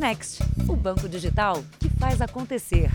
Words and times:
Next, 0.00 0.42
o 0.66 0.74
banco 0.74 1.06
digital 1.06 1.62
que 1.78 1.90
faz 1.90 2.22
acontecer. 2.22 2.90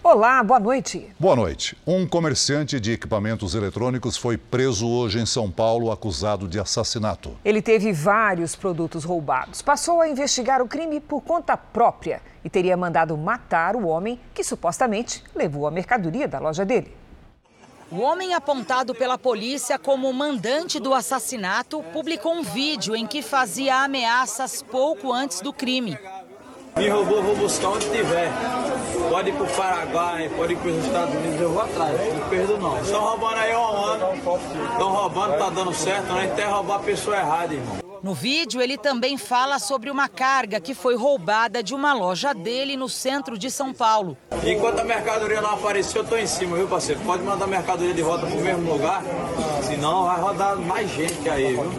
Olá, 0.00 0.40
boa 0.44 0.60
noite. 0.60 1.08
Boa 1.18 1.34
noite. 1.34 1.76
Um 1.84 2.06
comerciante 2.06 2.78
de 2.78 2.92
equipamentos 2.92 3.56
eletrônicos 3.56 4.16
foi 4.16 4.38
preso 4.38 4.88
hoje 4.88 5.18
em 5.18 5.26
São 5.26 5.50
Paulo 5.50 5.90
acusado 5.90 6.46
de 6.46 6.60
assassinato. 6.60 7.36
Ele 7.44 7.60
teve 7.60 7.92
vários 7.92 8.54
produtos 8.54 9.02
roubados. 9.02 9.60
Passou 9.60 10.00
a 10.00 10.08
investigar 10.08 10.62
o 10.62 10.68
crime 10.68 11.00
por 11.00 11.22
conta 11.22 11.56
própria 11.56 12.22
e 12.44 12.48
teria 12.48 12.76
mandado 12.76 13.18
matar 13.18 13.74
o 13.74 13.88
homem 13.88 14.20
que 14.32 14.44
supostamente 14.44 15.24
levou 15.34 15.66
a 15.66 15.70
mercadoria 15.72 16.28
da 16.28 16.38
loja 16.38 16.64
dele. 16.64 16.99
O 17.92 17.98
homem 18.02 18.34
apontado 18.34 18.94
pela 18.94 19.18
polícia 19.18 19.76
como 19.76 20.12
mandante 20.12 20.78
do 20.78 20.94
assassinato 20.94 21.82
publicou 21.92 22.32
um 22.32 22.42
vídeo 22.42 22.94
em 22.94 23.04
que 23.04 23.20
fazia 23.20 23.82
ameaças 23.82 24.62
pouco 24.62 25.12
antes 25.12 25.40
do 25.40 25.52
crime. 25.52 25.98
Me 26.76 26.88
roubou, 26.88 27.20
vou 27.20 27.34
buscar 27.34 27.70
onde 27.70 27.90
tiver. 27.90 28.30
Pode 29.08 29.30
ir 29.30 29.32
pro 29.32 29.46
Paraguai, 29.48 30.30
pode 30.36 30.52
ir 30.52 30.56
pros 30.58 30.84
Estados 30.84 31.14
Unidos, 31.16 31.40
eu 31.40 31.50
vou 31.50 31.62
atrás. 31.62 32.14
Não 32.14 32.28
perdo 32.28 32.58
não. 32.58 32.80
Estão 32.80 33.00
roubando 33.00 33.36
aí 33.38 33.52
há 33.52 33.58
um 33.58 33.84
ano. 33.84 34.14
Estão 34.14 34.92
roubando, 34.92 35.36
tá 35.36 35.50
dando 35.50 35.74
certo, 35.74 36.06
não 36.06 36.20
é 36.20 36.44
roubar 36.44 36.76
a 36.76 36.78
pessoa 36.78 37.16
errada, 37.16 37.54
irmão. 37.54 37.89
No 38.02 38.14
vídeo, 38.14 38.62
ele 38.62 38.78
também 38.78 39.18
fala 39.18 39.58
sobre 39.58 39.90
uma 39.90 40.08
carga 40.08 40.58
que 40.58 40.72
foi 40.72 40.96
roubada 40.96 41.62
de 41.62 41.74
uma 41.74 41.92
loja 41.92 42.32
dele 42.32 42.74
no 42.74 42.88
centro 42.88 43.36
de 43.36 43.50
São 43.50 43.74
Paulo. 43.74 44.16
Enquanto 44.42 44.80
a 44.80 44.84
mercadoria 44.84 45.42
não 45.42 45.50
apareceu, 45.50 46.02
eu 46.02 46.08
tô 46.08 46.16
em 46.16 46.26
cima, 46.26 46.56
viu, 46.56 46.66
parceiro? 46.66 46.98
Pode 47.02 47.22
mandar 47.22 47.44
a 47.44 47.48
mercadoria 47.48 47.92
de 47.92 48.00
volta 48.00 48.26
pro 48.26 48.40
mesmo 48.40 48.72
lugar, 48.72 49.02
senão 49.62 50.04
vai 50.04 50.18
rodar 50.18 50.56
mais 50.56 50.90
gente 50.90 51.28
aí, 51.28 51.52
viu? 51.52 51.70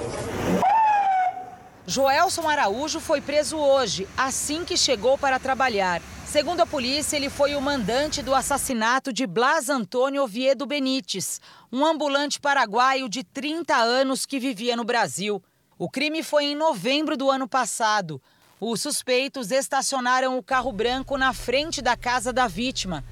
Joelson 1.88 2.48
Araújo 2.48 2.99
foi 2.99 3.20
preso 3.20 3.57
hoje, 3.57 4.07
assim 4.15 4.63
que 4.63 4.77
chegou 4.77 5.17
para 5.17 5.40
trabalhar. 5.40 6.04
Segundo 6.27 6.62
a 6.62 6.67
polícia, 6.67 7.17
ele 7.17 7.29
foi 7.29 7.55
o 7.55 7.62
mandante 7.62 8.21
do 8.21 8.35
assassinato 8.35 9.12
de 9.12 9.26
Blas 9.26 9.70
Antônio 9.70 10.21
Oviedo 10.21 10.67
Benites, 10.67 11.41
um 11.73 11.84
ambulante 11.84 12.40
paraguaio 12.40 13.10
de 13.10 13.23
30 13.23 13.76
anos 13.76 14.26
que 14.26 14.40
vivia 14.40 14.76
no 14.76 14.85
Brasil. 14.85 15.41
O 15.82 15.90
crime 15.90 16.21
foi 16.21 16.43
em 16.43 16.55
novembro 16.55 17.18
do 17.18 17.32
ano 17.32 17.48
passado. 17.48 18.21
Os 18.60 18.82
suspeitos 18.82 19.49
estacionaram 19.49 20.38
o 20.38 20.43
carro 20.43 20.71
branco 20.71 21.18
na 21.18 21.34
frente 21.34 21.82
da 21.82 21.98
casa 21.98 22.32
da 22.32 22.48
vítima, 22.48 23.04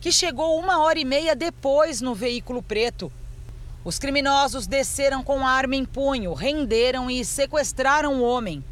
que 0.00 0.10
chegou 0.10 0.58
uma 0.58 0.82
hora 0.82 0.98
e 0.98 1.04
meia 1.04 1.36
depois 1.36 2.00
no 2.00 2.14
veículo 2.14 2.62
preto. 2.62 3.12
Os 3.84 3.98
criminosos 3.98 4.66
desceram 4.66 5.22
com 5.22 5.46
arma 5.46 5.76
em 5.76 5.84
punho, 5.84 6.32
renderam 6.32 7.10
e 7.10 7.22
sequestraram 7.26 8.14
o 8.14 8.22
homem. 8.22 8.64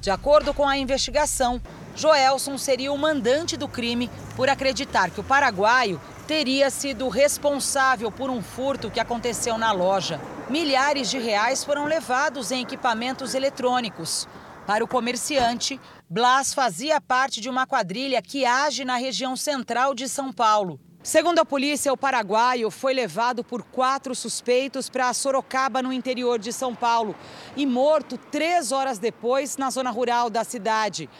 De 0.00 0.08
acordo 0.08 0.54
com 0.54 0.64
a 0.64 0.78
investigação, 0.78 1.60
Joelson 1.96 2.56
seria 2.56 2.92
o 2.92 2.96
mandante 2.96 3.56
do 3.56 3.66
crime 3.66 4.08
por 4.36 4.48
acreditar 4.48 5.10
que 5.10 5.18
o 5.18 5.24
paraguaio 5.24 6.00
teria 6.24 6.70
sido 6.70 7.08
responsável 7.08 8.12
por 8.12 8.30
um 8.30 8.40
furto 8.40 8.92
que 8.92 9.00
aconteceu 9.00 9.58
na 9.58 9.72
loja. 9.72 10.20
Milhares 10.48 11.10
de 11.10 11.18
reais 11.18 11.64
foram 11.64 11.86
levados 11.86 12.52
em 12.52 12.62
equipamentos 12.62 13.34
eletrônicos. 13.34 14.28
Para 14.64 14.84
o 14.84 14.86
comerciante, 14.86 15.80
Blas 16.08 16.54
fazia 16.54 17.00
parte 17.00 17.40
de 17.40 17.50
uma 17.50 17.66
quadrilha 17.66 18.22
que 18.22 18.44
age 18.44 18.84
na 18.84 18.94
região 18.94 19.34
central 19.34 19.92
de 19.92 20.08
São 20.08 20.32
Paulo. 20.32 20.78
Segundo 21.02 21.40
a 21.40 21.44
polícia, 21.44 21.92
o 21.92 21.96
paraguaio 21.96 22.70
foi 22.70 22.94
levado 22.94 23.42
por 23.42 23.64
quatro 23.64 24.14
suspeitos 24.14 24.88
para 24.88 25.12
Sorocaba, 25.12 25.82
no 25.82 25.92
interior 25.92 26.38
de 26.38 26.52
São 26.52 26.76
Paulo, 26.76 27.16
e 27.56 27.66
morto 27.66 28.16
três 28.16 28.70
horas 28.70 29.00
depois 29.00 29.56
na 29.56 29.68
zona 29.68 29.90
rural 29.90 30.30
da 30.30 30.44
cidade. 30.44 31.10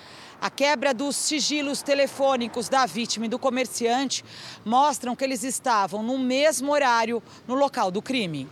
A 0.40 0.50
quebra 0.50 0.94
dos 0.94 1.16
sigilos 1.16 1.82
telefônicos 1.82 2.68
da 2.68 2.86
vítima 2.86 3.26
e 3.26 3.28
do 3.28 3.40
comerciante 3.40 4.24
mostram 4.64 5.16
que 5.16 5.24
eles 5.24 5.42
estavam 5.42 6.00
no 6.00 6.16
mesmo 6.16 6.70
horário 6.70 7.20
no 7.48 7.56
local 7.56 7.90
do 7.90 8.00
crime. 8.00 8.48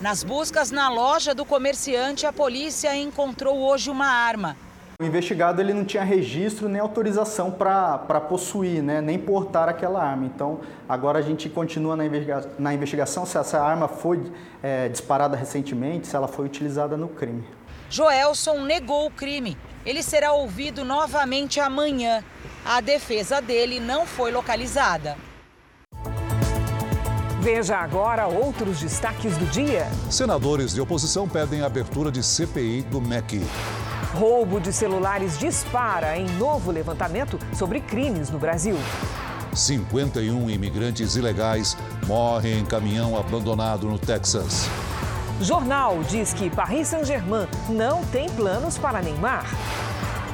Nas 0.00 0.22
buscas 0.22 0.70
na 0.70 0.90
loja 0.90 1.34
do 1.34 1.42
comerciante, 1.42 2.26
a 2.26 2.32
polícia 2.32 2.94
encontrou 2.94 3.56
hoje 3.56 3.88
uma 3.88 4.06
arma. 4.06 4.54
O 5.00 5.04
investigado 5.04 5.60
ele 5.60 5.72
não 5.72 5.86
tinha 5.86 6.04
registro 6.04 6.68
nem 6.68 6.80
autorização 6.80 7.50
para 7.50 8.20
possuir, 8.28 8.82
né, 8.82 9.00
nem 9.00 9.18
portar 9.18 9.70
aquela 9.70 10.02
arma. 10.02 10.26
Então, 10.26 10.60
agora 10.86 11.18
a 11.18 11.22
gente 11.22 11.48
continua 11.48 11.96
na, 11.96 12.04
investiga 12.04 12.46
na 12.58 12.74
investigação 12.74 13.24
se 13.24 13.38
essa 13.38 13.58
arma 13.58 13.88
foi 13.88 14.30
é, 14.62 14.88
disparada 14.90 15.34
recentemente, 15.34 16.06
se 16.06 16.14
ela 16.14 16.28
foi 16.28 16.44
utilizada 16.44 16.94
no 16.94 17.08
crime. 17.08 17.44
Joelson 17.88 18.60
negou 18.64 19.06
o 19.06 19.10
crime. 19.10 19.56
Ele 19.84 20.02
será 20.02 20.32
ouvido 20.32 20.84
novamente 20.84 21.58
amanhã. 21.58 22.22
A 22.66 22.82
defesa 22.82 23.40
dele 23.40 23.80
não 23.80 24.04
foi 24.04 24.30
localizada. 24.30 25.16
Veja 27.46 27.76
agora 27.76 28.26
outros 28.26 28.80
destaques 28.80 29.36
do 29.36 29.46
dia. 29.46 29.86
Senadores 30.10 30.74
de 30.74 30.80
oposição 30.80 31.28
pedem 31.28 31.62
a 31.62 31.66
abertura 31.66 32.10
de 32.10 32.20
CPI 32.20 32.82
do 32.82 33.00
MEC. 33.00 33.40
Roubo 34.14 34.58
de 34.58 34.72
celulares 34.72 35.38
dispara 35.38 36.18
em 36.18 36.28
novo 36.38 36.72
levantamento 36.72 37.38
sobre 37.54 37.78
crimes 37.80 38.30
no 38.30 38.38
Brasil. 38.40 38.76
51 39.54 40.50
imigrantes 40.50 41.14
ilegais 41.14 41.76
morrem 42.04 42.58
em 42.58 42.64
caminhão 42.64 43.16
abandonado 43.16 43.86
no 43.86 43.96
Texas. 43.96 44.66
Jornal 45.40 46.02
diz 46.02 46.34
que 46.34 46.50
Paris 46.50 46.88
Saint-Germain 46.88 47.46
não 47.68 48.04
tem 48.06 48.28
planos 48.28 48.76
para 48.76 49.00
Neymar. 49.00 49.46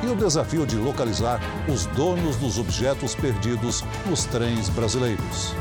E 0.03 0.07
o 0.07 0.17
desafio 0.17 0.65
de 0.65 0.77
localizar 0.77 1.41
os 1.69 1.85
donos 1.89 2.37
dos 2.37 2.59
objetos 2.59 3.15
perdidos 3.15 3.85
nos 4.07 4.25
trens 4.25 4.71
brasileiros. 4.71 5.55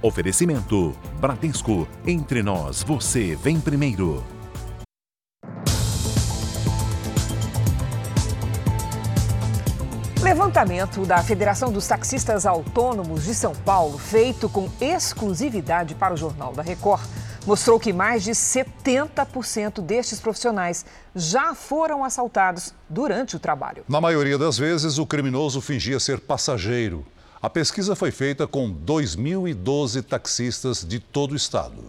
Oferecimento: 0.00 0.96
Bradesco. 1.20 1.88
Entre 2.06 2.42
nós, 2.42 2.82
você 2.82 3.34
vem 3.34 3.60
primeiro. 3.60 4.24
Levantamento 10.22 11.06
da 11.06 11.22
Federação 11.22 11.72
dos 11.72 11.86
Taxistas 11.86 12.44
Autônomos 12.44 13.24
de 13.24 13.34
São 13.34 13.54
Paulo, 13.54 13.98
feito 13.98 14.48
com 14.48 14.68
exclusividade 14.80 15.94
para 15.94 16.12
o 16.12 16.16
Jornal 16.16 16.52
da 16.52 16.62
Record, 16.62 17.02
mostrou 17.46 17.80
que 17.80 17.92
mais 17.92 18.22
de 18.22 18.32
70% 18.32 19.80
destes 19.80 20.20
profissionais 20.20 20.84
já 21.14 21.54
foram 21.54 22.04
assaltados 22.04 22.74
durante 22.88 23.36
o 23.36 23.38
trabalho. 23.38 23.84
Na 23.88 24.00
maioria 24.00 24.36
das 24.36 24.58
vezes, 24.58 24.98
o 24.98 25.06
criminoso 25.06 25.60
fingia 25.60 25.98
ser 25.98 26.20
passageiro 26.20 27.06
a 27.40 27.48
pesquisa 27.48 27.94
foi 27.94 28.10
feita 28.10 28.46
com 28.46 28.72
2.012 28.72 30.02
taxistas 30.02 30.84
de 30.84 30.98
todo 30.98 31.32
o 31.32 31.36
estado. 31.36 31.84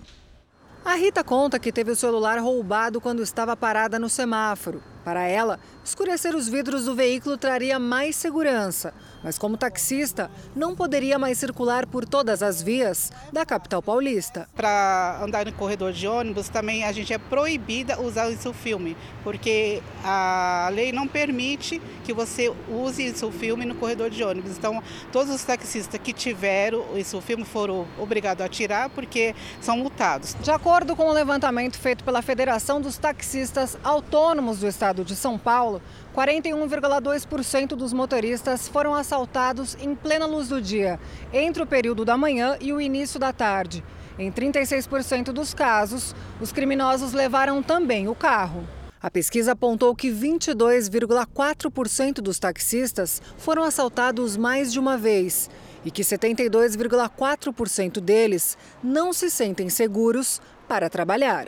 A 0.86 0.96
Rita 0.96 1.24
conta 1.24 1.60
que 1.60 1.72
teve 1.72 1.92
o 1.92 1.96
celular 1.96 2.40
roubado 2.40 3.02
quando 3.02 3.22
estava 3.22 3.56
parada 3.56 4.00
no 4.00 4.10
semáforo. 4.10 4.82
Para 5.04 5.24
ela, 5.24 5.60
escurecer 5.84 6.36
os 6.36 6.48
vidros 6.48 6.86
do 6.86 6.96
veículo 6.96 7.38
traria 7.38 7.80
mais 7.80 8.16
segurança 8.16 8.94
mas 9.24 9.38
como 9.38 9.58
taxista, 9.58 10.32
não 10.56 10.76
poderia 10.76 11.20
mais 11.20 11.38
circular 11.38 11.86
por 11.86 12.06
todas 12.06 12.42
as 12.42 12.62
vias 12.62 13.12
da 13.32 13.46
capital 13.46 13.82
paulista. 13.82 14.48
Para 14.56 15.20
andar 15.22 15.46
no 15.46 15.54
corredor 15.54 15.92
de 15.92 16.08
ônibus, 16.08 16.50
também 16.50 16.84
a 16.84 16.92
gente 16.92 17.14
é 17.14 17.18
proibida 17.18 18.02
usar 18.02 18.30
isso 18.30 18.54
filme, 18.54 18.96
porque 19.24 19.82
a 20.04 20.70
lei 20.72 20.92
não 20.92 21.08
permite 21.08 21.82
que 22.04 22.14
você 22.14 22.54
use 22.70 23.06
isso 23.06 23.32
filme 23.32 23.66
no 23.66 23.76
corredor 23.76 24.10
de 24.10 24.24
ônibus. 24.24 24.58
Então, 24.58 24.82
todos 25.12 25.34
os 25.34 25.44
taxistas 25.44 26.00
que 26.02 26.14
tiveram 26.14 26.98
isso 26.98 27.20
filme 27.22 27.44
foram 27.44 27.88
obrigados 27.98 28.44
a 28.44 28.50
tirar 28.50 28.90
porque 28.90 29.36
são 29.62 29.78
multados. 29.78 30.36
De 30.42 30.52
acordo 30.52 30.96
com 30.96 31.08
o 31.08 31.14
levantamento 31.14 31.78
feito 31.78 32.04
pela 32.04 32.22
Federação 32.22 32.82
dos 32.82 32.98
Taxistas 32.98 33.78
Autônomos 33.84 34.60
do 34.60 34.68
Estado 34.68 34.89
de 34.94 35.16
São 35.16 35.38
Paulo, 35.38 35.82
41,2% 36.16 37.70
dos 37.70 37.94
motoristas 37.94 38.68
foram 38.68 38.94
assaltados 38.94 39.78
em 39.80 39.96
plena 39.96 40.26
luz 40.26 40.50
do 40.50 40.62
dia, 40.62 41.00
entre 41.32 41.64
o 41.64 41.68
período 41.68 42.04
da 42.04 42.18
manhã 42.18 42.58
e 42.60 42.74
o 42.74 42.82
início 42.82 43.20
da 43.20 43.32
tarde. 43.32 43.84
Em 44.18 44.32
36% 44.32 45.32
dos 45.32 45.54
casos, 45.54 46.14
os 46.42 46.52
criminosos 46.52 47.14
levaram 47.14 47.64
também 47.64 48.10
o 48.10 48.16
carro. 48.16 48.68
A 49.02 49.10
pesquisa 49.10 49.54
apontou 49.54 49.96
que 49.96 50.12
22,4% 50.12 52.16
dos 52.16 52.38
taxistas 52.38 53.22
foram 53.38 53.64
assaltados 53.64 54.36
mais 54.36 54.74
de 54.74 54.80
uma 54.80 54.98
vez 54.98 55.50
e 55.86 55.92
que 55.92 56.02
72,4% 56.02 58.02
deles 58.02 58.58
não 58.84 59.14
se 59.14 59.30
sentem 59.30 59.70
seguros 59.70 60.42
para 60.68 60.90
trabalhar. 60.90 61.48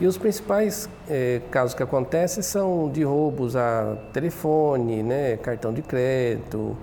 E 0.00 0.06
os 0.06 0.16
principais 0.16 0.88
é, 1.08 1.42
casos 1.50 1.74
que 1.74 1.82
acontecem 1.82 2.42
são 2.42 2.90
de 2.90 3.02
roubos 3.02 3.54
a 3.54 3.96
telefone, 4.14 5.02
né, 5.02 5.36
cartão 5.36 5.74
de 5.74 5.82
crédito, 5.82 6.74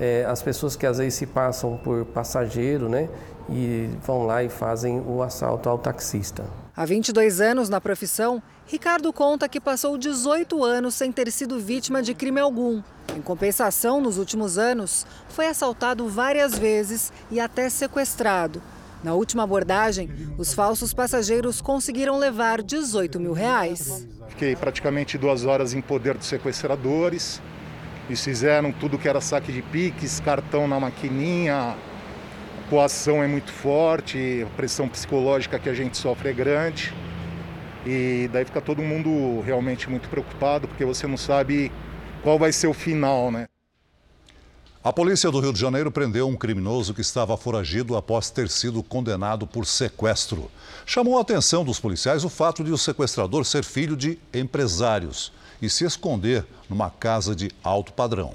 é, 0.00 0.24
as 0.24 0.42
pessoas 0.42 0.74
que 0.74 0.84
às 0.84 0.98
vezes 0.98 1.14
se 1.14 1.26
passam 1.26 1.76
por 1.76 2.04
passageiro, 2.06 2.88
né? 2.88 3.08
E 3.48 3.88
vão 4.04 4.26
lá 4.26 4.42
e 4.42 4.48
fazem 4.48 5.00
o 5.06 5.22
assalto 5.22 5.68
ao 5.68 5.78
taxista. 5.78 6.44
Há 6.76 6.84
22 6.84 7.40
anos 7.40 7.68
na 7.68 7.80
profissão, 7.80 8.42
Ricardo 8.66 9.12
conta 9.12 9.48
que 9.48 9.60
passou 9.60 9.96
18 9.96 10.64
anos 10.64 10.94
sem 10.94 11.12
ter 11.12 11.30
sido 11.30 11.60
vítima 11.60 12.02
de 12.02 12.14
crime 12.14 12.40
algum. 12.40 12.82
Em 13.16 13.22
compensação, 13.22 14.00
nos 14.00 14.18
últimos 14.18 14.58
anos, 14.58 15.06
foi 15.28 15.46
assaltado 15.46 16.08
várias 16.08 16.58
vezes 16.58 17.12
e 17.30 17.38
até 17.38 17.68
sequestrado. 17.68 18.60
Na 19.04 19.12
última 19.12 19.42
abordagem, 19.42 20.08
os 20.38 20.54
falsos 20.54 20.94
passageiros 20.94 21.60
conseguiram 21.60 22.18
levar 22.18 22.62
18 22.62 23.20
mil 23.20 23.34
reais. 23.34 24.08
Fiquei 24.28 24.56
praticamente 24.56 25.18
duas 25.18 25.44
horas 25.44 25.74
em 25.74 25.82
poder 25.82 26.16
dos 26.16 26.26
sequestradores. 26.26 27.42
Eles 28.08 28.24
fizeram 28.24 28.72
tudo 28.72 28.98
que 28.98 29.06
era 29.06 29.20
saque 29.20 29.52
de 29.52 29.60
piques, 29.60 30.20
cartão 30.20 30.66
na 30.66 30.80
maquininha. 30.80 31.54
A 31.54 32.70
coação 32.70 33.22
é 33.22 33.26
muito 33.26 33.52
forte, 33.52 34.42
a 34.42 34.56
pressão 34.56 34.88
psicológica 34.88 35.58
que 35.58 35.68
a 35.68 35.74
gente 35.74 35.98
sofre 35.98 36.30
é 36.30 36.32
grande. 36.32 36.94
E 37.84 38.30
daí 38.32 38.46
fica 38.46 38.62
todo 38.62 38.80
mundo 38.80 39.42
realmente 39.42 39.90
muito 39.90 40.08
preocupado, 40.08 40.66
porque 40.66 40.82
você 40.86 41.06
não 41.06 41.18
sabe 41.18 41.70
qual 42.22 42.38
vai 42.38 42.52
ser 42.52 42.68
o 42.68 42.72
final, 42.72 43.30
né? 43.30 43.44
A 44.84 44.92
polícia 44.92 45.30
do 45.30 45.40
Rio 45.40 45.50
de 45.50 45.58
Janeiro 45.58 45.90
prendeu 45.90 46.28
um 46.28 46.36
criminoso 46.36 46.92
que 46.92 47.00
estava 47.00 47.38
foragido 47.38 47.96
após 47.96 48.28
ter 48.28 48.50
sido 48.50 48.82
condenado 48.82 49.46
por 49.46 49.64
sequestro. 49.64 50.50
Chamou 50.84 51.16
a 51.16 51.22
atenção 51.22 51.64
dos 51.64 51.80
policiais 51.80 52.22
o 52.22 52.28
fato 52.28 52.62
de 52.62 52.70
o 52.70 52.76
sequestrador 52.76 53.46
ser 53.46 53.64
filho 53.64 53.96
de 53.96 54.18
empresários 54.34 55.32
e 55.62 55.70
se 55.70 55.86
esconder 55.86 56.44
numa 56.68 56.90
casa 56.90 57.34
de 57.34 57.50
alto 57.62 57.94
padrão. 57.94 58.34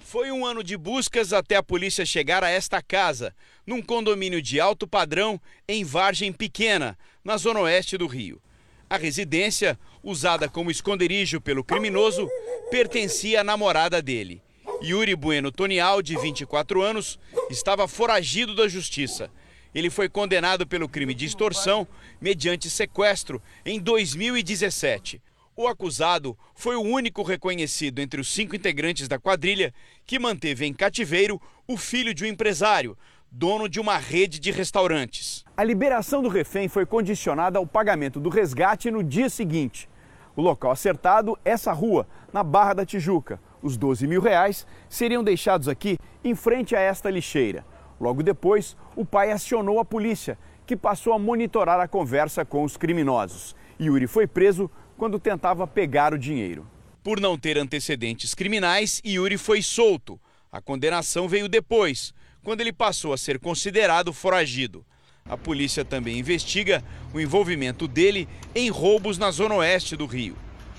Foi 0.00 0.32
um 0.32 0.44
ano 0.44 0.64
de 0.64 0.76
buscas 0.76 1.32
até 1.32 1.54
a 1.54 1.62
polícia 1.62 2.04
chegar 2.04 2.42
a 2.42 2.50
esta 2.50 2.82
casa, 2.82 3.32
num 3.64 3.80
condomínio 3.80 4.42
de 4.42 4.58
alto 4.58 4.88
padrão 4.88 5.40
em 5.68 5.84
Vargem 5.84 6.32
Pequena, 6.32 6.98
na 7.22 7.36
zona 7.36 7.60
oeste 7.60 7.96
do 7.96 8.08
Rio. 8.08 8.42
A 8.90 8.96
residência, 8.96 9.78
usada 10.02 10.48
como 10.48 10.72
esconderijo 10.72 11.40
pelo 11.40 11.62
criminoso, 11.62 12.28
pertencia 12.68 13.42
à 13.42 13.44
namorada 13.44 14.02
dele. 14.02 14.42
Yuri 14.84 15.16
Bueno 15.16 15.50
Tonial, 15.50 16.02
de 16.02 16.14
24 16.14 16.82
anos, 16.82 17.18
estava 17.48 17.88
foragido 17.88 18.54
da 18.54 18.68
justiça. 18.68 19.30
Ele 19.74 19.88
foi 19.88 20.10
condenado 20.10 20.66
pelo 20.66 20.88
crime 20.88 21.14
de 21.14 21.24
extorsão 21.24 21.88
mediante 22.20 22.68
sequestro 22.68 23.40
em 23.64 23.80
2017. 23.80 25.22
O 25.56 25.66
acusado 25.66 26.36
foi 26.54 26.76
o 26.76 26.82
único 26.82 27.22
reconhecido 27.22 28.00
entre 28.00 28.20
os 28.20 28.28
cinco 28.28 28.54
integrantes 28.54 29.08
da 29.08 29.18
quadrilha 29.18 29.72
que 30.04 30.18
manteve 30.18 30.66
em 30.66 30.74
cativeiro 30.74 31.40
o 31.66 31.78
filho 31.78 32.12
de 32.12 32.24
um 32.24 32.28
empresário, 32.28 32.96
dono 33.30 33.68
de 33.70 33.80
uma 33.80 33.96
rede 33.96 34.38
de 34.38 34.50
restaurantes. 34.50 35.46
A 35.56 35.64
liberação 35.64 36.22
do 36.22 36.28
refém 36.28 36.68
foi 36.68 36.84
condicionada 36.84 37.58
ao 37.58 37.66
pagamento 37.66 38.20
do 38.20 38.28
resgate 38.28 38.90
no 38.90 39.02
dia 39.02 39.30
seguinte. 39.30 39.88
O 40.36 40.42
local 40.42 40.72
acertado, 40.72 41.38
essa 41.42 41.72
rua, 41.72 42.06
na 42.32 42.42
Barra 42.42 42.74
da 42.74 42.84
Tijuca. 42.84 43.40
Os 43.64 43.78
12 43.78 44.06
mil 44.06 44.20
reais 44.20 44.66
seriam 44.90 45.24
deixados 45.24 45.68
aqui 45.68 45.96
em 46.22 46.34
frente 46.34 46.76
a 46.76 46.80
esta 46.80 47.08
lixeira. 47.08 47.64
Logo 47.98 48.22
depois, 48.22 48.76
o 48.94 49.06
pai 49.06 49.32
acionou 49.32 49.80
a 49.80 49.84
polícia, 49.86 50.38
que 50.66 50.76
passou 50.76 51.14
a 51.14 51.18
monitorar 51.18 51.80
a 51.80 51.88
conversa 51.88 52.44
com 52.44 52.62
os 52.62 52.76
criminosos. 52.76 53.56
Yuri 53.80 54.06
foi 54.06 54.26
preso 54.26 54.70
quando 54.98 55.18
tentava 55.18 55.66
pegar 55.66 56.12
o 56.12 56.18
dinheiro. 56.18 56.66
Por 57.02 57.18
não 57.18 57.38
ter 57.38 57.56
antecedentes 57.56 58.34
criminais, 58.34 59.00
Yuri 59.02 59.38
foi 59.38 59.62
solto. 59.62 60.20
A 60.52 60.60
condenação 60.60 61.26
veio 61.26 61.48
depois, 61.48 62.12
quando 62.42 62.60
ele 62.60 62.72
passou 62.72 63.14
a 63.14 63.16
ser 63.16 63.38
considerado 63.38 64.12
foragido. 64.12 64.84
A 65.24 65.38
polícia 65.38 65.86
também 65.86 66.18
investiga 66.18 66.84
o 67.14 67.18
envolvimento 67.18 67.88
dele 67.88 68.28
em 68.54 68.68
roubos 68.68 69.16
na 69.16 69.30
zona 69.30 69.54
oeste 69.54 69.96
do 69.96 70.04
Rio. 70.04 70.36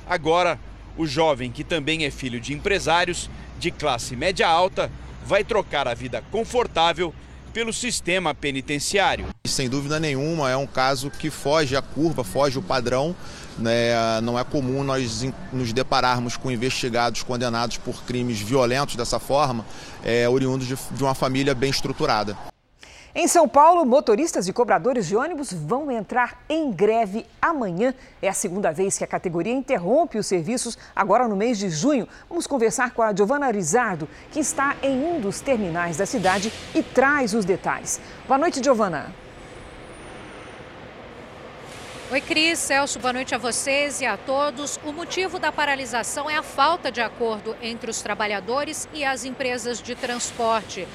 Agora, 0.07 0.59
o 0.97 1.05
jovem, 1.05 1.51
que 1.51 1.63
também 1.63 2.05
é 2.05 2.11
filho 2.11 2.39
de 2.39 2.53
empresários 2.53 3.29
de 3.59 3.71
classe 3.71 4.15
média 4.15 4.47
alta, 4.47 4.91
vai 5.25 5.43
trocar 5.43 5.87
a 5.87 5.93
vida 5.93 6.23
confortável 6.31 7.13
pelo 7.53 7.71
sistema 7.71 8.35
penitenciário. 8.35 9.27
Sem 9.47 9.69
dúvida 9.69 9.99
nenhuma, 9.99 10.49
é 10.49 10.57
um 10.57 10.67
caso 10.67 11.09
que 11.09 11.29
foge 11.29 11.75
a 11.75 11.81
curva, 11.81 12.23
foge 12.23 12.59
o 12.59 12.61
padrão. 12.61 13.15
Né? 13.57 13.93
Não 14.21 14.37
é 14.37 14.43
comum 14.43 14.83
nós 14.83 15.25
nos 15.53 15.71
depararmos 15.71 16.35
com 16.35 16.51
investigados 16.51 17.23
condenados 17.23 17.77
por 17.77 18.03
crimes 18.03 18.41
violentos 18.41 18.97
dessa 18.97 19.19
forma, 19.19 19.65
é, 20.03 20.27
oriundos 20.27 20.67
de, 20.67 20.75
de 20.91 21.03
uma 21.03 21.15
família 21.15 21.55
bem 21.55 21.69
estruturada. 21.69 22.37
Em 23.17 23.29
São 23.29 23.47
Paulo, 23.47 23.85
motoristas 23.85 24.45
e 24.45 24.51
cobradores 24.51 25.07
de 25.07 25.15
ônibus 25.15 25.53
vão 25.53 25.89
entrar 25.89 26.43
em 26.49 26.69
greve 26.69 27.25
amanhã. 27.41 27.93
É 28.21 28.27
a 28.27 28.33
segunda 28.33 28.73
vez 28.73 28.97
que 28.97 29.05
a 29.05 29.07
categoria 29.07 29.53
interrompe 29.53 30.17
os 30.17 30.27
serviços, 30.27 30.77
agora 30.93 31.25
no 31.25 31.35
mês 31.37 31.57
de 31.57 31.69
junho. 31.69 32.09
Vamos 32.27 32.45
conversar 32.45 32.91
com 32.91 33.01
a 33.01 33.15
Giovana 33.15 33.49
Rizardo, 33.49 34.09
que 34.33 34.41
está 34.41 34.75
em 34.83 35.01
um 35.01 35.21
dos 35.21 35.39
terminais 35.39 35.95
da 35.95 36.05
cidade 36.05 36.51
e 36.75 36.83
traz 36.83 37.33
os 37.33 37.45
detalhes. 37.45 38.01
Boa 38.27 38.37
noite, 38.37 38.61
Giovana. 38.61 39.09
Oi, 42.11 42.19
Cris, 42.19 42.59
Celso, 42.59 42.99
boa 42.99 43.13
noite 43.13 43.33
a 43.33 43.37
vocês 43.37 44.01
e 44.01 44.05
a 44.05 44.17
todos. 44.17 44.77
O 44.83 44.91
motivo 44.91 45.39
da 45.39 45.53
paralisação 45.53 46.29
é 46.29 46.35
a 46.35 46.43
falta 46.43 46.91
de 46.91 46.99
acordo 46.99 47.55
entre 47.61 47.89
os 47.89 48.01
trabalhadores 48.01 48.89
e 48.93 49.05
as 49.05 49.23
empresas 49.23 49.81
de 49.81 49.95
transporte. 49.95 50.85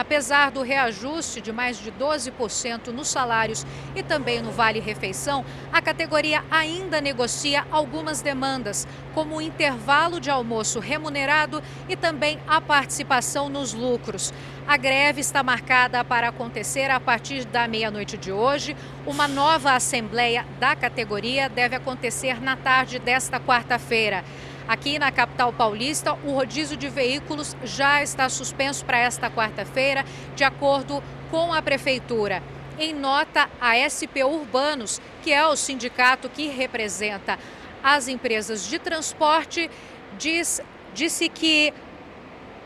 Apesar 0.00 0.50
do 0.50 0.62
reajuste 0.62 1.42
de 1.42 1.52
mais 1.52 1.76
de 1.76 1.92
12% 1.92 2.86
nos 2.86 3.08
salários 3.08 3.66
e 3.94 4.02
também 4.02 4.40
no 4.40 4.50
Vale 4.50 4.80
Refeição, 4.80 5.44
a 5.70 5.82
categoria 5.82 6.42
ainda 6.50 7.02
negocia 7.02 7.66
algumas 7.70 8.22
demandas, 8.22 8.88
como 9.12 9.36
o 9.36 9.42
intervalo 9.42 10.18
de 10.18 10.30
almoço 10.30 10.80
remunerado 10.80 11.62
e 11.86 11.96
também 11.96 12.38
a 12.48 12.62
participação 12.62 13.50
nos 13.50 13.74
lucros. 13.74 14.32
A 14.66 14.78
greve 14.78 15.20
está 15.20 15.42
marcada 15.42 16.02
para 16.02 16.28
acontecer 16.28 16.90
a 16.90 16.98
partir 16.98 17.44
da 17.44 17.68
meia-noite 17.68 18.16
de 18.16 18.32
hoje. 18.32 18.74
Uma 19.06 19.28
nova 19.28 19.72
assembleia 19.72 20.46
da 20.58 20.74
categoria 20.74 21.46
deve 21.46 21.76
acontecer 21.76 22.40
na 22.40 22.56
tarde 22.56 22.98
desta 22.98 23.38
quarta-feira. 23.38 24.24
Aqui 24.70 25.00
na 25.00 25.10
capital 25.10 25.52
paulista, 25.52 26.12
o 26.24 26.32
rodízio 26.32 26.76
de 26.76 26.88
veículos 26.88 27.56
já 27.64 28.04
está 28.04 28.28
suspenso 28.28 28.84
para 28.84 28.98
esta 28.98 29.28
quarta-feira, 29.28 30.04
de 30.36 30.44
acordo 30.44 31.02
com 31.28 31.52
a 31.52 31.60
prefeitura. 31.60 32.40
Em 32.78 32.94
nota, 32.94 33.50
a 33.60 33.74
SP 33.82 34.22
Urbanos, 34.22 35.00
que 35.24 35.32
é 35.32 35.44
o 35.44 35.56
sindicato 35.56 36.28
que 36.28 36.46
representa 36.46 37.36
as 37.82 38.06
empresas 38.06 38.64
de 38.64 38.78
transporte, 38.78 39.68
diz, 40.16 40.60
disse 40.94 41.28
que 41.28 41.74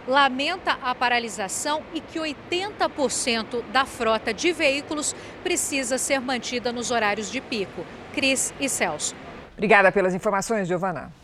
lamenta 0.07 0.73
a 0.83 0.95
paralisação 0.95 1.83
e 1.95 2.03
que 2.03 2.19
80% 2.19 3.63
da 3.73 3.87
frota 3.87 4.35
de 4.35 4.53
veículos 4.53 5.17
precisa 5.43 5.97
ser 5.97 6.21
mantida 6.21 6.71
nos 6.71 6.91
horários 6.91 7.31
de 7.31 7.41
pico. 7.41 7.83
Cris 8.13 8.53
e 8.61 8.69
Celso. 8.69 9.17
Obrigada 9.55 9.91
pelas 9.91 10.13
informações, 10.15 10.69
Giovana. 10.69 11.24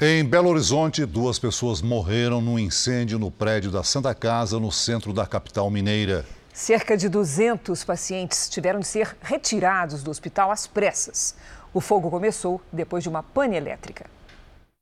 Em 0.00 0.24
Belo 0.24 0.48
Horizonte, 0.48 1.06
duas 1.06 1.38
pessoas 1.38 1.80
morreram 1.80 2.40
num 2.40 2.58
incêndio 2.58 3.18
no 3.18 3.30
prédio 3.30 3.70
da 3.70 3.84
Santa 3.84 4.12
Casa, 4.14 4.58
no 4.58 4.72
centro 4.72 5.12
da 5.12 5.24
capital 5.26 5.70
mineira. 5.70 6.24
Cerca 6.52 6.96
de 6.96 7.08
200 7.08 7.84
pacientes 7.84 8.48
tiveram 8.48 8.80
de 8.80 8.86
ser 8.86 9.16
retirados 9.22 10.02
do 10.02 10.10
hospital 10.10 10.50
às 10.50 10.66
pressas. 10.66 11.36
O 11.72 11.80
fogo 11.80 12.10
começou 12.10 12.60
depois 12.72 13.02
de 13.04 13.08
uma 13.08 13.22
pane 13.22 13.56
elétrica. 13.56 14.06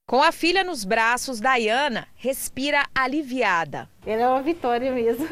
Com 0.09 0.23
a 0.23 0.33
filha 0.33 0.64
nos 0.64 0.85
braços, 0.85 1.38
Dayana 1.38 2.09
respira 2.17 2.87
aliviada. 2.95 3.88
Ela 4.07 4.23
é 4.23 4.29
uma 4.29 4.43
vitória 4.43 4.90
mesmo. 4.90 5.29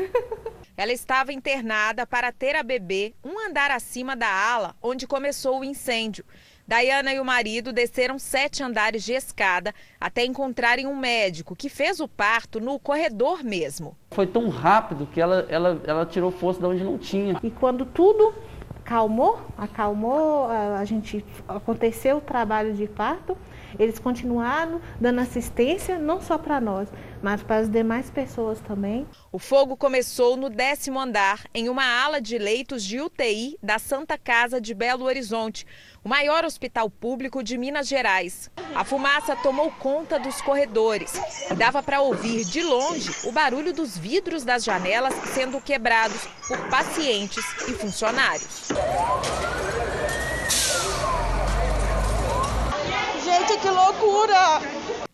Ela 0.76 0.92
estava 0.92 1.32
internada 1.32 2.06
para 2.06 2.30
ter 2.30 2.54
a 2.54 2.62
bebê 2.62 3.14
um 3.24 3.48
andar 3.48 3.70
acima 3.72 4.14
da 4.14 4.28
ala 4.28 4.76
onde 4.80 5.08
começou 5.08 5.58
o 5.58 5.64
incêndio. 5.64 6.24
Dayana 6.68 7.14
e 7.14 7.18
o 7.18 7.24
marido 7.24 7.72
desceram 7.72 8.18
sete 8.18 8.62
andares 8.62 9.02
de 9.02 9.14
escada 9.14 9.74
até 9.98 10.26
encontrarem 10.26 10.86
um 10.86 10.94
médico 10.94 11.56
que 11.56 11.70
fez 11.70 11.98
o 11.98 12.06
parto 12.06 12.60
no 12.60 12.78
corredor 12.78 13.42
mesmo. 13.42 13.96
Foi 14.10 14.26
tão 14.26 14.50
rápido 14.50 15.06
que 15.06 15.18
ela, 15.18 15.46
ela, 15.48 15.80
ela 15.86 16.04
tirou 16.04 16.30
força 16.30 16.60
de 16.60 16.66
onde 16.66 16.84
não 16.84 16.98
tinha. 16.98 17.40
E 17.42 17.50
quando 17.50 17.86
tudo 17.86 18.34
calmou, 18.84 19.40
acalmou, 19.56 20.46
a 20.46 20.84
gente 20.84 21.24
aconteceu 21.48 22.18
o 22.18 22.20
trabalho 22.20 22.74
de 22.74 22.86
parto, 22.86 23.34
eles 23.78 23.98
continuaram 23.98 24.80
dando 25.00 25.20
assistência 25.20 25.98
não 25.98 26.20
só 26.20 26.36
para 26.36 26.60
nós, 26.60 26.88
mas 27.22 27.42
para 27.42 27.56
as 27.56 27.70
demais 27.70 28.10
pessoas 28.10 28.60
também. 28.60 29.06
O 29.30 29.38
fogo 29.38 29.76
começou 29.76 30.36
no 30.36 30.50
décimo 30.50 30.98
andar, 30.98 31.44
em 31.54 31.68
uma 31.68 31.84
ala 31.84 32.20
de 32.20 32.38
leitos 32.38 32.82
de 32.84 33.00
UTI 33.00 33.58
da 33.62 33.78
Santa 33.78 34.18
Casa 34.18 34.60
de 34.60 34.74
Belo 34.74 35.04
Horizonte, 35.04 35.66
o 36.04 36.08
maior 36.08 36.44
hospital 36.44 36.88
público 36.88 37.42
de 37.42 37.58
Minas 37.58 37.88
Gerais. 37.88 38.50
A 38.74 38.84
fumaça 38.84 39.36
tomou 39.36 39.70
conta 39.72 40.18
dos 40.18 40.40
corredores 40.40 41.20
e 41.50 41.54
dava 41.54 41.82
para 41.82 42.00
ouvir 42.00 42.44
de 42.44 42.62
longe 42.62 43.10
o 43.24 43.32
barulho 43.32 43.72
dos 43.72 43.96
vidros 43.96 44.44
das 44.44 44.64
janelas 44.64 45.14
sendo 45.34 45.60
quebrados 45.60 46.26
por 46.46 46.58
pacientes 46.68 47.44
e 47.68 47.72
funcionários. 47.72 48.68
Gente, 53.48 53.60
que 53.62 53.70
loucura! 53.70 54.60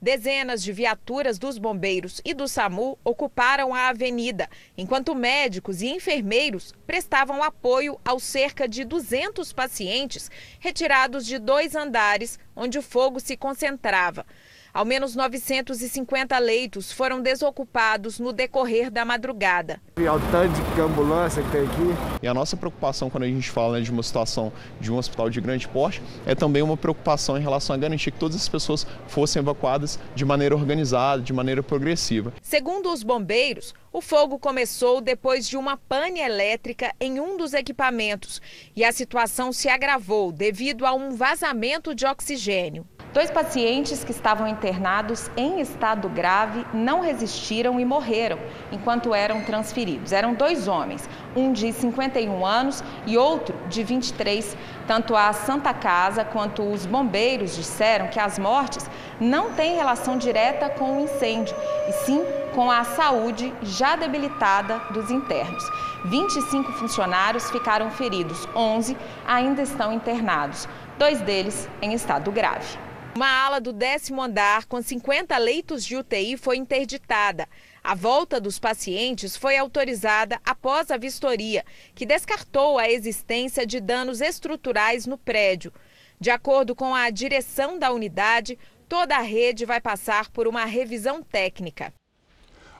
Dezenas 0.03 0.61
de 0.61 0.73
viaturas 0.73 1.39
dos 1.39 1.57
bombeiros 1.57 2.21
e 2.25 2.35
do 2.35 2.49
SAMU 2.49 2.99
ocuparam 3.05 3.73
a 3.73 3.89
avenida, 3.89 4.51
enquanto 4.77 5.15
médicos 5.15 5.83
e 5.83 5.87
enfermeiros 5.87 6.75
prestavam 6.85 7.45
apoio 7.45 7.99
aos 8.05 8.25
cerca 8.25 8.69
de 8.69 8.85
200 8.85 9.53
pacientes 9.53 10.33
retirados 10.59 11.25
de 11.25 11.39
dois 11.39 11.77
andares 11.77 12.39
onde 12.57 12.77
o 12.77 12.83
fogo 12.83 13.21
se 13.21 13.37
concentrava. 13.37 14.27
Ao 14.75 14.85
menos 14.85 15.15
950 15.15 16.37
leitos 16.41 16.91
foram 16.91 17.23
desocupados 17.23 18.19
no 18.19 18.33
decorrer 18.33 18.91
da 18.91 19.05
madrugada. 19.05 19.81
E 19.97 20.05
ao 20.05 20.19
tanto 20.33 20.61
de 20.75 20.81
ambulância 20.81 21.45
que 21.45 21.51
tem 21.53 21.61
aqui. 21.61 22.21
E 22.21 22.27
a 22.27 22.35
nossa 22.35 22.57
preocupação 22.57 23.09
quando 23.09 23.23
a 23.23 23.29
gente 23.29 23.49
fala 23.49 23.79
né, 23.79 23.85
de 23.85 23.93
uma 23.93 24.03
situação 24.03 24.53
de 24.81 24.91
um 24.93 24.97
hospital 24.97 25.31
de 25.31 25.41
grande 25.41 25.69
porte 25.69 26.03
é 26.27 26.35
também 26.35 26.61
uma 26.61 26.77
preocupação 26.77 27.39
em 27.39 27.41
relação 27.41 27.73
a 27.73 27.79
garantir 27.79 28.11
que 28.11 28.19
todas 28.19 28.35
as 28.35 28.49
pessoas 28.49 28.85
fossem 29.07 29.39
evacuadas 29.39 29.97
de 30.13 30.25
maneira 30.25 30.57
organizada, 30.57 31.23
de 31.23 31.33
maneira 31.33 31.63
progressiva. 31.63 32.33
Segundo 32.43 32.93
os 32.93 33.05
bombeiros, 33.05 33.75
o 33.93 34.01
fogo 34.01 34.41
começou 34.41 35.01
depois 35.01 35.49
de 35.49 35.57
uma 35.57 35.77
pane 35.77 36.19
elétrica 36.19 36.93
em 36.99 37.21
um 37.21 37.37
dos 37.37 37.55
equipamentos 37.55 38.43
e 38.75 38.85
a 38.85 38.91
situação 38.91 39.53
se 39.53 39.69
agravou 39.69 40.33
devido 40.33 40.85
a 40.85 40.93
um 40.93 41.15
vazamento 41.15 41.95
de 41.95 42.05
oxigênio. 42.05 42.85
Dois 43.15 43.31
pacientes 43.31 44.03
que 44.03 44.11
estavam 44.11 44.49
internados 44.49 45.31
em 45.37 45.61
estado 45.61 46.09
grave 46.09 46.67
não 46.75 47.01
resistiram 47.01 47.79
e 47.79 47.85
morreram 47.85 48.41
enquanto 48.73 49.15
eram 49.15 49.45
transferidos. 49.45 50.11
Eram 50.11 50.35
dois 50.35 50.67
homens, 50.67 51.09
um 51.37 51.53
de 51.53 51.73
51 51.73 52.45
anos 52.45 52.83
e 53.07 53.17
outro 53.17 53.57
de 53.69 53.85
23. 53.85 54.57
Tanto 54.89 55.15
a 55.15 55.33
Santa 55.33 55.73
Casa 55.73 56.25
quanto 56.25 56.69
os 56.69 56.87
bombeiros 56.87 57.55
disseram 57.55 58.09
que 58.09 58.19
as 58.19 58.37
mortes 58.37 58.91
não 59.21 59.53
têm 59.53 59.77
relação 59.77 60.19
direta 60.19 60.69
com 60.69 60.99
o 60.99 61.05
incêndio, 61.05 61.55
e 61.89 61.93
sim 61.93 62.21
com 62.53 62.69
a 62.69 62.83
saúde 62.83 63.55
já 63.63 63.95
debilitada 63.95 64.81
dos 64.91 65.13
internos. 65.13 65.63
25 66.07 66.73
funcionários 66.73 67.49
ficaram 67.49 67.93
feridos, 67.93 68.49
11 68.57 68.97
ainda 69.25 69.63
estão 69.63 69.93
internados, 69.93 70.69
dois 70.99 71.21
deles 71.21 71.69
em 71.81 71.93
estado 71.93 72.33
grave. 72.33 72.84
Uma 73.17 73.29
ala 73.29 73.61
do 73.61 73.73
décimo 73.73 74.21
andar 74.21 74.67
com 74.67 74.83
50 74.83 75.39
leitos 75.39 75.85
de 75.85 75.97
UTI 75.97 76.37
foi 76.37 76.57
interditada. 76.57 77.49
A 77.83 77.95
volta 77.95 78.41
dos 78.41 78.59
pacientes 78.59 79.37
foi 79.37 79.57
autorizada 79.57 80.41
após 80.45 80.91
a 80.91 80.97
vistoria, 80.97 81.65
que 81.95 82.05
descartou 82.05 82.77
a 82.77 82.91
existência 82.91 83.65
de 83.65 83.79
danos 83.79 84.21
estruturais 84.21 85.07
no 85.07 85.17
prédio. 85.17 85.73
De 86.19 86.29
acordo 86.29 86.75
com 86.75 86.93
a 86.93 87.09
direção 87.09 87.79
da 87.79 87.93
unidade, 87.93 88.59
toda 88.89 89.17
a 89.17 89.23
rede 89.23 89.65
vai 89.65 89.81
passar 89.81 90.29
por 90.31 90.49
uma 90.49 90.65
revisão 90.65 91.23
técnica. 91.23 91.95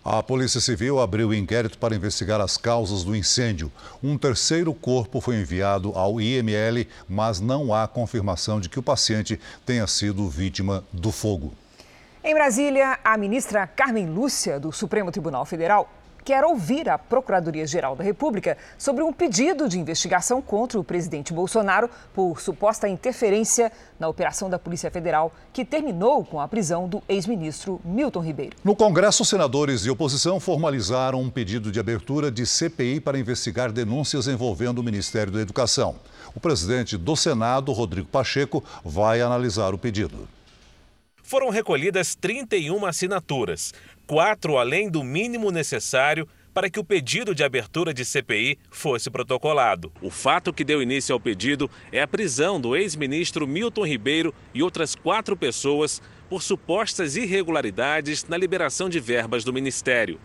A 0.05 0.23
Polícia 0.23 0.61
Civil 0.61 1.01
abriu 1.01 1.33
inquérito 1.33 1.79
para 1.79 1.97
investigar 1.97 2.39
as 2.39 2.59
causas 2.59 3.05
do 3.05 3.17
incêndio. 3.17 3.73
Um 4.03 4.19
terceiro 4.19 4.75
corpo 4.75 5.19
foi 5.19 5.37
enviado 5.37 5.93
ao 5.95 6.21
IML, 6.21 6.87
mas 7.09 7.41
não 7.41 7.73
há 7.73 7.89
confirmação 7.89 8.61
de 8.61 8.69
que 8.69 8.79
o 8.79 8.83
paciente 8.83 9.41
tenha 9.65 9.87
sido 9.87 10.29
vítima 10.29 10.85
do 10.93 11.11
fogo. 11.11 11.55
Em 12.23 12.35
Brasília, 12.35 12.99
a 13.03 13.17
ministra 13.17 13.67
Carmen 13.67 14.11
Lúcia, 14.11 14.61
do 14.61 14.71
Supremo 14.73 15.11
Tribunal 15.11 15.47
Federal, 15.47 15.91
quer 16.25 16.45
ouvir 16.45 16.89
a 16.89 16.97
Procuradoria-Geral 16.97 17.95
da 17.95 18.03
República 18.03 18.57
sobre 18.79 19.05
um 19.05 19.13
pedido 19.13 19.69
de 19.69 19.79
investigação 19.79 20.41
contra 20.41 20.81
o 20.81 20.85
presidente 20.85 21.33
Bolsonaro 21.33 21.91
por 22.15 22.41
suposta 22.41 22.89
interferência 22.89 23.71
na 23.99 24.09
operação 24.09 24.49
da 24.49 24.59
Polícia 24.59 24.91
Federal, 24.91 25.33
que 25.53 25.65
terminou 25.65 26.25
com 26.25 26.41
a 26.41 26.49
prisão 26.49 26.89
do 26.89 27.03
ex-ministro 27.09 27.81
Milton 27.85 28.21
Ribeiro. 28.21 28.57
No 28.65 28.75
Congresso, 28.75 29.25
senadores 29.25 29.83
de 29.83 29.91
oposição 29.91 30.41
formalizaram 30.41 31.21
um 31.21 31.31
pedido 31.31 31.71
de 31.71 31.79
abertura 31.79 32.31
de 32.31 32.47
CPI 32.47 33.01
para 33.01 33.19
investigar 33.19 33.71
denúncias 33.71 34.27
envolvendo 34.27 34.79
o 34.79 34.85
Ministério 34.85 35.33
da 35.33 35.41
Educação. 35.41 35.97
O 36.35 36.41
presidente 36.41 36.97
do 36.97 37.15
Senado, 37.15 37.73
Rodrigo 37.73 38.09
Pacheco, 38.09 38.65
vai 38.85 39.21
analisar 39.21 39.75
o 39.75 39.79
pedido. 39.79 40.29
Foram 41.27 41.49
recolhidas 41.49 42.15
31 42.15 42.85
assinaturas 42.85 43.73
quatro 44.07 44.59
além 44.59 44.91
do 44.91 45.03
mínimo 45.03 45.51
necessário 45.51 46.29
para 46.55 46.71
que 46.71 46.79
o 46.79 46.85
pedido 46.85 47.35
de 47.35 47.43
abertura 47.43 47.93
de 47.93 48.05
CPI 48.05 48.59
fosse 48.71 49.11
protocolado. 49.11 49.93
O 50.01 50.09
fato 50.09 50.53
que 50.53 50.65
deu 50.65 50.81
início 50.81 51.13
ao 51.13 51.19
pedido 51.19 51.69
é 51.91 52.01
a 52.01 52.07
prisão 52.07 52.61
do 52.61 52.77
ex-ministro 52.77 53.47
Milton 53.47 53.85
Ribeiro 53.85 54.33
e 54.55 54.63
outras 54.63 54.95
quatro 54.95 55.37
pessoas 55.37 56.01
por 56.29 56.43
supostas 56.43 57.17
irregularidades 57.17 58.25
na 58.29 58.37
liberação 58.37 58.89
de 58.89 59.01
verbas 59.01 59.43
do 59.43 59.53
Ministério. 59.53 60.21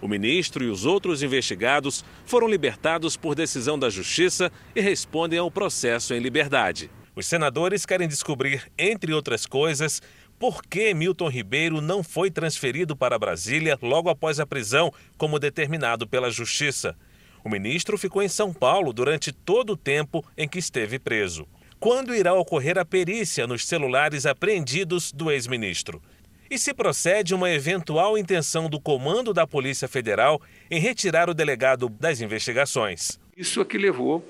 O 0.00 0.08
ministro 0.08 0.64
e 0.64 0.68
os 0.68 0.84
outros 0.84 1.22
investigados 1.22 2.04
foram 2.24 2.48
libertados 2.48 3.16
por 3.16 3.34
decisão 3.34 3.78
da 3.78 3.90
Justiça 3.90 4.50
e 4.74 4.80
respondem 4.80 5.38
ao 5.38 5.50
processo 5.50 6.14
em 6.14 6.20
liberdade. 6.20 6.90
Os 7.16 7.26
senadores 7.26 7.84
querem 7.84 8.06
descobrir, 8.06 8.70
entre 8.78 9.12
outras 9.12 9.44
coisas, 9.44 10.00
por 10.38 10.62
que 10.62 10.94
Milton 10.94 11.28
Ribeiro 11.28 11.80
não 11.80 12.02
foi 12.02 12.30
transferido 12.30 12.96
para 12.96 13.18
Brasília 13.18 13.78
logo 13.82 14.08
após 14.08 14.38
a 14.38 14.46
prisão, 14.46 14.92
como 15.16 15.38
determinado 15.38 16.06
pela 16.06 16.30
Justiça? 16.30 16.96
O 17.44 17.48
ministro 17.48 17.98
ficou 17.98 18.22
em 18.22 18.28
São 18.28 18.52
Paulo 18.52 18.92
durante 18.92 19.32
todo 19.32 19.72
o 19.72 19.76
tempo 19.76 20.24
em 20.36 20.48
que 20.48 20.58
esteve 20.58 20.98
preso. 20.98 21.46
Quando 21.80 22.14
irá 22.14 22.34
ocorrer 22.34 22.78
a 22.78 22.84
perícia 22.84 23.46
nos 23.46 23.66
celulares 23.66 24.26
apreendidos 24.26 25.12
do 25.12 25.30
ex-ministro? 25.30 26.02
E 26.50 26.58
se 26.58 26.72
procede 26.72 27.34
uma 27.34 27.50
eventual 27.50 28.16
intenção 28.16 28.70
do 28.70 28.80
comando 28.80 29.34
da 29.34 29.46
Polícia 29.46 29.86
Federal 29.86 30.40
em 30.70 30.80
retirar 30.80 31.28
o 31.28 31.34
delegado 31.34 31.88
das 31.88 32.20
investigações? 32.20 33.20
Isso 33.36 33.60
é 33.60 33.64
que 33.64 33.76
levou 33.76 34.24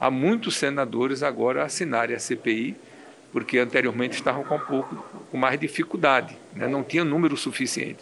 a 0.00 0.10
muitos 0.10 0.56
senadores 0.56 1.22
agora 1.22 1.62
a 1.62 1.66
assinarem 1.66 2.16
a 2.16 2.18
CPI 2.18 2.76
porque 3.32 3.58
anteriormente 3.58 4.14
estavam 4.14 4.44
com 4.44 4.58
pouco 4.58 4.96
com 5.30 5.36
mais 5.36 5.58
dificuldade, 5.60 6.36
né? 6.54 6.66
não 6.66 6.82
tinha 6.82 7.04
número 7.04 7.36
suficiente. 7.36 8.00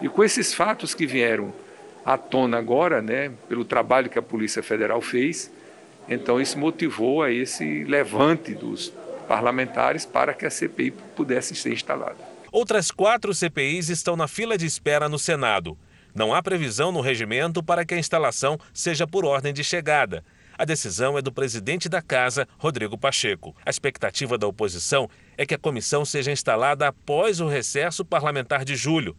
E 0.00 0.08
com 0.08 0.22
esses 0.22 0.52
fatos 0.52 0.94
que 0.94 1.06
vieram 1.06 1.52
à 2.04 2.18
tona 2.18 2.58
agora, 2.58 3.00
né, 3.00 3.32
pelo 3.48 3.64
trabalho 3.64 4.10
que 4.10 4.18
a 4.18 4.22
Polícia 4.22 4.62
Federal 4.62 5.00
fez, 5.00 5.50
então 6.08 6.40
isso 6.40 6.58
motivou 6.58 7.22
a 7.22 7.32
esse 7.32 7.84
levante 7.84 8.54
dos 8.54 8.92
parlamentares 9.26 10.06
para 10.06 10.32
que 10.32 10.46
a 10.46 10.50
CPI 10.50 10.92
pudesse 11.14 11.54
ser 11.54 11.72
instalada. 11.72 12.16
Outras 12.52 12.90
quatro 12.90 13.34
CPIs 13.34 13.88
estão 13.88 14.16
na 14.16 14.28
fila 14.28 14.56
de 14.56 14.66
espera 14.66 15.08
no 15.08 15.18
Senado. 15.18 15.76
Não 16.14 16.34
há 16.34 16.42
previsão 16.42 16.90
no 16.90 17.00
regimento 17.00 17.62
para 17.62 17.84
que 17.84 17.94
a 17.94 17.98
instalação 17.98 18.58
seja 18.72 19.06
por 19.06 19.24
ordem 19.24 19.52
de 19.52 19.62
chegada. 19.62 20.24
A 20.58 20.64
decisão 20.64 21.18
é 21.18 21.22
do 21.22 21.30
presidente 21.30 21.86
da 21.86 22.00
casa, 22.00 22.48
Rodrigo 22.58 22.96
Pacheco. 22.96 23.54
A 23.64 23.68
expectativa 23.68 24.38
da 24.38 24.46
oposição 24.46 25.08
é 25.36 25.44
que 25.44 25.54
a 25.54 25.58
comissão 25.58 26.02
seja 26.04 26.32
instalada 26.32 26.88
após 26.88 27.40
o 27.40 27.46
recesso 27.48 28.04
parlamentar 28.04 28.64
de 28.64 28.74
julho. 28.74 29.14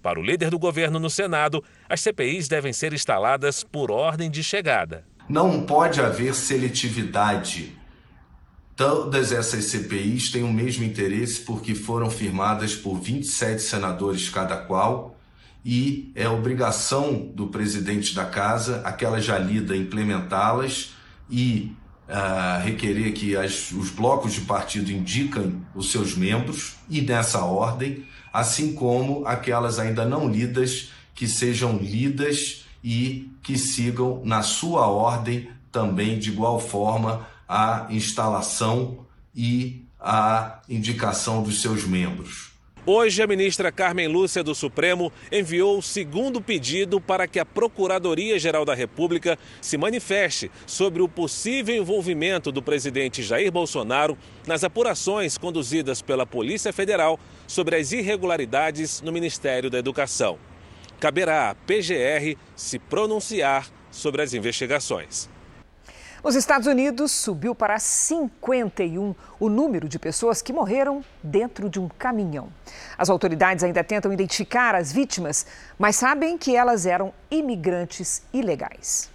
Para 0.00 0.20
o 0.20 0.22
líder 0.22 0.48
do 0.50 0.58
governo 0.58 1.00
no 1.00 1.10
Senado, 1.10 1.64
as 1.88 2.00
CPIs 2.00 2.46
devem 2.46 2.72
ser 2.72 2.92
instaladas 2.92 3.64
por 3.64 3.90
ordem 3.90 4.30
de 4.30 4.44
chegada. 4.44 5.04
Não 5.28 5.66
pode 5.66 6.00
haver 6.00 6.32
seletividade. 6.34 7.76
Todas 8.76 9.32
essas 9.32 9.64
CPIs 9.64 10.30
têm 10.30 10.44
o 10.44 10.52
mesmo 10.52 10.84
interesse 10.84 11.40
porque 11.40 11.74
foram 11.74 12.08
firmadas 12.08 12.76
por 12.76 13.00
27 13.00 13.60
senadores 13.60 14.28
cada 14.28 14.58
qual 14.58 15.15
e 15.68 16.12
é 16.14 16.28
obrigação 16.28 17.28
do 17.34 17.48
presidente 17.48 18.14
da 18.14 18.24
casa, 18.24 18.82
aquela 18.84 19.20
já 19.20 19.36
lida, 19.36 19.76
implementá-las 19.76 20.94
e 21.28 21.74
uh, 22.08 22.62
requerer 22.62 23.12
que 23.12 23.36
as, 23.36 23.72
os 23.72 23.90
blocos 23.90 24.32
de 24.32 24.42
partido 24.42 24.92
indiquem 24.92 25.60
os 25.74 25.90
seus 25.90 26.14
membros 26.14 26.76
e 26.88 27.00
nessa 27.00 27.44
ordem, 27.44 28.06
assim 28.32 28.74
como 28.76 29.26
aquelas 29.26 29.80
ainda 29.80 30.04
não 30.04 30.28
lidas 30.28 30.92
que 31.12 31.26
sejam 31.26 31.78
lidas 31.78 32.64
e 32.84 33.28
que 33.42 33.58
sigam 33.58 34.22
na 34.24 34.42
sua 34.42 34.86
ordem 34.86 35.50
também 35.72 36.16
de 36.16 36.30
igual 36.30 36.60
forma 36.60 37.26
a 37.48 37.88
instalação 37.90 39.04
e 39.34 39.84
a 39.98 40.60
indicação 40.68 41.42
dos 41.42 41.60
seus 41.60 41.84
membros. 41.84 42.55
Hoje, 42.88 43.20
a 43.20 43.26
ministra 43.26 43.72
Carmen 43.72 44.06
Lúcia 44.06 44.44
do 44.44 44.54
Supremo 44.54 45.12
enviou 45.32 45.76
o 45.76 45.82
segundo 45.82 46.40
pedido 46.40 47.00
para 47.00 47.26
que 47.26 47.40
a 47.40 47.44
Procuradoria-Geral 47.44 48.64
da 48.64 48.74
República 48.74 49.36
se 49.60 49.76
manifeste 49.76 50.52
sobre 50.64 51.02
o 51.02 51.08
possível 51.08 51.74
envolvimento 51.74 52.52
do 52.52 52.62
presidente 52.62 53.24
Jair 53.24 53.50
Bolsonaro 53.50 54.16
nas 54.46 54.62
apurações 54.62 55.36
conduzidas 55.36 56.00
pela 56.00 56.24
Polícia 56.24 56.72
Federal 56.72 57.18
sobre 57.48 57.74
as 57.74 57.90
irregularidades 57.90 59.02
no 59.02 59.10
Ministério 59.10 59.68
da 59.68 59.78
Educação. 59.78 60.38
Caberá 61.00 61.50
à 61.50 61.54
PGR 61.56 62.38
se 62.54 62.78
pronunciar 62.78 63.68
sobre 63.90 64.22
as 64.22 64.32
investigações. 64.32 65.28
Os 66.26 66.34
Estados 66.34 66.66
Unidos 66.66 67.12
subiu 67.12 67.54
para 67.54 67.78
51 67.78 69.14
o 69.38 69.48
número 69.48 69.88
de 69.88 69.96
pessoas 69.96 70.42
que 70.42 70.52
morreram 70.52 71.04
dentro 71.22 71.70
de 71.70 71.78
um 71.78 71.88
caminhão. 71.88 72.52
As 72.98 73.08
autoridades 73.08 73.62
ainda 73.62 73.84
tentam 73.84 74.12
identificar 74.12 74.74
as 74.74 74.90
vítimas, 74.90 75.46
mas 75.78 75.94
sabem 75.94 76.36
que 76.36 76.56
elas 76.56 76.84
eram 76.84 77.14
imigrantes 77.30 78.24
ilegais. 78.32 79.08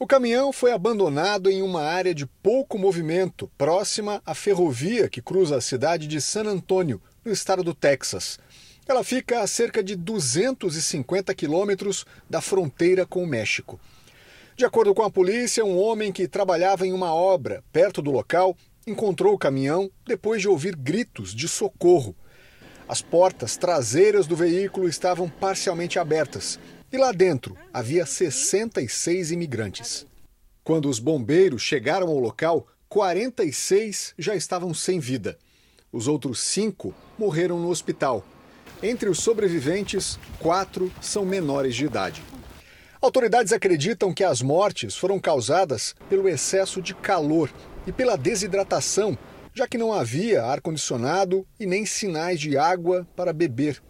O 0.00 0.04
caminhão 0.04 0.52
foi 0.52 0.72
abandonado 0.72 1.48
em 1.48 1.62
uma 1.62 1.84
área 1.84 2.12
de 2.12 2.26
pouco 2.26 2.76
movimento, 2.76 3.48
próxima 3.56 4.20
à 4.26 4.34
ferrovia 4.34 5.08
que 5.08 5.22
cruza 5.22 5.58
a 5.58 5.60
cidade 5.60 6.08
de 6.08 6.20
San 6.20 6.46
Antônio, 6.46 7.00
no 7.24 7.30
estado 7.30 7.62
do 7.62 7.72
Texas. 7.72 8.40
Ela 8.88 9.04
fica 9.04 9.42
a 9.42 9.46
cerca 9.46 9.80
de 9.80 9.94
250 9.94 11.32
quilômetros 11.36 12.04
da 12.28 12.40
fronteira 12.40 13.06
com 13.06 13.22
o 13.22 13.28
México. 13.28 13.78
De 14.58 14.64
acordo 14.64 14.92
com 14.92 15.04
a 15.04 15.10
polícia, 15.10 15.64
um 15.64 15.78
homem 15.78 16.10
que 16.10 16.26
trabalhava 16.26 16.84
em 16.84 16.92
uma 16.92 17.14
obra 17.14 17.62
perto 17.70 18.02
do 18.02 18.10
local 18.10 18.56
encontrou 18.88 19.32
o 19.32 19.38
caminhão 19.38 19.88
depois 20.04 20.42
de 20.42 20.48
ouvir 20.48 20.74
gritos 20.74 21.32
de 21.32 21.46
socorro. 21.46 22.12
As 22.88 23.00
portas 23.00 23.56
traseiras 23.56 24.26
do 24.26 24.34
veículo 24.34 24.88
estavam 24.88 25.28
parcialmente 25.28 25.96
abertas 25.96 26.58
e 26.90 26.96
lá 26.96 27.12
dentro 27.12 27.56
havia 27.72 28.04
66 28.04 29.30
imigrantes. 29.30 30.04
Quando 30.64 30.88
os 30.88 30.98
bombeiros 30.98 31.62
chegaram 31.62 32.08
ao 32.08 32.18
local, 32.18 32.66
46 32.88 34.12
já 34.18 34.34
estavam 34.34 34.74
sem 34.74 34.98
vida. 34.98 35.38
Os 35.92 36.08
outros 36.08 36.40
cinco 36.40 36.92
morreram 37.16 37.60
no 37.60 37.68
hospital. 37.68 38.26
Entre 38.82 39.08
os 39.08 39.20
sobreviventes, 39.20 40.18
quatro 40.40 40.92
são 41.00 41.24
menores 41.24 41.76
de 41.76 41.84
idade. 41.84 42.20
Autoridades 43.00 43.52
acreditam 43.52 44.12
que 44.12 44.24
as 44.24 44.42
mortes 44.42 44.96
foram 44.96 45.20
causadas 45.20 45.94
pelo 46.08 46.28
excesso 46.28 46.82
de 46.82 46.94
calor 46.94 47.48
e 47.86 47.92
pela 47.92 48.16
desidratação, 48.16 49.16
já 49.54 49.68
que 49.68 49.78
não 49.78 49.92
havia 49.92 50.42
ar-condicionado 50.42 51.46
e 51.60 51.66
nem 51.66 51.86
sinais 51.86 52.40
de 52.40 52.58
água 52.58 53.06
para 53.14 53.32
beber. 53.32 53.80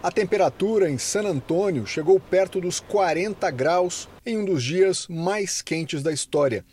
A 0.00 0.12
temperatura 0.12 0.88
em 0.88 0.96
San 0.96 1.22
Antônio 1.22 1.86
chegou 1.86 2.20
perto 2.20 2.60
dos 2.60 2.78
40 2.78 3.50
graus 3.50 4.08
em 4.24 4.38
um 4.38 4.44
dos 4.44 4.62
dias 4.62 5.08
mais 5.08 5.60
quentes 5.60 6.00
da 6.00 6.12
história. 6.12 6.64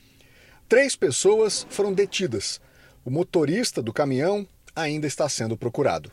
Três 0.67 0.95
pessoas 0.95 1.65
foram 1.71 1.91
detidas. 1.91 2.61
O 3.03 3.09
motorista 3.09 3.81
do 3.81 3.91
caminhão 3.91 4.47
ainda 4.75 5.07
está 5.07 5.27
sendo 5.27 5.57
procurado. 5.57 6.11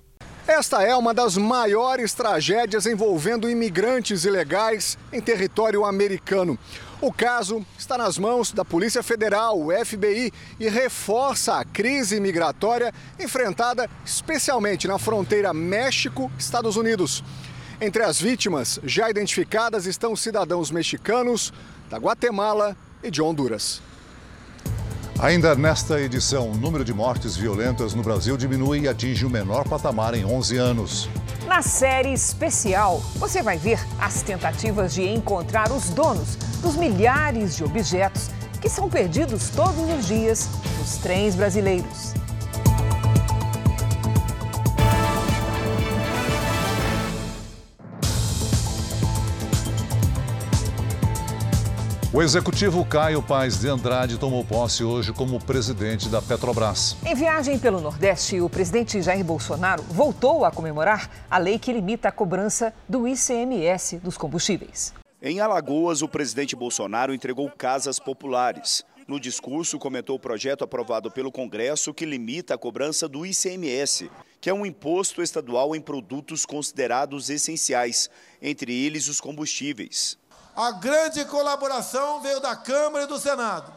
Esta 0.49 0.81
é 0.81 0.95
uma 0.95 1.13
das 1.13 1.37
maiores 1.37 2.15
tragédias 2.15 2.87
envolvendo 2.87 3.51
imigrantes 3.51 4.25
ilegais 4.25 4.97
em 5.13 5.21
território 5.21 5.85
americano. 5.85 6.57
O 7.01 7.13
caso 7.13 7.67
está 7.77 7.99
nas 7.99 8.17
mãos 8.17 8.53
da 8.53 8.65
Polícia 8.65 9.03
Federal, 9.03 9.61
o 9.61 9.73
FBI, 9.85 10.33
e 10.61 10.69
reforça 10.69 11.57
a 11.59 11.65
crise 11.65 12.21
migratória 12.21 12.95
enfrentada 13.19 13.91
especialmente 14.05 14.87
na 14.87 15.01
fronteira 15.01 15.53
México-Estados 15.53 16.77
Unidos. 16.77 17.25
Entre 17.81 18.05
as 18.05 18.21
vítimas 18.21 18.79
já 18.85 19.11
identificadas 19.11 19.85
estão 19.85 20.15
cidadãos 20.15 20.71
mexicanos, 20.71 21.53
da 21.91 21.99
Guatemala 21.99 22.77
e 23.03 23.11
de 23.11 23.21
Honduras. 23.21 23.83
Ainda 25.19 25.55
nesta 25.55 25.99
edição, 25.99 26.51
o 26.51 26.55
número 26.55 26.85
de 26.85 26.93
mortes 26.93 27.37
violentas 27.37 27.95
no 27.95 28.03
Brasil 28.03 28.37
diminui 28.37 28.81
e 28.81 28.89
atinge 28.89 29.25
o 29.25 29.31
menor 29.31 29.67
patamar 29.67 30.15
em 30.15 30.27
11 30.27 30.59
anos. 30.59 31.09
Na 31.47 31.63
série 31.63 32.13
especial, 32.13 33.01
você 33.15 33.43
vai 33.43 33.57
ver 33.57 33.81
as 33.99 34.21
tentativas 34.21 34.93
de 34.93 35.09
encontrar 35.09 35.73
os 35.73 35.89
donos 35.89 36.37
dos 36.61 36.77
milhares 36.77 37.57
de 37.57 37.65
objetos 37.65 38.29
que 38.61 38.69
são 38.69 38.91
perdidos 38.91 39.49
todos 39.49 39.79
os 39.99 40.07
dias 40.07 40.51
nos 40.79 40.99
trens 40.99 41.35
brasileiros. 41.35 42.13
O 52.17 52.23
executivo 52.23 52.83
Caio 52.83 53.23
Paes 53.23 53.61
de 53.61 53.69
Andrade 53.69 54.17
tomou 54.17 54.43
posse 54.43 54.83
hoje 54.83 55.13
como 55.13 55.39
presidente 55.39 56.09
da 56.09 56.23
Petrobras. 56.23 56.97
Em 57.05 57.15
viagem 57.15 57.59
pelo 57.59 57.79
Nordeste, 57.79 58.41
o 58.41 58.49
presidente 58.49 59.03
Jair 59.03 59.23
Bolsonaro 59.23 59.83
voltou 59.83 60.43
a 60.43 60.51
comemorar 60.51 61.11
a 61.31 61.37
lei 61.37 61.59
que 61.59 61.71
limita 61.71 62.09
a 62.09 62.11
cobrança 62.11 62.73
do 62.89 63.07
ICMS 63.07 63.99
dos 63.99 64.17
combustíveis. 64.17 64.95
Em 65.21 65.41
Alagoas, 65.41 66.01
o 66.01 66.09
presidente 66.09 66.57
Bolsonaro 66.57 67.13
entregou 67.13 67.51
casas 67.51 67.99
populares. 67.99 68.83
No 69.07 69.21
discurso, 69.21 69.79
comentou 69.79 70.17
o 70.17 70.19
projeto 70.19 70.65
aprovado 70.65 71.11
pelo 71.11 71.31
Congresso 71.31 71.93
que 71.93 72.07
limita 72.07 72.55
a 72.55 72.59
cobrança 72.59 73.07
do 73.07 73.27
ICMS, 73.27 74.11
que 74.41 74.49
é 74.49 74.55
um 74.55 74.65
imposto 74.65 75.21
estadual 75.21 75.77
em 75.77 75.83
produtos 75.83 76.47
considerados 76.47 77.29
essenciais, 77.29 78.09
entre 78.41 78.73
eles 78.73 79.07
os 79.07 79.21
combustíveis. 79.21 80.17
A 80.57 80.73
grande 80.73 81.23
colaboração 81.27 82.23
veio 82.23 82.41
da 82.41 82.57
Câmara 82.57 83.05
e 83.05 83.07
do 83.07 83.19
Senado. 83.19 83.71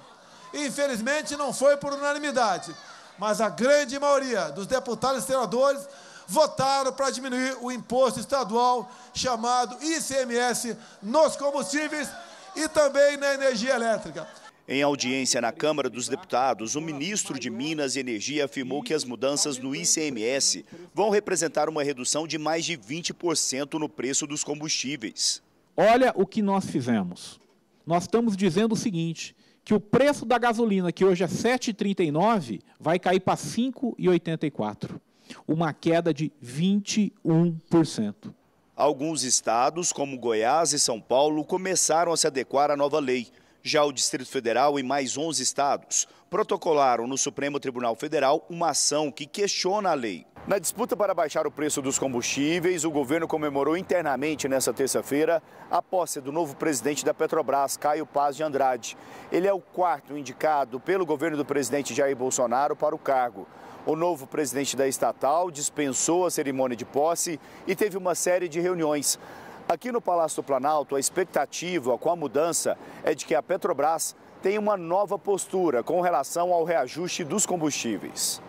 Infelizmente 0.54 1.36
não 1.36 1.54
foi 1.54 1.76
por 1.76 1.92
unanimidade, 1.92 2.74
mas 3.18 3.42
a 3.42 3.50
grande 3.50 4.00
maioria 4.00 4.50
dos 4.50 4.66
deputados 4.66 5.24
e 5.24 5.28
senadores 5.28 5.86
votaram 6.26 6.94
para 6.94 7.10
diminuir 7.10 7.58
o 7.60 7.70
imposto 7.70 8.20
estadual 8.20 8.90
chamado 9.14 9.78
ICMS 9.84 10.78
nos 11.02 11.36
combustíveis 11.36 12.08
e 12.56 12.68
também 12.70 13.18
na 13.18 13.34
energia 13.34 13.76
elétrica. 13.76 14.26
Em 14.66 14.82
audiência 14.82 15.42
na 15.42 15.52
Câmara 15.52 15.90
dos 15.90 16.08
Deputados, 16.08 16.76
o 16.76 16.82
ministro 16.82 17.38
de 17.38 17.50
Minas 17.50 17.96
e 17.96 18.00
Energia 18.00 18.46
afirmou 18.46 18.84
que 18.84 18.94
as 18.94 19.04
mudanças 19.04 19.58
no 19.58 19.76
ICMS 19.76 20.64
vão 20.94 21.10
representar 21.10 21.68
uma 21.68 21.84
redução 21.84 22.26
de 22.26 22.38
mais 22.38 22.64
de 22.64 22.78
20% 22.78 23.74
no 23.80 23.90
preço 23.90 24.26
dos 24.26 24.44
combustíveis. 24.44 25.42
Olha 25.82 26.12
o 26.14 26.26
que 26.26 26.42
nós 26.42 26.66
fizemos. 26.66 27.40
Nós 27.86 28.04
estamos 28.04 28.36
dizendo 28.36 28.74
o 28.74 28.78
seguinte, 28.78 29.34
que 29.64 29.74
o 29.74 29.80
preço 29.80 30.26
da 30.26 30.38
gasolina, 30.38 30.92
que 30.92 31.06
hoje 31.06 31.24
é 31.24 31.28
7,39, 31.28 32.60
vai 32.78 33.00
cair 33.00 33.22
para 33.22 33.38
5,84. 33.38 35.00
Uma 35.48 35.72
queda 35.72 36.14
de 36.14 36.34
21%. 36.44 38.34
Alguns 38.76 39.24
estados, 39.24 39.94
como 39.94 40.20
Goiás 40.20 40.74
e 40.74 40.80
São 40.80 41.00
Paulo, 41.00 41.46
começaram 41.46 42.12
a 42.12 42.18
se 42.18 42.28
adequar 42.28 42.70
à 42.70 42.76
nova 42.76 43.00
lei. 43.00 43.30
Já 43.64 43.86
o 43.86 43.94
Distrito 43.94 44.30
Federal 44.30 44.78
e 44.78 44.84
mais 44.84 45.18
11 45.18 45.42
estados 45.42 46.10
protocolaram 46.30 47.08
no 47.08 47.18
Supremo 47.18 47.58
Tribunal 47.58 47.96
Federal 47.96 48.46
uma 48.50 48.72
ação 48.72 49.10
que 49.10 49.26
questiona 49.26 49.92
a 49.92 49.94
lei. 49.94 50.26
Na 50.48 50.58
disputa 50.58 50.98
para 50.98 51.14
baixar 51.14 51.46
o 51.46 51.52
preço 51.52 51.82
dos 51.82 52.00
combustíveis, 52.00 52.84
o 52.84 52.90
governo 52.90 53.28
comemorou 53.28 53.78
internamente 53.78 54.48
nesta 54.48 54.74
terça-feira 54.74 55.44
a 55.70 55.82
posse 55.82 56.20
do 56.20 56.32
novo 56.32 56.56
presidente 56.56 57.06
da 57.06 57.14
Petrobras, 57.14 57.78
Caio 57.78 58.06
Paz 58.06 58.36
de 58.36 58.42
Andrade. 58.42 58.98
Ele 59.32 59.48
é 59.48 59.54
o 59.54 59.60
quarto 59.60 60.18
indicado 60.18 60.80
pelo 60.80 61.06
governo 61.06 61.38
do 61.38 61.46
presidente 61.46 61.94
Jair 61.94 62.16
Bolsonaro 62.16 62.76
para 62.76 62.96
o 62.96 63.00
cargo. 63.00 63.48
O 63.86 63.96
novo 63.96 64.26
presidente 64.26 64.76
da 64.76 64.88
estatal 64.88 65.52
dispensou 65.52 66.26
a 66.26 66.32
cerimônia 66.32 66.76
de 66.76 66.86
posse 66.86 67.40
e 67.68 67.76
teve 67.76 67.98
uma 67.98 68.16
série 68.16 68.48
de 68.48 68.60
reuniões. 68.60 69.20
Aqui 69.68 69.92
no 69.92 70.02
Palácio 70.02 70.42
do 70.42 70.46
Planalto, 70.46 70.96
a 70.96 71.00
expectativa 71.00 71.96
com 71.98 72.10
a 72.10 72.16
mudança 72.16 72.76
é 73.04 73.14
de 73.14 73.24
que 73.24 73.36
a 73.36 73.44
Petrobras 73.44 74.16
tenha 74.42 74.60
uma 74.60 74.76
nova 74.76 75.20
postura 75.20 75.84
com 75.84 76.02
relação 76.02 76.52
ao 76.52 76.64
reajuste 76.64 77.24
dos 77.24 77.46
combustíveis. 77.46 78.42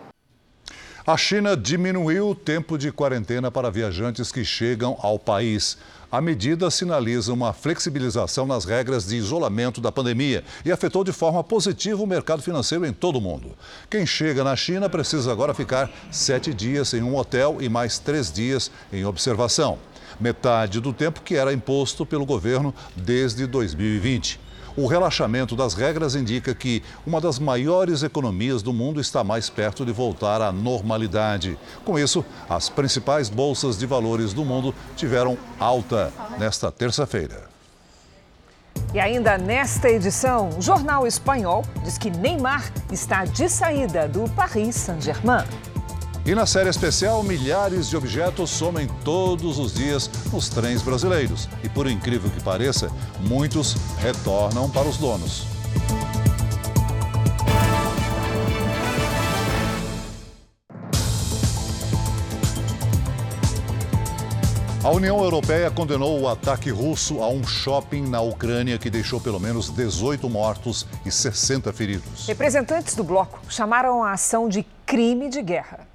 A 1.05 1.17
China 1.17 1.57
diminuiu 1.57 2.29
o 2.29 2.35
tempo 2.35 2.77
de 2.77 2.91
quarentena 2.91 3.49
para 3.49 3.71
viajantes 3.71 4.31
que 4.31 4.45
chegam 4.45 4.95
ao 5.01 5.17
país. 5.17 5.75
A 6.11 6.21
medida 6.21 6.69
sinaliza 6.69 7.33
uma 7.33 7.53
flexibilização 7.53 8.45
nas 8.45 8.65
regras 8.65 9.07
de 9.07 9.15
isolamento 9.15 9.81
da 9.81 9.91
pandemia 9.91 10.43
e 10.63 10.71
afetou 10.71 11.03
de 11.03 11.11
forma 11.11 11.43
positiva 11.43 12.03
o 12.03 12.05
mercado 12.05 12.43
financeiro 12.43 12.85
em 12.85 12.93
todo 12.93 13.15
o 13.15 13.21
mundo. 13.21 13.57
Quem 13.89 14.05
chega 14.05 14.43
na 14.43 14.55
China 14.55 14.87
precisa 14.87 15.31
agora 15.31 15.55
ficar 15.55 15.89
sete 16.11 16.53
dias 16.53 16.93
em 16.93 17.01
um 17.01 17.15
hotel 17.15 17.57
e 17.59 17.67
mais 17.67 17.97
três 17.97 18.31
dias 18.31 18.69
em 18.93 19.03
observação. 19.03 19.79
metade 20.19 20.79
do 20.79 20.93
tempo 20.93 21.21
que 21.21 21.35
era 21.35 21.51
imposto 21.51 22.05
pelo 22.05 22.27
governo 22.27 22.75
desde 22.95 23.47
2020. 23.47 24.50
O 24.81 24.87
relaxamento 24.87 25.55
das 25.55 25.75
regras 25.75 26.15
indica 26.15 26.55
que 26.55 26.81
uma 27.05 27.21
das 27.21 27.37
maiores 27.37 28.01
economias 28.01 28.63
do 28.63 28.73
mundo 28.73 28.99
está 28.99 29.23
mais 29.23 29.47
perto 29.47 29.85
de 29.85 29.91
voltar 29.91 30.41
à 30.41 30.51
normalidade. 30.51 31.55
Com 31.85 31.99
isso, 31.99 32.25
as 32.49 32.67
principais 32.67 33.29
bolsas 33.29 33.77
de 33.77 33.85
valores 33.85 34.33
do 34.33 34.43
mundo 34.43 34.73
tiveram 34.97 35.37
alta 35.59 36.11
nesta 36.39 36.71
terça-feira. 36.71 37.43
E 38.91 38.99
ainda 38.99 39.37
nesta 39.37 39.87
edição, 39.87 40.49
o 40.57 40.61
jornal 40.63 41.05
espanhol 41.05 41.63
diz 41.83 41.99
que 41.99 42.09
Neymar 42.09 42.73
está 42.91 43.23
de 43.23 43.47
saída 43.49 44.07
do 44.07 44.27
Paris 44.31 44.77
Saint-Germain. 44.77 45.45
E 46.23 46.35
na 46.35 46.45
série 46.45 46.69
especial, 46.69 47.23
milhares 47.23 47.89
de 47.89 47.97
objetos 47.97 48.51
somem 48.51 48.87
todos 49.03 49.57
os 49.57 49.73
dias 49.73 50.07
nos 50.31 50.49
trens 50.49 50.83
brasileiros. 50.83 51.49
E 51.63 51.69
por 51.69 51.87
incrível 51.89 52.29
que 52.29 52.39
pareça, 52.43 52.91
muitos 53.21 53.75
retornam 53.97 54.69
para 54.69 54.87
os 54.87 54.97
donos. 54.97 55.47
A 64.83 64.89
União 64.89 65.23
Europeia 65.23 65.71
condenou 65.71 66.21
o 66.21 66.27
ataque 66.27 66.69
russo 66.69 67.21
a 67.23 67.29
um 67.29 67.43
shopping 67.45 68.07
na 68.07 68.21
Ucrânia 68.21 68.77
que 68.77 68.89
deixou 68.89 69.19
pelo 69.19 69.39
menos 69.39 69.69
18 69.71 70.29
mortos 70.29 70.85
e 71.03 71.11
60 71.11 71.73
feridos. 71.73 72.27
Representantes 72.27 72.95
do 72.95 73.03
bloco 73.03 73.39
chamaram 73.49 74.03
a 74.03 74.11
ação 74.11 74.47
de 74.47 74.65
crime 74.85 75.29
de 75.29 75.41
guerra. 75.41 75.90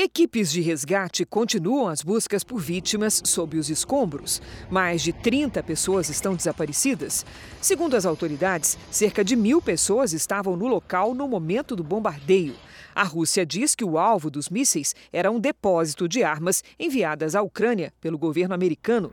Equipes 0.00 0.52
de 0.52 0.60
resgate 0.60 1.26
continuam 1.26 1.88
as 1.88 2.02
buscas 2.02 2.44
por 2.44 2.60
vítimas 2.60 3.20
sob 3.24 3.58
os 3.58 3.68
escombros. 3.68 4.40
Mais 4.70 5.02
de 5.02 5.12
30 5.12 5.60
pessoas 5.64 6.08
estão 6.08 6.36
desaparecidas. 6.36 7.26
Segundo 7.60 7.96
as 7.96 8.06
autoridades, 8.06 8.78
cerca 8.92 9.24
de 9.24 9.34
mil 9.34 9.60
pessoas 9.60 10.12
estavam 10.12 10.56
no 10.56 10.68
local 10.68 11.14
no 11.14 11.26
momento 11.26 11.74
do 11.74 11.82
bombardeio. 11.82 12.54
A 12.98 13.04
Rússia 13.04 13.46
diz 13.46 13.76
que 13.76 13.84
o 13.84 13.96
alvo 13.96 14.28
dos 14.28 14.48
mísseis 14.48 14.92
era 15.12 15.30
um 15.30 15.38
depósito 15.38 16.08
de 16.08 16.24
armas 16.24 16.64
enviadas 16.76 17.36
à 17.36 17.42
Ucrânia 17.42 17.94
pelo 18.00 18.18
governo 18.18 18.56
americano. 18.56 19.12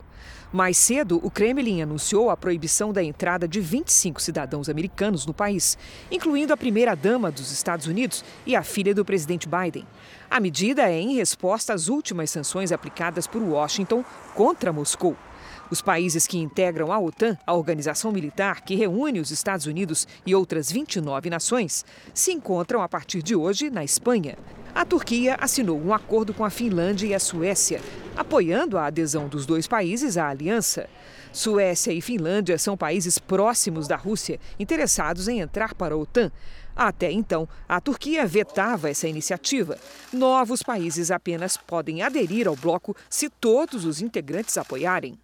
Mais 0.52 0.76
cedo, 0.76 1.20
o 1.22 1.30
Kremlin 1.30 1.82
anunciou 1.82 2.28
a 2.28 2.36
proibição 2.36 2.92
da 2.92 3.00
entrada 3.00 3.46
de 3.46 3.60
25 3.60 4.20
cidadãos 4.20 4.68
americanos 4.68 5.24
no 5.24 5.32
país, 5.32 5.78
incluindo 6.10 6.52
a 6.52 6.56
primeira-dama 6.56 7.30
dos 7.30 7.52
Estados 7.52 7.86
Unidos 7.86 8.24
e 8.44 8.56
a 8.56 8.64
filha 8.64 8.92
do 8.92 9.04
presidente 9.04 9.48
Biden. 9.48 9.86
A 10.28 10.40
medida 10.40 10.90
é 10.90 10.98
em 10.98 11.14
resposta 11.14 11.72
às 11.72 11.86
últimas 11.86 12.28
sanções 12.28 12.72
aplicadas 12.72 13.28
por 13.28 13.40
Washington 13.40 14.04
contra 14.34 14.72
Moscou. 14.72 15.16
Os 15.68 15.82
países 15.82 16.28
que 16.28 16.38
integram 16.38 16.92
a 16.92 16.98
OTAN, 16.98 17.36
a 17.44 17.52
organização 17.52 18.12
militar 18.12 18.60
que 18.60 18.76
reúne 18.76 19.18
os 19.18 19.32
Estados 19.32 19.66
Unidos 19.66 20.06
e 20.24 20.32
outras 20.32 20.70
29 20.70 21.28
nações, 21.28 21.84
se 22.14 22.30
encontram 22.32 22.82
a 22.82 22.88
partir 22.88 23.20
de 23.20 23.34
hoje 23.34 23.68
na 23.68 23.82
Espanha. 23.82 24.38
A 24.72 24.84
Turquia 24.84 25.36
assinou 25.40 25.80
um 25.80 25.92
acordo 25.92 26.32
com 26.32 26.44
a 26.44 26.50
Finlândia 26.50 27.08
e 27.08 27.14
a 27.14 27.18
Suécia, 27.18 27.80
apoiando 28.16 28.78
a 28.78 28.86
adesão 28.86 29.26
dos 29.26 29.44
dois 29.44 29.66
países 29.66 30.16
à 30.16 30.28
aliança. 30.28 30.88
Suécia 31.32 31.92
e 31.92 32.00
Finlândia 32.00 32.56
são 32.58 32.76
países 32.76 33.18
próximos 33.18 33.88
da 33.88 33.96
Rússia, 33.96 34.38
interessados 34.60 35.26
em 35.26 35.40
entrar 35.40 35.74
para 35.74 35.94
a 35.94 35.98
OTAN. 35.98 36.30
Até 36.76 37.10
então, 37.10 37.48
a 37.68 37.80
Turquia 37.80 38.24
vetava 38.24 38.88
essa 38.88 39.08
iniciativa. 39.08 39.78
Novos 40.12 40.62
países 40.62 41.10
apenas 41.10 41.56
podem 41.56 42.02
aderir 42.02 42.46
ao 42.46 42.54
bloco 42.54 42.94
se 43.10 43.28
todos 43.28 43.84
os 43.84 44.00
integrantes 44.00 44.56
apoiarem. 44.56 45.18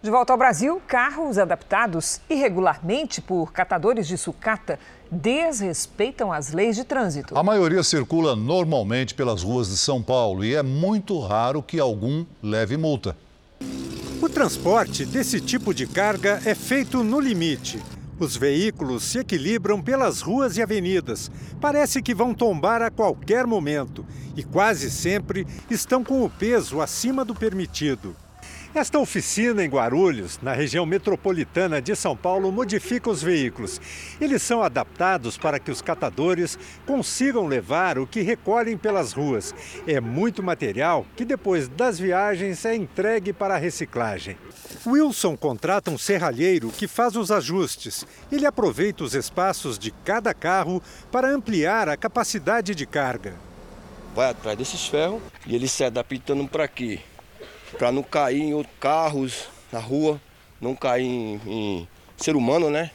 De 0.00 0.12
volta 0.12 0.32
ao 0.32 0.38
Brasil, 0.38 0.80
carros 0.86 1.38
adaptados 1.38 2.20
irregularmente 2.30 3.20
por 3.20 3.52
catadores 3.52 4.06
de 4.06 4.16
sucata 4.16 4.78
desrespeitam 5.10 6.32
as 6.32 6.52
leis 6.52 6.76
de 6.76 6.84
trânsito. 6.84 7.36
A 7.36 7.42
maioria 7.42 7.82
circula 7.82 8.36
normalmente 8.36 9.12
pelas 9.12 9.42
ruas 9.42 9.68
de 9.68 9.76
São 9.76 10.00
Paulo 10.00 10.44
e 10.44 10.54
é 10.54 10.62
muito 10.62 11.18
raro 11.18 11.60
que 11.60 11.80
algum 11.80 12.24
leve 12.40 12.76
multa. 12.76 13.16
O 14.22 14.28
transporte 14.28 15.04
desse 15.04 15.40
tipo 15.40 15.74
de 15.74 15.84
carga 15.84 16.40
é 16.44 16.54
feito 16.54 17.02
no 17.02 17.18
limite. 17.18 17.82
Os 18.20 18.36
veículos 18.36 19.02
se 19.02 19.18
equilibram 19.18 19.82
pelas 19.82 20.20
ruas 20.20 20.56
e 20.56 20.62
avenidas. 20.62 21.28
Parece 21.60 22.00
que 22.00 22.14
vão 22.14 22.32
tombar 22.32 22.82
a 22.82 22.90
qualquer 22.90 23.48
momento 23.48 24.06
e 24.36 24.44
quase 24.44 24.92
sempre 24.92 25.44
estão 25.68 26.04
com 26.04 26.24
o 26.24 26.30
peso 26.30 26.80
acima 26.80 27.24
do 27.24 27.34
permitido. 27.34 28.14
Esta 28.74 28.98
oficina 28.98 29.64
em 29.64 29.68
Guarulhos, 29.68 30.38
na 30.42 30.52
região 30.52 30.84
metropolitana 30.84 31.80
de 31.80 31.96
São 31.96 32.14
Paulo, 32.14 32.52
modifica 32.52 33.08
os 33.08 33.22
veículos. 33.22 33.80
Eles 34.20 34.42
são 34.42 34.62
adaptados 34.62 35.38
para 35.38 35.58
que 35.58 35.70
os 35.70 35.80
catadores 35.80 36.58
consigam 36.86 37.46
levar 37.46 37.98
o 37.98 38.06
que 38.06 38.20
recolhem 38.20 38.76
pelas 38.76 39.14
ruas. 39.14 39.54
É 39.86 40.00
muito 40.00 40.42
material 40.42 41.06
que 41.16 41.24
depois 41.24 41.66
das 41.66 41.98
viagens 41.98 42.62
é 42.66 42.76
entregue 42.76 43.32
para 43.32 43.54
a 43.54 43.58
reciclagem. 43.58 44.36
Wilson 44.86 45.34
contrata 45.34 45.90
um 45.90 45.98
serralheiro 45.98 46.70
que 46.70 46.86
faz 46.86 47.16
os 47.16 47.30
ajustes. 47.30 48.04
Ele 48.30 48.44
aproveita 48.44 49.02
os 49.02 49.14
espaços 49.14 49.78
de 49.78 49.90
cada 49.90 50.34
carro 50.34 50.82
para 51.10 51.30
ampliar 51.30 51.88
a 51.88 51.96
capacidade 51.96 52.74
de 52.74 52.84
carga. 52.84 53.34
Vai 54.14 54.28
atrás 54.28 54.58
desses 54.58 54.86
ferros 54.86 55.22
e 55.46 55.54
ele 55.54 55.68
se 55.68 55.82
adaptando 55.84 56.46
para 56.46 56.68
quê? 56.68 57.00
Para 57.76 57.92
não 57.92 58.02
cair 58.02 58.40
em 58.40 58.54
outros 58.54 58.76
carros 58.80 59.48
na 59.70 59.78
rua, 59.78 60.20
não 60.60 60.74
cair 60.74 61.04
em, 61.04 61.40
em 61.46 61.88
ser 62.16 62.36
humano, 62.36 62.70
né? 62.70 62.90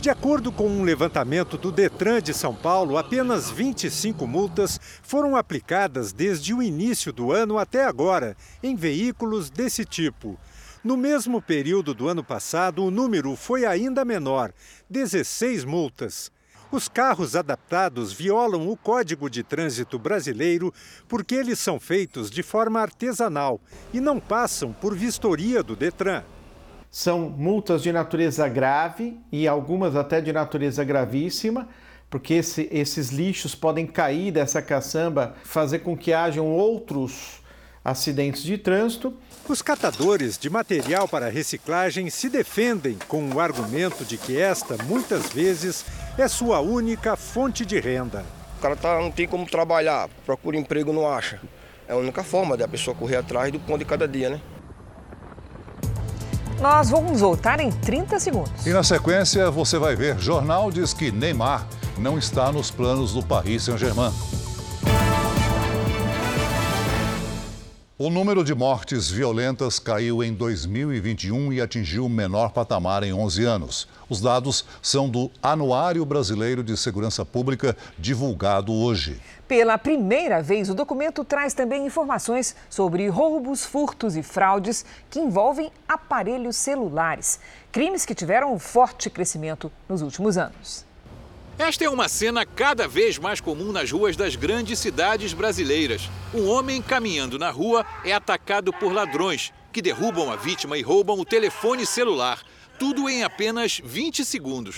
De 0.00 0.10
acordo 0.10 0.50
com 0.50 0.66
um 0.66 0.82
levantamento 0.82 1.56
do 1.56 1.70
Detran 1.70 2.20
de 2.20 2.34
São 2.34 2.52
Paulo, 2.52 2.98
apenas 2.98 3.50
25 3.50 4.26
multas 4.26 4.80
foram 5.00 5.36
aplicadas 5.36 6.12
desde 6.12 6.52
o 6.52 6.60
início 6.60 7.12
do 7.12 7.30
ano 7.30 7.56
até 7.56 7.84
agora 7.84 8.36
em 8.62 8.74
veículos 8.74 9.48
desse 9.48 9.84
tipo. 9.84 10.36
No 10.82 10.96
mesmo 10.96 11.40
período 11.40 11.94
do 11.94 12.08
ano 12.08 12.24
passado, 12.24 12.84
o 12.84 12.90
número 12.90 13.36
foi 13.36 13.64
ainda 13.64 14.04
menor 14.04 14.52
16 14.90 15.64
multas. 15.64 16.32
Os 16.72 16.88
carros 16.88 17.36
adaptados 17.36 18.14
violam 18.14 18.66
o 18.66 18.78
Código 18.78 19.28
de 19.28 19.42
Trânsito 19.42 19.98
Brasileiro 19.98 20.72
porque 21.06 21.34
eles 21.34 21.58
são 21.58 21.78
feitos 21.78 22.30
de 22.30 22.42
forma 22.42 22.80
artesanal 22.80 23.60
e 23.92 24.00
não 24.00 24.18
passam 24.18 24.72
por 24.72 24.96
vistoria 24.96 25.62
do 25.62 25.76
Detran. 25.76 26.22
São 26.90 27.28
multas 27.28 27.82
de 27.82 27.92
natureza 27.92 28.48
grave 28.48 29.20
e 29.30 29.46
algumas 29.46 29.94
até 29.94 30.18
de 30.22 30.32
natureza 30.32 30.82
gravíssima, 30.82 31.68
porque 32.08 32.34
esse, 32.34 32.66
esses 32.72 33.10
lixos 33.10 33.54
podem 33.54 33.86
cair 33.86 34.32
dessa 34.32 34.62
caçamba, 34.62 35.34
fazer 35.44 35.80
com 35.80 35.94
que 35.94 36.14
hajam 36.14 36.46
outros 36.46 37.42
acidentes 37.84 38.42
de 38.42 38.56
trânsito. 38.56 39.14
Os 39.48 39.60
catadores 39.60 40.38
de 40.38 40.48
material 40.48 41.08
para 41.08 41.28
reciclagem 41.28 42.08
se 42.08 42.28
defendem 42.28 42.96
com 43.08 43.28
o 43.28 43.40
argumento 43.40 44.04
de 44.04 44.16
que 44.16 44.40
esta, 44.40 44.76
muitas 44.84 45.30
vezes, 45.30 45.84
é 46.16 46.28
sua 46.28 46.60
única 46.60 47.16
fonte 47.16 47.66
de 47.66 47.80
renda. 47.80 48.24
O 48.58 48.62
cara 48.62 48.76
tá, 48.76 49.00
não 49.00 49.10
tem 49.10 49.26
como 49.26 49.44
trabalhar, 49.44 50.08
procura 50.24 50.56
emprego, 50.56 50.92
não 50.92 51.10
acha. 51.10 51.40
É 51.88 51.92
a 51.92 51.96
única 51.96 52.22
forma 52.22 52.56
da 52.56 52.68
pessoa 52.68 52.94
correr 52.94 53.16
atrás 53.16 53.50
do 53.50 53.58
pão 53.58 53.76
de 53.76 53.84
cada 53.84 54.06
dia, 54.06 54.30
né? 54.30 54.40
Nós 56.60 56.88
vamos 56.88 57.20
voltar 57.20 57.58
em 57.58 57.72
30 57.72 58.20
segundos. 58.20 58.64
E 58.64 58.70
na 58.70 58.84
sequência 58.84 59.50
você 59.50 59.76
vai 59.76 59.96
ver: 59.96 60.16
jornal 60.20 60.70
diz 60.70 60.94
que 60.94 61.10
Neymar 61.10 61.66
não 61.98 62.16
está 62.16 62.52
nos 62.52 62.70
planos 62.70 63.12
do 63.12 63.22
Paris 63.22 63.64
Saint-Germain. 63.64 64.12
O 68.04 68.10
número 68.10 68.42
de 68.42 68.52
mortes 68.52 69.08
violentas 69.08 69.78
caiu 69.78 70.24
em 70.24 70.34
2021 70.34 71.52
e 71.52 71.60
atingiu 71.60 72.06
o 72.06 72.08
menor 72.08 72.50
patamar 72.50 73.04
em 73.04 73.12
11 73.12 73.44
anos. 73.44 73.88
Os 74.08 74.20
dados 74.20 74.64
são 74.82 75.08
do 75.08 75.30
Anuário 75.40 76.04
Brasileiro 76.04 76.64
de 76.64 76.76
Segurança 76.76 77.24
Pública, 77.24 77.76
divulgado 77.96 78.72
hoje. 78.72 79.20
Pela 79.46 79.78
primeira 79.78 80.42
vez, 80.42 80.68
o 80.68 80.74
documento 80.74 81.22
traz 81.22 81.54
também 81.54 81.86
informações 81.86 82.56
sobre 82.68 83.06
roubos, 83.06 83.64
furtos 83.64 84.16
e 84.16 84.22
fraudes 84.24 84.84
que 85.08 85.20
envolvem 85.20 85.70
aparelhos 85.88 86.56
celulares. 86.56 87.38
Crimes 87.70 88.04
que 88.04 88.16
tiveram 88.16 88.52
um 88.52 88.58
forte 88.58 89.08
crescimento 89.08 89.70
nos 89.88 90.02
últimos 90.02 90.36
anos. 90.36 90.84
Esta 91.58 91.84
é 91.84 91.88
uma 91.88 92.08
cena 92.08 92.46
cada 92.46 92.88
vez 92.88 93.18
mais 93.18 93.40
comum 93.40 93.72
nas 93.72 93.90
ruas 93.90 94.16
das 94.16 94.34
grandes 94.34 94.78
cidades 94.78 95.32
brasileiras. 95.32 96.08
Um 96.34 96.48
homem 96.48 96.80
caminhando 96.80 97.38
na 97.38 97.50
rua 97.50 97.84
é 98.04 98.12
atacado 98.12 98.72
por 98.72 98.92
ladrões 98.92 99.52
que 99.70 99.82
derrubam 99.82 100.30
a 100.30 100.36
vítima 100.36 100.78
e 100.78 100.82
roubam 100.82 101.18
o 101.18 101.24
telefone 101.24 101.86
celular. 101.86 102.40
Tudo 102.78 103.08
em 103.08 103.22
apenas 103.22 103.80
20 103.84 104.24
segundos. 104.24 104.76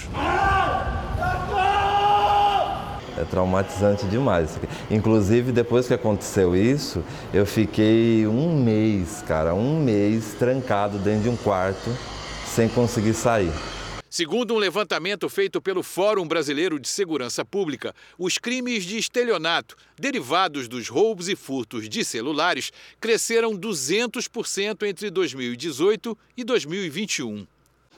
É 3.16 3.24
traumatizante 3.24 4.04
demais. 4.06 4.58
Inclusive, 4.90 5.52
depois 5.52 5.86
que 5.86 5.94
aconteceu 5.94 6.56
isso, 6.56 7.02
eu 7.32 7.46
fiquei 7.46 8.26
um 8.26 8.62
mês, 8.62 9.22
cara, 9.26 9.54
um 9.54 9.80
mês 9.80 10.34
trancado 10.38 10.98
dentro 10.98 11.22
de 11.22 11.28
um 11.28 11.36
quarto, 11.36 11.96
sem 12.44 12.68
conseguir 12.68 13.14
sair. 13.14 13.52
Segundo 14.14 14.54
um 14.54 14.58
levantamento 14.58 15.28
feito 15.28 15.60
pelo 15.60 15.82
Fórum 15.82 16.24
Brasileiro 16.24 16.78
de 16.78 16.86
Segurança 16.86 17.44
Pública, 17.44 17.92
os 18.16 18.38
crimes 18.38 18.84
de 18.84 18.96
estelionato, 18.96 19.74
derivados 19.98 20.68
dos 20.68 20.88
roubos 20.88 21.28
e 21.28 21.34
furtos 21.34 21.88
de 21.88 22.04
celulares, 22.04 22.70
cresceram 23.00 23.58
200% 23.58 24.86
entre 24.86 25.10
2018 25.10 26.16
e 26.36 26.44
2021. 26.44 27.44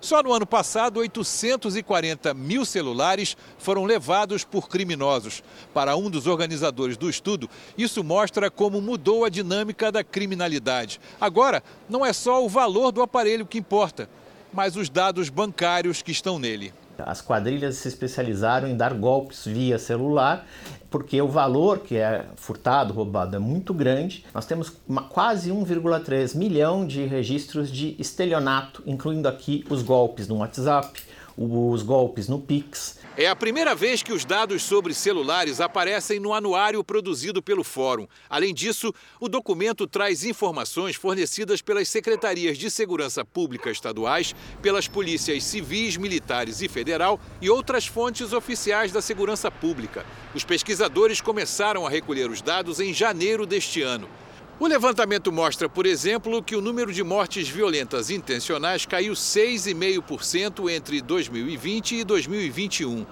Só 0.01 0.23
no 0.23 0.33
ano 0.33 0.47
passado, 0.47 1.01
840 1.01 2.33
mil 2.33 2.65
celulares 2.65 3.37
foram 3.59 3.85
levados 3.85 4.43
por 4.43 4.71
criminosos. 4.71 5.43
Para 5.75 5.97
um 5.97 6.09
dos 6.09 6.27
organizadores 6.27 6.97
do 6.97 7.11
estudo, 7.11 7.47
isso 7.77 8.03
mostra 8.03 8.51
como 8.51 8.81
mudou 8.81 9.23
a 9.27 9.29
dinâmica 9.29 9.93
da 9.93 10.03
criminalidade. 10.03 10.99
Agora, 11.21 11.63
não 11.91 12.07
é 12.07 12.15
só 12.15 12.43
o 12.43 12.49
valor 12.49 12.91
do 12.91 13.03
aparelho 13.03 13.45
que 13.45 13.59
importa 13.59 14.09
mas 14.57 14.75
os 14.75 14.89
dados 14.89 15.29
bancários 15.29 16.01
que 16.01 16.11
estão 16.11 16.39
nele. 16.39 16.73
As 16.99 17.21
quadrilhas 17.21 17.77
se 17.77 17.89
especializaram 17.89 18.67
em 18.67 18.75
dar 18.75 18.95
golpes 18.95 19.45
via 19.45 19.79
celular, 19.79 20.47
porque 20.91 21.21
o 21.21 21.29
valor 21.29 21.81
que 21.81 21.97
é 21.97 22.25
furtado, 22.37 22.95
roubado 22.95 23.37
é 23.37 23.39
muito 23.39 23.75
grande. 23.75 24.25
Nós 24.33 24.47
temos 24.47 24.73
uma, 24.89 25.03
quase 25.03 25.51
1,3 25.51 26.35
milhão 26.35 26.87
de 26.87 27.05
registros 27.05 27.71
de 27.71 27.95
estelionato, 27.99 28.83
incluindo 28.87 29.29
aqui 29.29 29.63
os 29.69 29.83
golpes 29.83 30.27
no 30.27 30.39
WhatsApp, 30.39 31.03
os 31.37 31.83
golpes 31.83 32.27
no 32.27 32.39
Pix. 32.39 32.96
É 33.19 33.27
a 33.27 33.35
primeira 33.35 33.75
vez 33.75 34.03
que 34.03 34.13
os 34.13 34.27
dados 34.27 34.63
sobre 34.63 34.93
celulares 34.93 35.59
aparecem 35.59 36.21
no 36.21 36.35
anuário 36.35 36.85
produzido 36.85 37.43
pelo 37.43 37.65
Fórum. 37.65 38.07
Além 38.29 38.53
disso, 38.53 38.93
o 39.19 39.27
documento 39.27 39.87
traz 39.87 40.23
informações 40.23 40.97
fornecidas 40.97 41.63
pelas 41.63 41.89
secretarias 41.89 42.59
de 42.59 42.71
segurança 42.71 43.25
pública 43.25 43.71
estaduais, 43.71 44.35
pelas 44.61 44.87
polícias 44.87 45.45
civis, 45.45 45.97
militares 45.97 46.61
e 46.61 46.69
federal 46.69 47.19
e 47.41 47.49
outras 47.49 47.87
fontes 47.87 48.35
oficiais 48.35 48.93
da 48.93 49.01
segurança 49.01 49.51
pública. 49.51 50.05
Os 50.35 50.45
pesquisadores 50.45 51.19
começaram 51.19 51.87
a 51.87 51.91
recolher 51.91 52.31
os 52.31 52.43
dados 52.43 52.81
em 52.81 52.93
janeiro 52.93 53.47
deste 53.47 53.81
ano. 53.81 54.11
O 54.59 54.67
levantamento 54.67 55.31
mostra, 55.31 55.69
por 55.69 55.85
exemplo, 55.85 56.43
que 56.43 56.57
o 56.57 56.63
número 56.63 56.91
de 56.91 57.05
mortes 57.05 57.47
violentas 57.47 58.09
intencionais 58.09 58.87
caiu 58.87 59.13
6,5% 59.13 60.71
entre 60.71 61.03
2020 61.03 61.97
e 61.97 62.05
2021. 62.05 63.05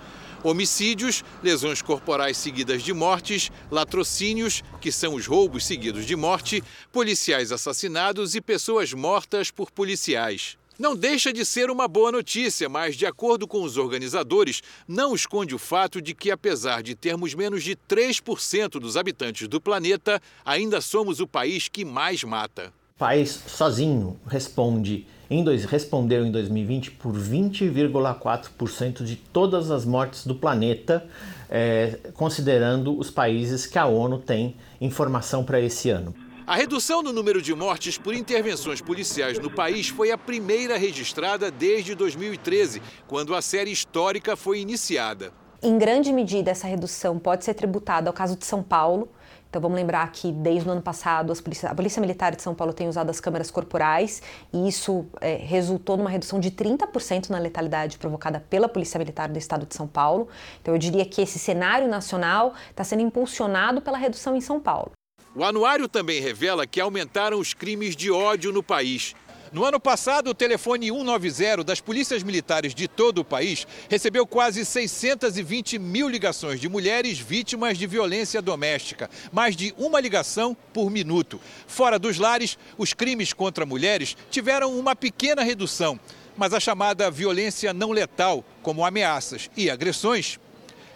Homicídios, 0.43 1.23
lesões 1.43 1.83
corporais 1.83 2.39
seguidas 2.39 2.83
de 2.83 2.95
mortes, 2.95 3.53
latrocínios, 3.71 4.63
que 4.81 4.91
são 4.91 5.15
os 5.15 5.27
roubos 5.27 5.67
seguidos 5.67 6.07
de 6.07 6.17
morte, 6.17 6.65
policiais 6.91 7.53
assassinados 7.53 8.35
e 8.35 8.41
pessoas 8.41 8.95
mortas 8.95 9.51
por 9.51 9.71
policiais. 9.71 10.57
Não 10.77 10.97
deixa 10.97 11.33
de 11.33 11.45
ser 11.45 11.71
uma 11.71 11.87
boa 11.87 12.11
notícia, 12.11 12.69
mas, 12.69 12.97
de 12.97 13.07
acordo 13.07 13.47
com 13.47 13.63
os 13.63 13.77
organizadores, 13.77 14.61
não 14.89 15.15
esconde 15.15 15.55
o 15.55 15.59
fato 15.59 16.03
de 16.03 16.15
que, 16.15 16.33
apesar 16.33 16.83
de 16.83 16.97
termos 16.97 17.33
menos 17.33 17.63
de 17.63 17.77
3% 17.77 18.81
dos 18.81 18.97
habitantes 18.97 19.47
do 19.47 19.61
planeta, 19.61 20.21
ainda 20.45 20.81
somos 20.81 21.21
o 21.21 21.29
país 21.29 21.69
que 21.69 21.85
mais 21.85 22.25
mata. 22.25 22.73
O 22.97 22.99
país 22.99 23.41
sozinho 23.47 24.19
responde 24.27 25.07
em 25.31 25.43
dois, 25.43 25.65
respondeu 25.65 26.27
em 26.27 26.31
2020 26.31 26.91
por 26.93 27.13
20,4% 27.13 29.05
de 29.05 29.17
todas 29.17 29.71
as 29.71 29.85
mortes 29.85 30.27
do 30.27 30.35
planeta, 30.35 31.05
é, 31.49 31.99
considerando 32.15 32.99
os 32.99 33.11
países 33.11 33.67
que 33.67 33.79
a 33.79 33.87
ONU 33.87 34.19
tem 34.19 34.57
informação 34.81 35.45
para 35.45 35.61
esse 35.61 35.89
ano. 35.91 36.15
A 36.47 36.57
redução 36.57 37.03
no 37.03 37.11
número 37.11 37.41
de 37.41 37.55
mortes 37.55 37.97
por 37.97 38.15
intervenções 38.15 38.83
policiais 38.83 39.39
no 39.39 39.51
país 39.51 39.89
foi 39.89 40.11
a 40.11 40.19
primeira 40.19 40.77
registrada 40.77 41.51
desde 41.51 41.95
2013, 41.95 42.83
quando 43.07 43.35
a 43.35 43.41
série 43.41 43.73
histórica 43.73 44.37
foi 44.37 44.61
iniciada. 44.61 45.33
Em 45.63 45.79
grande 45.79 46.13
medida, 46.13 46.51
essa 46.51 46.67
redução 46.67 47.19
pode 47.19 47.47
ser 47.47 47.55
tributada 47.55 48.11
ao 48.11 48.13
caso 48.13 48.37
de 48.37 48.45
São 48.45 48.63
Paulo. 48.63 49.09
Então 49.49 49.63
vamos 49.63 49.75
lembrar 49.75 50.13
que 50.13 50.31
desde 50.33 50.69
o 50.69 50.73
ano 50.73 50.83
passado 50.83 51.33
polícia, 51.43 51.71
a 51.71 51.75
Polícia 51.75 51.99
Militar 51.99 52.37
de 52.37 52.43
São 52.43 52.55
Paulo 52.55 52.75
tem 52.75 52.89
usado 52.89 53.09
as 53.09 53.21
câmeras 53.21 53.51
corporais 53.51 54.21
e 54.53 54.69
isso 54.69 55.07
é, 55.23 55.37
resultou 55.37 55.97
numa 55.97 56.11
redução 56.11 56.39
de 56.39 56.51
30% 56.51 57.31
na 57.31 57.39
letalidade 57.39 57.97
provocada 57.97 58.45
pela 58.51 58.69
Polícia 58.69 58.99
Militar 58.99 59.31
do 59.31 59.39
Estado 59.39 59.65
de 59.65 59.75
São 59.75 59.87
Paulo. 59.87 60.29
Então 60.61 60.75
eu 60.75 60.79
diria 60.79 61.07
que 61.07 61.23
esse 61.23 61.39
cenário 61.39 61.89
nacional 61.89 62.53
está 62.69 62.85
sendo 62.85 63.01
impulsionado 63.01 63.81
pela 63.81 63.97
redução 63.97 64.37
em 64.37 64.43
São 64.43 64.61
Paulo. 64.61 64.93
O 65.37 65.43
anuário 65.43 65.89
também 65.89 66.21
revela 66.21 66.65
que 66.65 66.81
aumentaram 66.81 67.41
os 67.41 67.53
crimes 67.53 67.97
de 67.97 68.09
ódio 68.09 68.53
no 68.53 68.63
país. 68.63 69.17
No 69.53 69.65
ano 69.65 69.81
passado, 69.81 70.31
o 70.31 70.35
telefone 70.35 70.91
190 70.93 71.65
das 71.65 71.81
polícias 71.81 72.23
militares 72.23 72.73
de 72.73 72.87
todo 72.87 73.19
o 73.19 73.25
país 73.25 73.67
recebeu 73.89 74.25
quase 74.29 74.65
620 74.65 75.77
mil 75.77 76.09
ligações 76.09 76.61
de 76.61 76.69
mulheres 76.69 77.19
vítimas 77.19 77.77
de 77.77 77.85
violência 77.85 78.41
doméstica, 78.41 79.11
mais 79.33 79.57
de 79.57 79.75
uma 79.77 80.01
ligação 80.01 80.57
por 80.73 80.89
minuto. 80.89 81.41
Fora 81.67 81.99
dos 81.99 82.17
lares, 82.17 82.57
os 82.79 82.93
crimes 82.93 83.33
contra 83.33 83.67
mulheres 83.67 84.17
tiveram 84.31 84.79
uma 84.79 84.95
pequena 84.95 85.43
redução, 85.43 85.99
mas 86.37 86.55
a 86.55 86.61
chamada 86.61 87.11
violência 87.11 87.73
não 87.73 87.91
letal, 87.91 88.45
como 88.63 88.87
ameaças 88.87 89.51
e 89.57 89.69
agressões, 89.69 90.39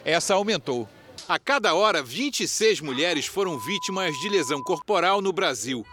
essa 0.04 0.34
aumentou. 0.34 0.88
A 1.28 1.38
cada 1.38 1.74
hora, 1.74 2.02
26 2.02 2.80
mulheres 2.80 3.26
foram 3.26 3.58
vítimas 3.58 4.18
de 4.18 4.30
lesão 4.30 4.62
corporal 4.62 5.20
no 5.20 5.30
Brasil. 5.30 5.84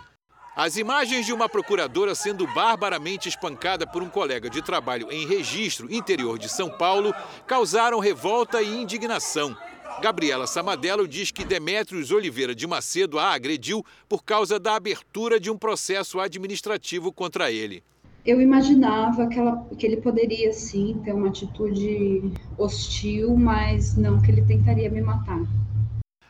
As 0.55 0.77
imagens 0.77 1.25
de 1.25 1.33
uma 1.33 1.49
procuradora 1.49 2.15
sendo 2.15 2.47
barbaramente 2.47 3.27
espancada 3.27 3.85
por 3.85 4.01
um 4.01 4.07
colega 4.07 4.49
de 4.49 4.61
trabalho 4.61 5.11
em 5.11 5.27
registro 5.27 5.93
interior 5.93 6.39
de 6.39 6.47
São 6.47 6.69
Paulo 6.69 7.13
causaram 7.45 7.99
revolta 7.99 8.61
e 8.61 8.81
indignação. 8.81 9.57
Gabriela 10.01 10.47
Samadello 10.47 11.05
diz 11.05 11.31
que 11.31 11.43
Demétrios 11.43 12.11
Oliveira 12.11 12.55
de 12.55 12.65
Macedo 12.65 13.19
a 13.19 13.33
agrediu 13.33 13.85
por 14.07 14.23
causa 14.23 14.57
da 14.57 14.75
abertura 14.75 15.37
de 15.37 15.51
um 15.51 15.57
processo 15.57 16.17
administrativo 16.17 17.11
contra 17.11 17.51
ele 17.51 17.83
eu 18.25 18.41
imaginava 18.41 19.27
que, 19.27 19.37
ela, 19.37 19.63
que 19.77 19.85
ele 19.85 19.97
poderia 19.97 20.51
sim 20.51 20.99
ter 21.05 21.13
uma 21.13 21.27
atitude 21.27 22.31
hostil, 22.57 23.37
mas 23.37 23.95
não 23.95 24.19
que 24.19 24.31
ele 24.31 24.41
tentaria 24.41 24.89
me 24.89 24.99
matar. 24.99 25.45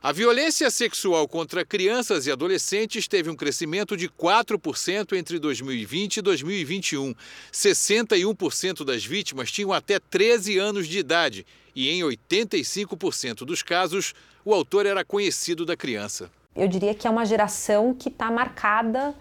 A 0.04 0.12
violência 0.12 0.70
sexual 0.70 1.28
contra 1.28 1.66
crianças 1.66 2.28
e 2.28 2.32
adolescentes 2.32 3.08
teve 3.08 3.30
um 3.30 3.36
crescimento 3.36 3.98
de 3.98 4.08
4% 4.08 5.18
entre 5.18 5.40
2020 5.40 6.18
e 6.18 6.22
2021. 6.22 7.16
61% 7.52 8.84
das 8.84 9.04
vítimas 9.04 9.52
tinham 9.52 9.74
até 9.74 9.98
13 9.98 10.60
anos 10.60 10.88
de 10.88 11.00
idade 11.00 11.46
e, 11.76 11.90
em 11.90 12.02
85% 12.02 13.46
dos 13.46 13.64
casos, 13.64 14.14
o 14.44 14.54
autor 14.54 14.86
era 14.86 15.04
conhecido 15.04 15.66
da 15.66 15.76
criança. 15.76 16.30
Eu 16.56 16.68
diria 16.68 16.94
que 16.94 17.08
é 17.08 17.10
uma 17.10 17.26
geração 17.26 17.94
que 17.94 18.10
está 18.10 18.30
marcada 18.30 19.16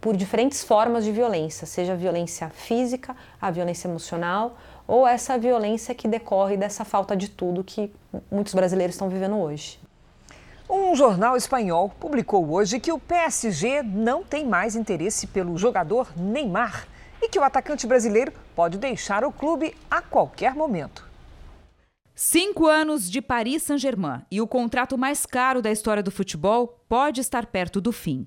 por 0.00 0.16
diferentes 0.16 0.62
formas 0.62 1.04
de 1.04 1.12
violência, 1.12 1.66
seja 1.66 1.92
a 1.92 1.96
violência 1.96 2.48
física, 2.50 3.16
a 3.40 3.50
violência 3.50 3.88
emocional 3.88 4.56
ou 4.86 5.06
essa 5.06 5.36
violência 5.38 5.94
que 5.94 6.06
decorre 6.06 6.56
dessa 6.56 6.84
falta 6.84 7.16
de 7.16 7.28
tudo 7.28 7.64
que 7.64 7.92
muitos 8.30 8.54
brasileiros 8.54 8.94
estão 8.94 9.08
vivendo 9.08 9.36
hoje. 9.36 9.80
Um 10.68 10.94
jornal 10.96 11.36
espanhol 11.36 11.88
publicou 12.00 12.50
hoje 12.50 12.80
que 12.80 12.92
o 12.92 12.98
PSG 12.98 13.82
não 13.82 14.24
tem 14.24 14.44
mais 14.44 14.74
interesse 14.74 15.26
pelo 15.26 15.56
jogador 15.56 16.08
Neymar 16.16 16.86
e 17.22 17.28
que 17.28 17.38
o 17.38 17.44
atacante 17.44 17.86
brasileiro 17.86 18.32
pode 18.54 18.78
deixar 18.78 19.24
o 19.24 19.32
clube 19.32 19.74
a 19.90 20.02
qualquer 20.02 20.54
momento. 20.54 21.06
Cinco 22.14 22.66
anos 22.66 23.10
de 23.10 23.20
Paris 23.20 23.62
Saint-Germain 23.62 24.22
e 24.30 24.40
o 24.40 24.46
contrato 24.46 24.96
mais 24.96 25.26
caro 25.26 25.60
da 25.60 25.70
história 25.70 26.02
do 26.02 26.10
futebol 26.10 26.80
pode 26.88 27.20
estar 27.20 27.46
perto 27.46 27.80
do 27.80 27.92
fim. 27.92 28.26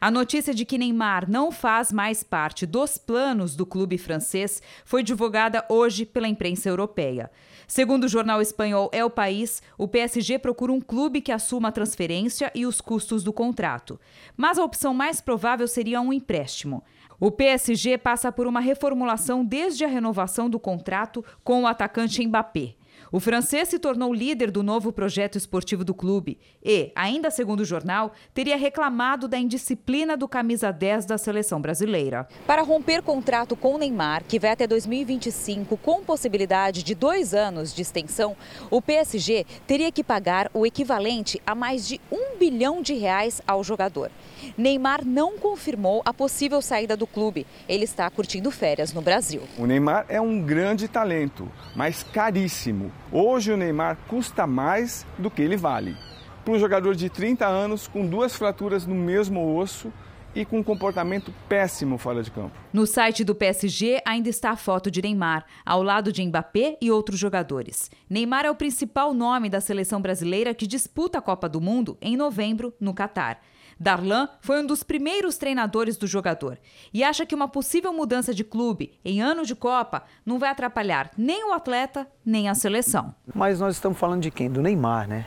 A 0.00 0.10
notícia 0.10 0.54
de 0.54 0.64
que 0.64 0.78
Neymar 0.78 1.30
não 1.30 1.50
faz 1.50 1.92
mais 1.92 2.22
parte 2.22 2.66
dos 2.66 2.98
planos 2.98 3.56
do 3.56 3.64
clube 3.64 3.98
francês 3.98 4.62
foi 4.84 5.02
divulgada 5.02 5.64
hoje 5.68 6.04
pela 6.04 6.28
imprensa 6.28 6.68
europeia. 6.68 7.30
Segundo 7.66 8.04
o 8.04 8.08
jornal 8.08 8.40
espanhol 8.40 8.90
El 8.92 9.10
País, 9.10 9.62
o 9.76 9.88
PSG 9.88 10.38
procura 10.38 10.72
um 10.72 10.80
clube 10.80 11.20
que 11.20 11.32
assuma 11.32 11.68
a 11.68 11.72
transferência 11.72 12.50
e 12.54 12.64
os 12.64 12.80
custos 12.80 13.22
do 13.22 13.32
contrato. 13.32 14.00
Mas 14.36 14.58
a 14.58 14.64
opção 14.64 14.94
mais 14.94 15.20
provável 15.20 15.66
seria 15.66 16.00
um 16.00 16.12
empréstimo. 16.12 16.82
O 17.20 17.30
PSG 17.30 17.98
passa 17.98 18.30
por 18.30 18.46
uma 18.46 18.60
reformulação 18.60 19.44
desde 19.44 19.84
a 19.84 19.88
renovação 19.88 20.48
do 20.48 20.60
contrato 20.60 21.24
com 21.42 21.62
o 21.62 21.66
atacante 21.66 22.24
Mbappé. 22.24 22.76
O 23.10 23.18
francês 23.18 23.68
se 23.68 23.78
tornou 23.78 24.12
líder 24.12 24.50
do 24.50 24.62
novo 24.62 24.92
projeto 24.92 25.38
esportivo 25.38 25.82
do 25.82 25.94
clube 25.94 26.38
e, 26.62 26.92
ainda 26.94 27.30
segundo 27.30 27.60
o 27.60 27.64
jornal, 27.64 28.12
teria 28.34 28.56
reclamado 28.56 29.26
da 29.26 29.38
indisciplina 29.38 30.14
do 30.14 30.28
camisa 30.28 30.70
10 30.70 31.06
da 31.06 31.16
seleção 31.16 31.58
brasileira. 31.58 32.28
Para 32.46 32.60
romper 32.60 33.00
contrato 33.00 33.56
com 33.56 33.78
Neymar, 33.78 34.24
que 34.24 34.38
vai 34.38 34.50
até 34.50 34.66
2025 34.66 35.78
com 35.78 36.04
possibilidade 36.04 36.82
de 36.82 36.94
dois 36.94 37.32
anos 37.32 37.74
de 37.74 37.80
extensão, 37.80 38.36
o 38.70 38.82
PSG 38.82 39.46
teria 39.66 39.90
que 39.90 40.04
pagar 40.04 40.50
o 40.52 40.66
equivalente 40.66 41.40
a 41.46 41.54
mais 41.54 41.88
de 41.88 41.98
um 42.12 42.36
bilhão 42.38 42.82
de 42.82 42.92
reais 42.92 43.40
ao 43.46 43.64
jogador. 43.64 44.10
Neymar 44.56 45.04
não 45.04 45.38
confirmou 45.38 46.02
a 46.04 46.12
possível 46.12 46.62
saída 46.62 46.96
do 46.96 47.06
clube. 47.06 47.46
Ele 47.68 47.84
está 47.84 48.08
curtindo 48.10 48.50
férias 48.50 48.92
no 48.92 49.02
Brasil. 49.02 49.42
O 49.56 49.66
Neymar 49.66 50.06
é 50.08 50.20
um 50.20 50.40
grande 50.40 50.88
talento, 50.88 51.50
mas 51.74 52.02
caríssimo. 52.02 52.92
Hoje 53.12 53.52
o 53.52 53.56
Neymar 53.56 53.98
custa 54.08 54.46
mais 54.46 55.06
do 55.18 55.30
que 55.30 55.42
ele 55.42 55.56
vale. 55.56 55.96
Para 56.44 56.54
um 56.54 56.58
jogador 56.58 56.94
de 56.94 57.10
30 57.10 57.46
anos 57.46 57.86
com 57.86 58.06
duas 58.06 58.34
fraturas 58.34 58.86
no 58.86 58.94
mesmo 58.94 59.56
osso, 59.56 59.92
e 60.34 60.44
com 60.44 60.58
um 60.58 60.62
comportamento 60.62 61.32
péssimo 61.48 61.98
fora 61.98 62.22
de 62.22 62.30
campo. 62.30 62.56
No 62.72 62.86
site 62.86 63.24
do 63.24 63.34
PSG 63.34 64.00
ainda 64.06 64.28
está 64.28 64.50
a 64.50 64.56
foto 64.56 64.90
de 64.90 65.02
Neymar, 65.02 65.44
ao 65.64 65.82
lado 65.82 66.12
de 66.12 66.24
Mbappé 66.24 66.76
e 66.80 66.90
outros 66.90 67.18
jogadores. 67.18 67.90
Neymar 68.08 68.44
é 68.44 68.50
o 68.50 68.54
principal 68.54 69.12
nome 69.12 69.48
da 69.48 69.60
seleção 69.60 70.00
brasileira 70.00 70.54
que 70.54 70.66
disputa 70.66 71.18
a 71.18 71.22
Copa 71.22 71.48
do 71.48 71.60
Mundo 71.60 71.96
em 72.00 72.16
novembro 72.16 72.72
no 72.80 72.94
Catar. 72.94 73.40
Darlan 73.78 74.28
foi 74.40 74.60
um 74.60 74.66
dos 74.66 74.82
primeiros 74.82 75.36
treinadores 75.36 75.96
do 75.96 76.06
jogador 76.06 76.58
e 76.92 77.04
acha 77.04 77.24
que 77.24 77.34
uma 77.34 77.48
possível 77.48 77.92
mudança 77.92 78.34
de 78.34 78.44
clube 78.44 78.98
em 79.04 79.20
ano 79.20 79.44
de 79.44 79.54
Copa 79.54 80.02
não 80.24 80.38
vai 80.38 80.50
atrapalhar 80.50 81.10
nem 81.16 81.44
o 81.44 81.52
atleta 81.52 82.06
nem 82.24 82.48
a 82.48 82.54
seleção. 82.54 83.14
Mas 83.34 83.60
nós 83.60 83.74
estamos 83.74 83.98
falando 83.98 84.22
de 84.22 84.30
quem? 84.30 84.50
Do 84.50 84.62
Neymar, 84.62 85.08
né? 85.08 85.26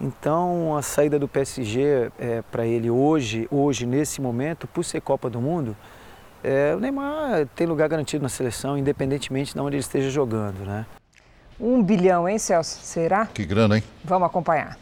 Então 0.00 0.76
a 0.76 0.82
saída 0.82 1.18
do 1.18 1.28
PSG 1.28 2.10
é, 2.18 2.42
para 2.50 2.66
ele 2.66 2.90
hoje, 2.90 3.46
hoje 3.50 3.84
nesse 3.84 4.20
momento, 4.20 4.66
por 4.66 4.82
ser 4.82 5.02
Copa 5.02 5.28
do 5.28 5.40
Mundo, 5.40 5.76
é, 6.42 6.74
o 6.74 6.80
Neymar 6.80 7.46
tem 7.54 7.66
lugar 7.66 7.88
garantido 7.88 8.22
na 8.22 8.30
seleção, 8.30 8.78
independentemente 8.78 9.52
de 9.52 9.60
onde 9.60 9.76
ele 9.76 9.82
esteja 9.82 10.08
jogando, 10.08 10.64
né? 10.64 10.86
Um 11.60 11.82
bilhão, 11.82 12.26
hein, 12.26 12.38
Celso? 12.38 12.78
Será? 12.82 13.26
Que 13.26 13.44
grana, 13.44 13.76
hein? 13.76 13.84
Vamos 14.02 14.26
acompanhar. 14.26 14.78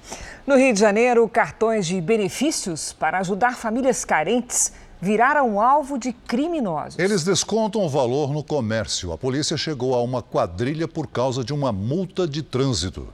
No 0.47 0.57
Rio 0.57 0.73
de 0.73 0.79
Janeiro, 0.79 1.29
cartões 1.29 1.87
de 1.87 2.01
benefícios 2.01 2.93
para 2.93 3.19
ajudar 3.19 3.57
famílias 3.57 4.05
carentes 4.05 4.73
viraram 5.01 5.61
alvo 5.61 5.99
de 5.99 6.13
criminosos. 6.13 6.99
Eles 6.99 7.25
descontam 7.25 7.83
o 7.83 7.89
valor 7.89 8.33
no 8.33 8.45
comércio. 8.45 9.13
A 9.13 9.19
polícia 9.19 9.57
chegou 9.57 9.95
a 9.95 10.03
uma 10.03 10.23
quadrilha 10.23 10.87
por 10.87 11.09
causa 11.09 11.43
de 11.43 11.53
uma 11.53 11.73
multa 11.73 12.27
de 12.27 12.43
trânsito. 12.43 13.09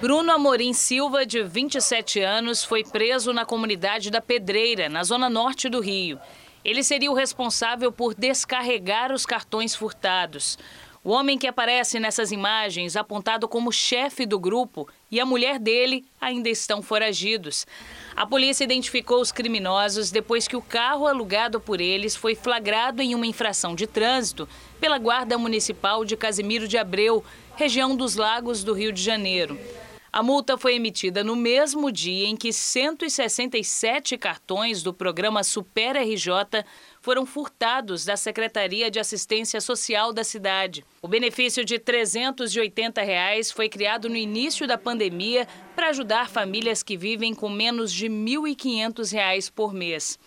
Bruno 0.00 0.32
Amorim 0.32 0.72
Silva, 0.72 1.24
de 1.24 1.42
27 1.42 2.20
anos, 2.20 2.64
foi 2.64 2.82
preso 2.82 3.32
na 3.32 3.44
comunidade 3.44 4.10
da 4.10 4.20
Pedreira, 4.20 4.88
na 4.88 5.04
zona 5.04 5.30
norte 5.30 5.68
do 5.68 5.80
Rio. 5.80 6.18
Ele 6.64 6.82
seria 6.82 7.10
o 7.10 7.14
responsável 7.14 7.92
por 7.92 8.14
descarregar 8.14 9.12
os 9.12 9.24
cartões 9.24 9.74
furtados. 9.74 10.58
O 11.04 11.10
homem 11.10 11.36
que 11.36 11.48
aparece 11.48 11.98
nessas 11.98 12.30
imagens, 12.30 12.94
apontado 12.94 13.48
como 13.48 13.72
chefe 13.72 14.24
do 14.24 14.38
grupo, 14.38 14.88
e 15.10 15.18
a 15.18 15.26
mulher 15.26 15.58
dele 15.58 16.04
ainda 16.20 16.48
estão 16.48 16.80
foragidos. 16.80 17.66
A 18.14 18.24
polícia 18.24 18.62
identificou 18.62 19.20
os 19.20 19.32
criminosos 19.32 20.12
depois 20.12 20.46
que 20.46 20.54
o 20.54 20.62
carro 20.62 21.08
alugado 21.08 21.60
por 21.60 21.80
eles 21.80 22.14
foi 22.14 22.36
flagrado 22.36 23.02
em 23.02 23.16
uma 23.16 23.26
infração 23.26 23.74
de 23.74 23.84
trânsito 23.84 24.48
pela 24.78 24.96
Guarda 24.96 25.36
Municipal 25.36 26.04
de 26.04 26.16
Casimiro 26.16 26.68
de 26.68 26.78
Abreu, 26.78 27.24
região 27.56 27.96
dos 27.96 28.14
Lagos 28.14 28.62
do 28.62 28.72
Rio 28.72 28.92
de 28.92 29.02
Janeiro. 29.02 29.58
A 30.14 30.22
multa 30.22 30.58
foi 30.58 30.74
emitida 30.74 31.24
no 31.24 31.34
mesmo 31.34 31.90
dia 31.90 32.26
em 32.26 32.36
que 32.36 32.52
167 32.52 34.18
cartões 34.18 34.82
do 34.82 34.92
programa 34.92 35.42
Super 35.42 35.96
RJ 35.96 36.66
foram 37.00 37.24
furtados 37.24 38.04
da 38.04 38.14
Secretaria 38.14 38.90
de 38.90 39.00
Assistência 39.00 39.58
Social 39.58 40.12
da 40.12 40.22
cidade. 40.22 40.84
O 41.00 41.08
benefício 41.08 41.64
de 41.64 41.78
380 41.78 43.00
reais 43.00 43.50
foi 43.50 43.70
criado 43.70 44.10
no 44.10 44.16
início 44.16 44.66
da 44.66 44.76
pandemia 44.76 45.48
para 45.74 45.88
ajudar 45.88 46.28
famílias 46.28 46.82
que 46.82 46.94
vivem 46.94 47.34
com 47.34 47.48
menos 47.48 47.90
de 47.90 48.06
R$ 48.06 48.12
1.500 48.12 49.50
por 49.50 49.72
mês. 49.72 50.18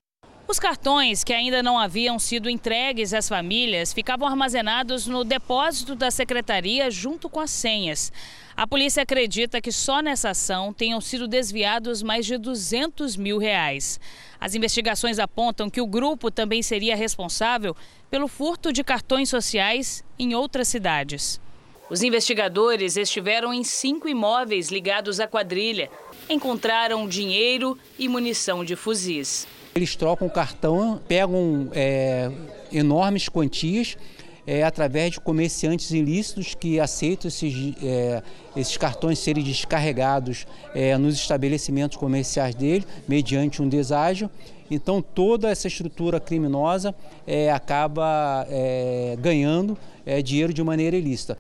Os 0.48 0.58
cartões 0.58 1.24
que 1.24 1.34
ainda 1.34 1.62
não 1.62 1.78
haviam 1.78 2.18
sido 2.18 2.50
entregues 2.50 3.14
às 3.14 3.30
famílias 3.30 3.94
ficavam 3.94 4.28
armazenados 4.28 5.06
no 5.06 5.24
depósito 5.24 5.94
da 5.94 6.10
secretaria 6.10 6.90
junto 6.90 7.30
com 7.30 7.40
as 7.40 7.52
senhas. 7.52 8.12
A 8.58 8.66
polícia 8.66 9.04
acredita 9.04 9.60
que 9.60 9.70
só 9.70 10.02
nessa 10.02 10.30
ação 10.30 10.72
tenham 10.72 11.02
sido 11.02 11.28
desviados 11.28 12.02
mais 12.02 12.26
de 12.26 12.38
200 12.38 13.18
mil 13.18 13.38
reais. 13.38 14.00
As 14.40 14.56
investigações 14.56 15.20
apontam 15.20 15.70
que 15.70 15.82
o 15.82 15.88
grupo 15.88 16.32
também 16.32 16.64
seria 16.64 16.96
responsável 16.96 17.76
pelo 18.10 18.30
furto 18.30 18.72
de 18.72 18.82
cartões 18.82 19.28
sociais 19.28 20.06
em 20.18 20.34
outras 20.36 20.70
cidades. 20.70 21.42
Os 21.90 22.02
investigadores 22.02 22.96
estiveram 22.96 23.54
em 23.54 23.62
cinco 23.62 24.08
imóveis 24.08 24.70
ligados 24.72 25.20
à 25.20 25.28
quadrilha. 25.28 25.90
Encontraram 26.30 27.10
dinheiro 27.10 27.78
e 28.00 28.08
munição 28.08 28.64
de 28.64 28.78
fuzis. 28.78 29.46
Eles 29.76 29.98
trocam 29.98 30.30
cartão, 30.30 31.02
pegam 31.06 31.70
é, 31.74 32.32
enormes 32.72 33.28
quantias 33.28 33.98
é, 34.48 34.64
através 34.64 35.14
de 35.14 35.20
comerciantes 35.20 35.92
ilícitos 35.92 36.54
que 36.54 36.80
aceitam 36.80 37.28
esses, 37.28 37.74
é, 37.84 38.22
esses 38.56 38.78
cartões 38.78 39.20
serem 39.20 39.44
descarregados 39.44 40.46
é, 40.74 40.98
nos 40.98 41.16
estabelecimentos 41.16 41.98
comerciais 41.98 42.56
dele, 42.56 42.86
mediante 43.08 43.62
um 43.62 43.70
deságio. 43.70 44.30
Então, 44.70 45.02
toda 45.02 45.50
essa 45.50 45.68
estrutura 45.68 46.20
criminosa 46.20 46.96
é, 47.28 47.52
acaba 47.52 48.46
é, 48.50 49.16
ganhando 49.20 49.78
é, 50.06 50.22
dinheiro 50.22 50.54
de 50.54 50.64
maneira 50.64 50.96
ilícita. 50.96 51.38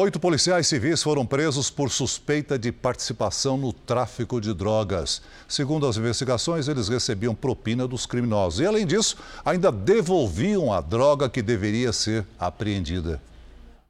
Oito 0.00 0.20
policiais 0.20 0.68
civis 0.68 1.02
foram 1.02 1.26
presos 1.26 1.70
por 1.70 1.90
suspeita 1.90 2.56
de 2.56 2.70
participação 2.70 3.56
no 3.56 3.72
tráfico 3.72 4.40
de 4.40 4.54
drogas. 4.54 5.20
Segundo 5.48 5.88
as 5.88 5.96
investigações, 5.96 6.68
eles 6.68 6.88
recebiam 6.88 7.34
propina 7.34 7.84
dos 7.84 8.06
criminosos 8.06 8.60
e, 8.60 8.64
além 8.64 8.86
disso, 8.86 9.16
ainda 9.44 9.72
devolviam 9.72 10.72
a 10.72 10.80
droga 10.80 11.28
que 11.28 11.42
deveria 11.42 11.92
ser 11.92 12.24
apreendida. 12.38 13.20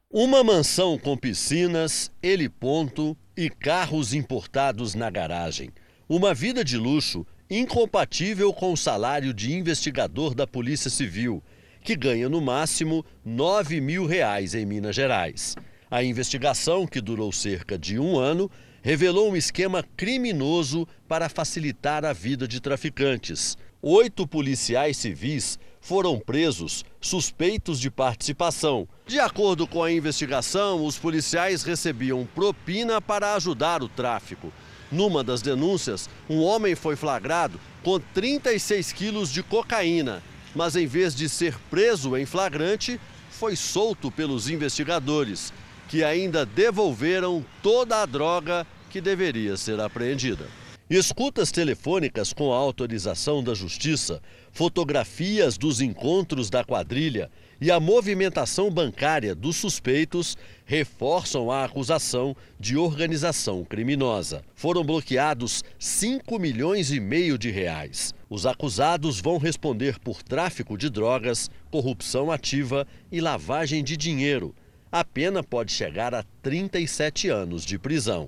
Uma 0.09 0.43
mansão 0.43 0.97
com 0.97 1.15
piscinas, 1.15 2.09
heliponto 2.23 3.15
e 3.37 3.47
carros 3.47 4.11
importados 4.11 4.95
na 4.95 5.11
garagem. 5.11 5.69
Uma 6.09 6.33
vida 6.33 6.63
de 6.63 6.75
luxo 6.75 7.23
incompatível 7.51 8.51
com 8.51 8.73
o 8.73 8.77
salário 8.77 9.31
de 9.31 9.53
investigador 9.53 10.33
da 10.33 10.47
Polícia 10.47 10.89
Civil, 10.89 11.43
que 11.83 11.95
ganha 11.95 12.27
no 12.27 12.41
máximo 12.41 13.05
9 13.23 13.79
mil 13.79 14.07
reais 14.07 14.55
em 14.55 14.65
Minas 14.65 14.95
Gerais. 14.95 15.55
A 15.91 16.03
investigação, 16.03 16.85
que 16.85 17.01
durou 17.01 17.31
cerca 17.31 17.75
de 17.75 17.97
um 17.97 18.15
ano, 18.15 18.51
revelou 18.83 19.31
um 19.31 19.35
esquema 19.35 19.83
criminoso 19.97 20.87
para 21.07 21.27
facilitar 21.27 22.05
a 22.05 22.13
vida 22.13 22.47
de 22.47 22.59
traficantes. 22.59 23.57
Oito 23.81 24.27
policiais 24.27 24.97
civis 24.97 25.57
foram 25.81 26.19
presos 26.19 26.85
suspeitos 27.01 27.79
de 27.79 27.89
participação. 27.89 28.87
De 29.07 29.19
acordo 29.19 29.65
com 29.65 29.81
a 29.81 29.91
investigação, 29.91 30.85
os 30.85 30.99
policiais 30.99 31.63
recebiam 31.63 32.23
propina 32.35 33.01
para 33.01 33.33
ajudar 33.33 33.81
o 33.81 33.89
tráfico. 33.89 34.53
Numa 34.91 35.23
das 35.23 35.41
denúncias, 35.41 36.07
um 36.29 36.41
homem 36.41 36.75
foi 36.75 36.95
flagrado 36.95 37.59
com 37.83 37.99
36 37.99 38.91
quilos 38.93 39.31
de 39.31 39.41
cocaína, 39.41 40.21
mas 40.53 40.75
em 40.75 40.85
vez 40.85 41.15
de 41.15 41.27
ser 41.27 41.57
preso 41.67 42.15
em 42.15 42.27
flagrante, 42.27 43.01
foi 43.31 43.55
solto 43.55 44.11
pelos 44.11 44.49
investigadores 44.49 45.51
que 45.89 46.03
ainda 46.03 46.45
devolveram 46.45 47.43
toda 47.63 48.03
a 48.03 48.05
droga 48.05 48.65
que 48.91 49.01
deveria 49.01 49.57
ser 49.57 49.79
apreendida. 49.79 50.47
Escutas 50.87 51.51
telefônicas 51.51 52.31
com 52.31 52.53
autorização 52.53 53.43
da 53.43 53.55
Justiça, 53.55 54.21
fotografias 54.51 55.57
dos 55.57 55.81
encontros 55.81 56.49
da 56.49 56.63
quadrilha 56.63 57.29
e 57.59 57.69
a 57.71 57.79
movimentação 57.79 58.71
bancária 58.71 59.35
dos 59.35 59.55
suspeitos 59.55 60.37
reforçam 60.65 61.51
a 61.51 61.65
acusação 61.65 62.35
de 62.59 62.77
organização 62.77 63.63
criminosa. 63.63 64.43
Foram 64.55 64.83
bloqueados 64.83 65.63
5 65.77 66.39
milhões 66.39 66.91
e 66.91 66.99
meio 66.99 67.37
de 67.37 67.51
reais. 67.51 68.13
Os 68.29 68.45
acusados 68.45 69.19
vão 69.19 69.37
responder 69.37 69.99
por 69.99 70.23
tráfico 70.23 70.77
de 70.77 70.89
drogas, 70.89 71.49
corrupção 71.69 72.31
ativa 72.31 72.87
e 73.11 73.19
lavagem 73.19 73.83
de 73.83 73.97
dinheiro 73.97 74.55
a 74.91 75.03
pena 75.03 75.43
pode 75.43 75.71
chegar 75.71 76.15
a 76.15 76.23
37 76.41 77.29
anos 77.29 77.63
de 77.63 77.77
prisão. 77.77 78.27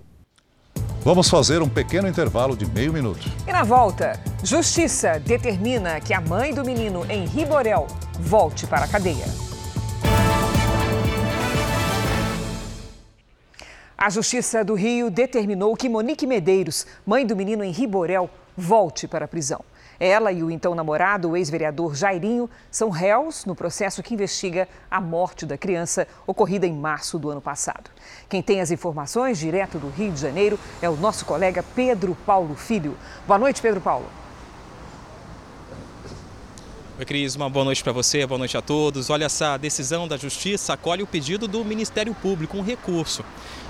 Vamos 1.04 1.28
fazer 1.28 1.62
um 1.64 1.70
pequeno 1.70 2.08
intervalo 2.08 2.56
de 2.56 2.68
meio 2.68 2.94
minuto. 2.94 3.28
E 3.48 3.52
na 3.52 3.64
volta, 3.64 4.20
Justiça 4.44 5.20
determina 5.20 6.00
que 6.00 6.14
a 6.14 6.22
mãe 6.22 6.54
do 6.54 6.64
menino 6.64 7.04
Henri 7.10 7.46
Borel 7.46 7.88
volte 8.20 8.68
para 8.68 8.86
a 8.86 8.88
cadeia. 8.88 9.26
A 13.98 14.10
Justiça 14.10 14.64
do 14.64 14.76
Rio 14.76 15.10
determinou 15.10 15.76
que 15.76 15.90
Monique 15.90 16.28
Medeiros, 16.28 16.86
mãe 17.06 17.26
do 17.26 17.36
menino 17.36 17.64
Henri 17.64 17.88
Borel, 17.88 18.30
volte 18.56 19.08
para 19.08 19.26
a 19.26 19.28
prisão. 19.28 19.64
Ela 20.04 20.32
e 20.32 20.42
o 20.42 20.50
então 20.50 20.74
namorado, 20.74 21.30
o 21.30 21.38
ex-vereador 21.38 21.94
Jairinho, 21.94 22.50
são 22.72 22.90
réus 22.90 23.46
no 23.46 23.54
processo 23.54 24.02
que 24.02 24.16
investiga 24.16 24.68
a 24.90 25.00
morte 25.00 25.46
da 25.46 25.60
criança 25.60 26.08
ocorrida 26.26 26.66
em 26.66 26.74
março 26.74 27.20
do 27.20 27.30
ano 27.30 27.40
passado. 27.40 27.92
Quem 28.28 28.42
tem 28.42 28.62
as 28.62 28.72
informações 28.72 29.38
direto 29.38 29.78
do 29.78 29.90
Rio 29.90 30.12
de 30.12 30.20
Janeiro 30.20 30.58
é 30.82 30.90
o 30.90 30.98
nosso 30.98 31.24
colega 31.24 31.64
Pedro 31.76 32.18
Paulo 32.26 32.56
Filho. 32.56 32.98
Boa 33.28 33.38
noite, 33.38 33.62
Pedro 33.62 33.80
Paulo. 33.80 34.21
Oi, 37.02 37.06
Cris, 37.06 37.36
uma 37.36 37.50
boa 37.50 37.66
noite 37.66 37.84
para 37.84 37.92
você, 37.92 38.28
boa 38.28 38.38
noite 38.38 38.56
a 38.56 38.62
todos. 38.62 39.10
Olha, 39.10 39.26
essa 39.26 39.58
decisão 39.58 40.08
da 40.08 40.18
Justiça 40.18 40.74
acolhe 40.74 41.02
o 41.02 41.08
pedido 41.08 41.48
do 41.48 41.66
Ministério 41.66 42.14
Público, 42.14 42.56
um 42.56 42.62
recurso. 42.62 43.26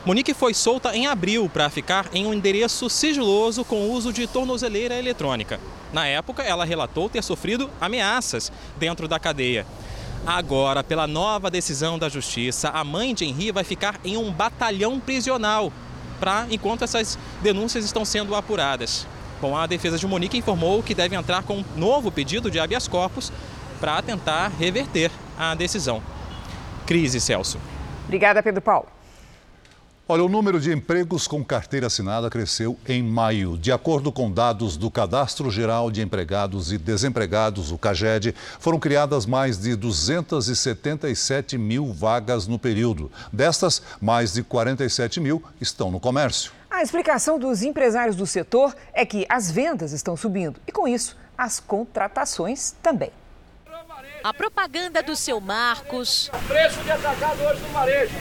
Monique 0.05 0.33
foi 0.33 0.53
solta 0.53 0.93
em 0.93 1.07
abril 1.07 1.47
para 1.47 1.69
ficar 1.69 2.09
em 2.13 2.25
um 2.25 2.33
endereço 2.33 2.89
sigiloso 2.89 3.63
com 3.63 3.89
uso 3.89 4.11
de 4.11 4.27
tornozeleira 4.27 4.99
eletrônica. 4.99 5.61
Na 5.93 6.05
época, 6.05 6.43
ela 6.43 6.65
relatou 6.65 7.07
ter 7.07 7.23
sofrido 7.23 7.69
ameaças 7.79 8.51
dentro 8.77 9.07
da 9.07 9.17
cadeia. 9.17 9.65
Agora, 10.27 10.83
pela 10.83 11.07
nova 11.07 11.49
decisão 11.49 11.97
da 11.97 12.09
Justiça, 12.09 12.67
a 12.67 12.83
mãe 12.83 13.15
de 13.15 13.23
Henri 13.23 13.49
vai 13.53 13.63
ficar 13.63 13.97
em 14.03 14.17
um 14.17 14.29
batalhão 14.29 14.99
prisional 14.99 15.71
para 16.19 16.47
enquanto 16.51 16.83
essas 16.83 17.17
denúncias 17.41 17.85
estão 17.85 18.03
sendo 18.03 18.35
apuradas. 18.35 19.07
Bom, 19.41 19.57
a 19.57 19.65
defesa 19.65 19.97
de 19.97 20.05
Monique 20.05 20.37
informou 20.37 20.83
que 20.83 20.93
deve 20.93 21.15
entrar 21.15 21.41
com 21.41 21.57
um 21.57 21.65
novo 21.75 22.11
pedido 22.11 22.51
de 22.51 22.59
habeas 22.59 22.87
corpus 22.87 23.33
para 23.79 23.99
tentar 24.03 24.49
reverter 24.49 25.09
a 25.35 25.55
decisão. 25.55 26.03
Crise, 26.85 27.19
Celso. 27.19 27.57
Obrigada, 28.05 28.43
Pedro 28.43 28.61
Paulo. 28.61 28.87
Olha, 30.07 30.23
o 30.23 30.29
número 30.29 30.59
de 30.59 30.71
empregos 30.71 31.27
com 31.27 31.43
carteira 31.43 31.87
assinada 31.87 32.29
cresceu 32.29 32.77
em 32.87 33.01
maio. 33.01 33.57
De 33.57 33.71
acordo 33.71 34.11
com 34.11 34.29
dados 34.29 34.75
do 34.77 34.91
Cadastro 34.91 35.49
Geral 35.49 35.89
de 35.89 36.01
Empregados 36.01 36.71
e 36.71 36.77
Desempregados, 36.77 37.71
o 37.71 37.77
CAGED, 37.77 38.35
foram 38.59 38.77
criadas 38.77 39.25
mais 39.25 39.57
de 39.57 39.75
277 39.75 41.57
mil 41.57 41.93
vagas 41.93 42.45
no 42.45 42.59
período. 42.59 43.09
Destas, 43.31 43.81
mais 44.01 44.33
de 44.33 44.43
47 44.43 45.19
mil 45.19 45.41
estão 45.61 45.89
no 45.89 45.99
comércio. 45.99 46.60
A 46.81 46.83
explicação 46.83 47.37
dos 47.37 47.61
empresários 47.61 48.15
do 48.15 48.25
setor 48.25 48.75
é 48.91 49.05
que 49.05 49.23
as 49.29 49.51
vendas 49.51 49.91
estão 49.91 50.17
subindo 50.17 50.59
e, 50.65 50.71
com 50.71 50.87
isso, 50.87 51.15
as 51.37 51.59
contratações 51.59 52.73
também. 52.81 53.11
A 54.23 54.33
propaganda 54.33 55.03
do 55.03 55.15
seu 55.15 55.39
Marcos. 55.39 56.31
Preço 56.47 56.81
de 56.81 56.89
atacado 56.89 57.39
hoje 57.43 57.61
no 57.61 57.69
varejo. 57.69 58.15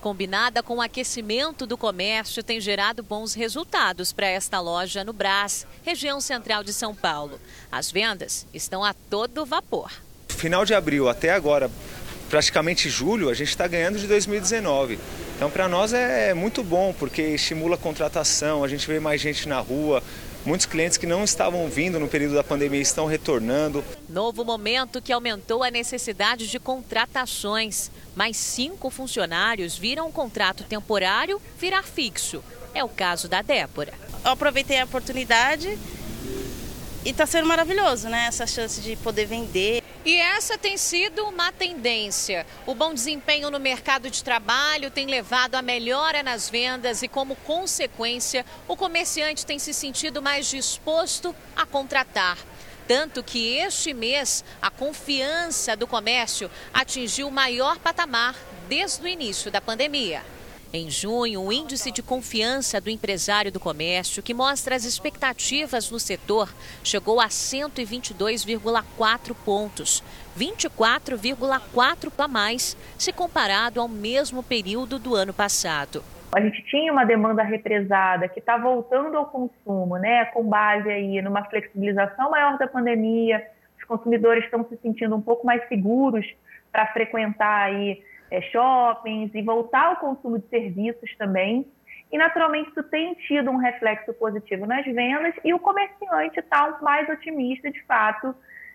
Combinada 0.00 0.62
com 0.62 0.76
o 0.76 0.80
aquecimento 0.80 1.66
do 1.66 1.76
comércio, 1.76 2.42
tem 2.42 2.58
gerado 2.58 3.02
bons 3.02 3.34
resultados 3.34 4.14
para 4.14 4.28
esta 4.28 4.60
loja 4.60 5.04
no 5.04 5.12
Brás, 5.12 5.66
região 5.84 6.18
central 6.18 6.64
de 6.64 6.72
São 6.72 6.94
Paulo. 6.94 7.38
As 7.70 7.92
vendas 7.92 8.46
estão 8.54 8.82
a 8.82 8.94
todo 8.94 9.44
vapor. 9.44 9.92
Final 10.28 10.64
de 10.64 10.72
abril 10.72 11.06
até 11.06 11.34
agora, 11.34 11.70
praticamente 12.30 12.88
julho, 12.88 13.28
a 13.28 13.34
gente 13.34 13.50
está 13.50 13.68
ganhando 13.68 13.98
de 13.98 14.06
2019. 14.06 14.98
Então, 15.36 15.50
para 15.50 15.68
nós 15.68 15.92
é 15.92 16.32
muito 16.32 16.64
bom, 16.64 16.94
porque 16.98 17.20
estimula 17.20 17.74
a 17.74 17.78
contratação, 17.78 18.64
a 18.64 18.68
gente 18.68 18.86
vê 18.86 18.98
mais 18.98 19.20
gente 19.20 19.46
na 19.46 19.60
rua. 19.60 20.02
Muitos 20.46 20.64
clientes 20.64 20.96
que 20.96 21.06
não 21.06 21.22
estavam 21.22 21.68
vindo 21.68 22.00
no 22.00 22.08
período 22.08 22.34
da 22.34 22.42
pandemia 22.42 22.80
estão 22.80 23.04
retornando. 23.04 23.84
Novo 24.08 24.44
momento 24.46 25.02
que 25.02 25.12
aumentou 25.12 25.62
a 25.62 25.70
necessidade 25.70 26.46
de 26.48 26.58
contratações. 26.58 27.90
Mais 28.14 28.36
cinco 28.38 28.88
funcionários 28.88 29.76
viram 29.76 30.08
um 30.08 30.12
contrato 30.12 30.64
temporário 30.64 31.38
virar 31.58 31.82
fixo. 31.82 32.42
É 32.72 32.82
o 32.82 32.88
caso 32.88 33.28
da 33.28 33.42
Débora. 33.42 33.92
Eu 34.24 34.30
aproveitei 34.30 34.80
a 34.80 34.84
oportunidade 34.84 35.78
e 37.04 37.10
está 37.10 37.26
sendo 37.26 37.46
maravilhoso, 37.46 38.08
né? 38.08 38.24
Essa 38.26 38.46
chance 38.46 38.80
de 38.80 38.96
poder 38.96 39.26
vender. 39.26 39.82
E 40.06 40.20
essa 40.20 40.56
tem 40.56 40.76
sido 40.76 41.24
uma 41.24 41.50
tendência. 41.50 42.46
O 42.64 42.76
bom 42.76 42.94
desempenho 42.94 43.50
no 43.50 43.58
mercado 43.58 44.08
de 44.08 44.22
trabalho 44.22 44.88
tem 44.88 45.08
levado 45.08 45.56
a 45.56 45.62
melhora 45.62 46.22
nas 46.22 46.48
vendas 46.48 47.02
e, 47.02 47.08
como 47.08 47.34
consequência, 47.34 48.46
o 48.68 48.76
comerciante 48.76 49.44
tem 49.44 49.58
se 49.58 49.74
sentido 49.74 50.22
mais 50.22 50.46
disposto 50.46 51.34
a 51.56 51.66
contratar. 51.66 52.38
Tanto 52.86 53.20
que 53.20 53.56
este 53.56 53.92
mês 53.92 54.44
a 54.62 54.70
confiança 54.70 55.76
do 55.76 55.88
comércio 55.88 56.48
atingiu 56.72 57.26
o 57.26 57.32
maior 57.32 57.76
patamar 57.80 58.36
desde 58.68 59.02
o 59.02 59.08
início 59.08 59.50
da 59.50 59.60
pandemia. 59.60 60.22
Em 60.72 60.90
junho, 60.90 61.42
o 61.42 61.52
índice 61.52 61.92
de 61.92 62.02
confiança 62.02 62.80
do 62.80 62.90
empresário 62.90 63.52
do 63.52 63.60
comércio, 63.60 64.22
que 64.22 64.34
mostra 64.34 64.74
as 64.74 64.84
expectativas 64.84 65.92
no 65.92 66.00
setor, 66.00 66.52
chegou 66.82 67.20
a 67.20 67.28
122,4 67.28 69.36
pontos, 69.44 70.02
24,4 70.36 72.12
a 72.18 72.28
mais 72.28 72.76
se 72.98 73.12
comparado 73.12 73.80
ao 73.80 73.86
mesmo 73.86 74.42
período 74.42 74.98
do 74.98 75.14
ano 75.14 75.32
passado. 75.32 76.02
A 76.34 76.40
gente 76.40 76.60
tinha 76.64 76.92
uma 76.92 77.04
demanda 77.04 77.44
represada 77.44 78.28
que 78.28 78.40
está 78.40 78.58
voltando 78.58 79.16
ao 79.16 79.26
consumo, 79.26 79.96
né, 79.98 80.24
com 80.26 80.42
base 80.42 80.90
aí 80.90 81.22
numa 81.22 81.44
flexibilização 81.44 82.30
maior 82.30 82.58
da 82.58 82.66
pandemia. 82.66 83.46
Os 83.78 83.84
consumidores 83.84 84.42
estão 84.44 84.66
se 84.68 84.76
sentindo 84.78 85.14
um 85.14 85.22
pouco 85.22 85.46
mais 85.46 85.62
seguros 85.68 86.26
para 86.72 86.88
frequentar 86.88 87.66
aí 87.66 88.02
é, 88.30 88.40
shoppings 88.42 89.34
e 89.34 89.42
voltar 89.42 89.86
ao 89.86 89.96
consumo 89.96 90.38
de 90.38 90.48
serviços 90.48 91.14
também. 91.16 91.66
E, 92.12 92.18
naturalmente, 92.18 92.70
isso 92.70 92.82
tem 92.84 93.14
tido 93.14 93.50
um 93.50 93.56
reflexo 93.56 94.12
positivo 94.14 94.66
nas 94.66 94.84
vendas 94.84 95.34
e 95.44 95.52
o 95.52 95.58
comerciante 95.58 96.38
está 96.38 96.78
mais 96.80 97.08
otimista, 97.08 97.70
de 97.70 97.82
fato, 97.84 98.34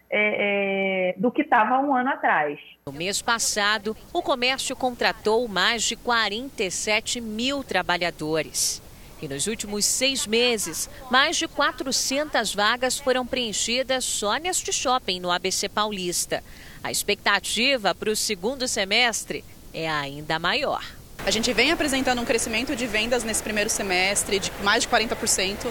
é, 0.10 1.12
é, 1.12 1.14
do 1.18 1.32
que 1.32 1.42
estava 1.42 1.80
um 1.80 1.96
ano 1.96 2.10
atrás. 2.10 2.60
No 2.86 2.92
mês 2.92 3.22
passado, 3.22 3.96
o 4.14 4.22
comércio 4.22 4.76
contratou 4.76 5.48
mais 5.48 5.84
de 5.84 5.96
47 5.96 7.22
mil 7.22 7.64
trabalhadores. 7.64 8.82
E 9.22 9.28
nos 9.28 9.46
últimos 9.46 9.86
seis 9.86 10.26
meses, 10.26 10.90
mais 11.12 11.38
de 11.38 11.48
400 11.48 12.56
vagas 12.56 12.98
foram 12.98 13.26
preenchidas 13.26 14.04
só 14.04 14.38
neste 14.38 14.74
shopping 14.74 15.20
no 15.20 15.30
ABC 15.30 15.70
Paulista. 15.70 16.44
A 16.84 16.92
expectativa 16.92 17.94
para 17.94 18.10
o 18.10 18.16
segundo 18.16 18.68
semestre 18.68 19.46
é 19.74 19.88
ainda 19.88 20.40
maior. 20.40 20.84
A 21.24 21.30
gente 21.30 21.54
vem 21.54 21.72
apresentando 21.72 22.20
um 22.20 22.26
crescimento 22.26 22.76
de 22.76 22.88
vendas 22.88 23.24
nesse 23.24 23.44
primeiro 23.44 23.70
semestre 23.70 24.40
de 24.40 24.52
mais 24.64 24.82
de 24.82 24.90
40%, 24.90 25.68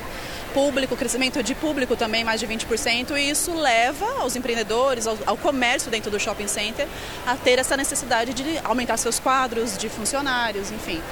público, 0.55 0.96
crescimento 0.96 1.42
de 1.42 1.57
público 1.57 1.96
também 1.96 2.22
mais 2.22 2.38
de 2.38 2.46
20%, 2.46 3.16
e 3.16 3.30
isso 3.30 3.53
leva 3.53 4.20
aos 4.20 4.36
empreendedores, 4.36 5.09
ao, 5.09 5.18
ao, 5.26 5.36
comércio 5.36 5.90
dentro 5.90 6.09
do 6.09 6.20
shopping 6.20 6.46
center, 6.46 6.86
a 7.26 7.34
ter 7.36 7.59
essa 7.59 7.76
necessidade 7.76 8.32
de 8.32 8.59
aumentar 8.62 8.96
seus 8.96 9.18
quadros 9.18 9.76
de 9.76 9.88
funcionários, 9.88 10.70
enfim. 10.70 11.03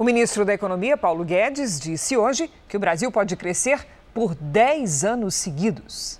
O 0.00 0.04
ministro 0.04 0.46
da 0.46 0.54
Economia, 0.54 0.96
Paulo 0.96 1.22
Guedes, 1.22 1.78
disse 1.78 2.16
hoje 2.16 2.50
que 2.66 2.74
o 2.74 2.80
Brasil 2.80 3.12
pode 3.12 3.36
crescer 3.36 3.86
por 4.14 4.34
10 4.34 5.04
anos 5.04 5.34
seguidos. 5.34 6.18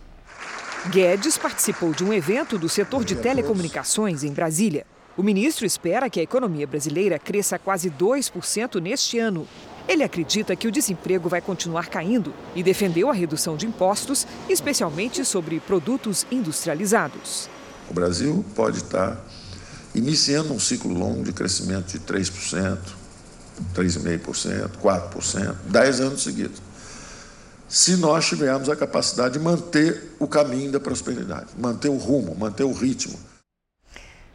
Guedes 0.91 1.39
participou 1.39 1.95
de 1.95 2.05
um 2.05 2.13
evento 2.13 2.59
do 2.59 2.69
setor 2.69 3.07
de 3.07 3.17
telecomunicações 3.17 4.23
em 4.23 4.35
Brasília. 4.35 4.85
O 5.17 5.23
ministro 5.23 5.65
espera 5.65 6.11
que 6.11 6.21
a 6.21 6.23
economia 6.23 6.67
brasileira 6.67 7.19
cresça 7.19 7.59
quase 7.59 7.89
2% 7.89 8.79
neste 8.83 9.19
ano. 9.19 9.49
Ele 9.89 10.05
acredita 10.05 10.55
que 10.55 10.69
o 10.69 10.71
desemprego 10.71 11.31
vai 11.31 11.41
continuar 11.41 11.89
caindo 11.89 12.35
e 12.55 12.63
defendeu 12.63 13.09
a 13.09 13.15
redução 13.15 13.57
de 13.57 13.67
impostos, 13.67 14.27
especialmente 14.47 15.25
sobre 15.25 15.59
produtos 15.59 16.27
industrializados. 16.31 17.49
O 17.89 17.95
Brasil 17.95 18.45
pode 18.55 18.77
estar 18.77 19.19
iniciando 19.95 20.53
um 20.53 20.61
ciclo 20.61 20.93
longo 20.93 21.25
de 21.25 21.33
crescimento 21.33 21.87
de 21.87 22.01
3%, 22.01 23.00
3,5%, 23.75 24.71
4%, 24.83 25.55
10 25.67 26.01
anos 26.01 26.23
seguidos 26.23 26.71
se 27.71 27.97
nós 27.97 28.27
tivermos 28.27 28.69
a 28.69 28.75
capacidade 28.75 29.35
de 29.35 29.39
manter 29.39 30.17
o 30.19 30.27
caminho 30.27 30.73
da 30.73 30.81
prosperidade, 30.81 31.51
manter 31.57 31.89
o 31.89 31.97
rumo, 31.97 32.35
manter 32.35 32.65
o 32.65 32.73
ritmo. 32.73 33.17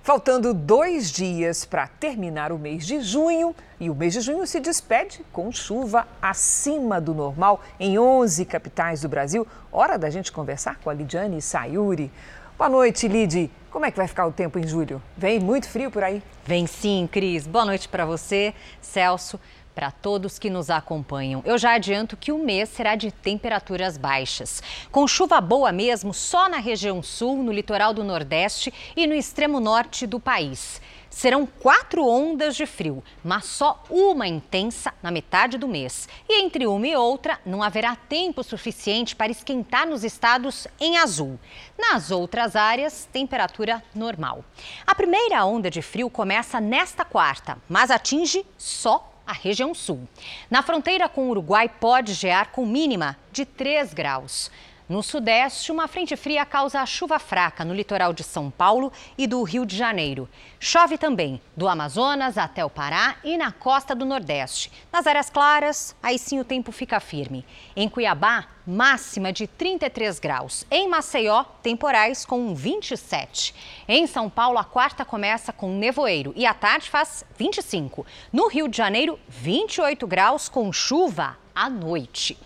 Faltando 0.01 0.53
dois 0.53 1.11
dias 1.11 1.65
para 1.65 1.85
terminar 1.87 2.53
o 2.53 2.57
mês 2.57 2.85
de 2.87 3.01
junho, 3.01 3.53
e 3.77 3.89
o 3.89 3.95
mês 3.95 4.13
de 4.13 4.21
junho 4.21 4.47
se 4.47 4.61
despede 4.61 5.25
com 5.33 5.51
chuva 5.51 6.07
acima 6.21 7.01
do 7.01 7.13
normal 7.13 7.61
em 7.77 7.99
11 7.99 8.45
capitais 8.45 9.01
do 9.01 9.09
Brasil. 9.09 9.45
Hora 9.69 9.97
da 9.97 10.09
gente 10.09 10.31
conversar 10.31 10.77
com 10.77 10.89
a 10.89 10.93
Lidiane 10.93 11.41
Sayuri. 11.41 12.09
Boa 12.57 12.69
noite, 12.69 13.05
Lid. 13.09 13.51
Como 13.69 13.85
é 13.85 13.91
que 13.91 13.97
vai 13.97 14.07
ficar 14.07 14.25
o 14.25 14.31
tempo 14.31 14.57
em 14.57 14.65
julho? 14.65 15.03
Vem 15.17 15.41
muito 15.41 15.67
frio 15.67 15.91
por 15.91 16.01
aí? 16.01 16.23
Vem 16.45 16.65
sim, 16.65 17.05
Cris. 17.11 17.45
Boa 17.45 17.65
noite 17.65 17.89
para 17.89 18.05
você, 18.05 18.53
Celso 18.81 19.37
para 19.75 19.91
todos 19.91 20.39
que 20.39 20.49
nos 20.49 20.69
acompanham. 20.69 21.43
Eu 21.45 21.57
já 21.57 21.73
adianto 21.73 22.15
que 22.15 22.31
o 22.31 22.37
mês 22.37 22.69
será 22.69 22.95
de 22.95 23.11
temperaturas 23.11 23.97
baixas, 23.97 24.63
com 24.89 25.05
chuva 25.05 25.41
boa 25.41 25.73
mesmo 25.73 26.13
só 26.13 26.47
na 26.47 26.59
região 26.59 27.03
sul, 27.03 27.43
no 27.43 27.51
litoral 27.51 27.93
do 27.93 28.01
Nordeste 28.01 28.73
e 28.95 29.05
no 29.05 29.13
extremo 29.13 29.59
norte 29.59 30.07
do 30.07 30.17
país. 30.17 30.81
Serão 31.15 31.45
quatro 31.45 32.05
ondas 32.05 32.57
de 32.57 32.65
frio, 32.65 33.01
mas 33.23 33.45
só 33.45 33.81
uma 33.89 34.27
intensa 34.27 34.93
na 35.01 35.09
metade 35.09 35.57
do 35.57 35.65
mês. 35.65 36.09
E 36.27 36.41
entre 36.41 36.67
uma 36.67 36.85
e 36.85 36.93
outra, 36.93 37.39
não 37.45 37.63
haverá 37.63 37.95
tempo 37.95 38.43
suficiente 38.43 39.15
para 39.15 39.31
esquentar 39.31 39.87
nos 39.87 40.03
estados 40.03 40.67
em 40.77 40.97
azul. 40.97 41.39
Nas 41.79 42.11
outras 42.11 42.53
áreas, 42.57 43.07
temperatura 43.13 43.81
normal. 43.95 44.43
A 44.85 44.93
primeira 44.93 45.45
onda 45.45 45.71
de 45.71 45.81
frio 45.81 46.09
começa 46.09 46.59
nesta 46.59 47.05
quarta, 47.05 47.57
mas 47.69 47.91
atinge 47.91 48.45
só 48.57 49.09
a 49.25 49.31
região 49.31 49.73
sul. 49.73 50.05
Na 50.51 50.61
fronteira 50.63 51.07
com 51.07 51.27
o 51.27 51.29
Uruguai, 51.29 51.69
pode 51.69 52.13
gear 52.13 52.51
com 52.51 52.65
mínima 52.65 53.17
de 53.31 53.45
3 53.45 53.93
graus. 53.93 54.51
No 54.87 55.01
sudeste, 55.01 55.71
uma 55.71 55.87
frente 55.87 56.15
fria 56.15 56.45
causa 56.45 56.85
chuva 56.85 57.17
fraca 57.17 57.65
no 57.65 57.73
litoral 57.73 58.13
de 58.13 58.23
São 58.23 58.51
Paulo 58.51 58.93
e 59.17 59.25
do 59.25 59.41
Rio 59.41 59.65
de 59.65 59.75
Janeiro. 59.75 60.29
Chove 60.59 60.95
também 60.95 61.41
do 61.57 61.67
Amazonas 61.67 62.37
até 62.37 62.63
o 62.63 62.69
Pará 62.69 63.15
e 63.23 63.35
na 63.35 63.51
costa 63.51 63.95
do 63.95 64.05
Nordeste. 64.05 64.71
Nas 64.93 65.07
áreas 65.07 65.27
claras, 65.27 65.95
aí 66.03 66.19
sim 66.19 66.39
o 66.39 66.43
tempo 66.43 66.71
fica 66.71 66.99
firme. 66.99 67.43
Em 67.75 67.89
Cuiabá, 67.89 68.45
máxima 68.63 69.33
de 69.33 69.47
33 69.47 70.19
graus. 70.19 70.67
Em 70.69 70.87
Maceió, 70.87 71.45
temporais 71.63 72.23
com 72.23 72.53
27. 72.53 73.55
Em 73.87 74.05
São 74.05 74.29
Paulo, 74.29 74.59
a 74.59 74.63
quarta 74.63 75.03
começa 75.03 75.51
com 75.51 75.75
nevoeiro 75.75 76.31
e 76.35 76.45
à 76.45 76.53
tarde 76.53 76.91
faz 76.91 77.25
25. 77.35 78.05
No 78.31 78.47
Rio 78.47 78.67
de 78.67 78.77
Janeiro, 78.77 79.19
28 79.29 80.05
graus 80.05 80.47
com 80.47 80.71
chuva 80.71 81.39
à 81.55 81.71
noite. 81.71 82.37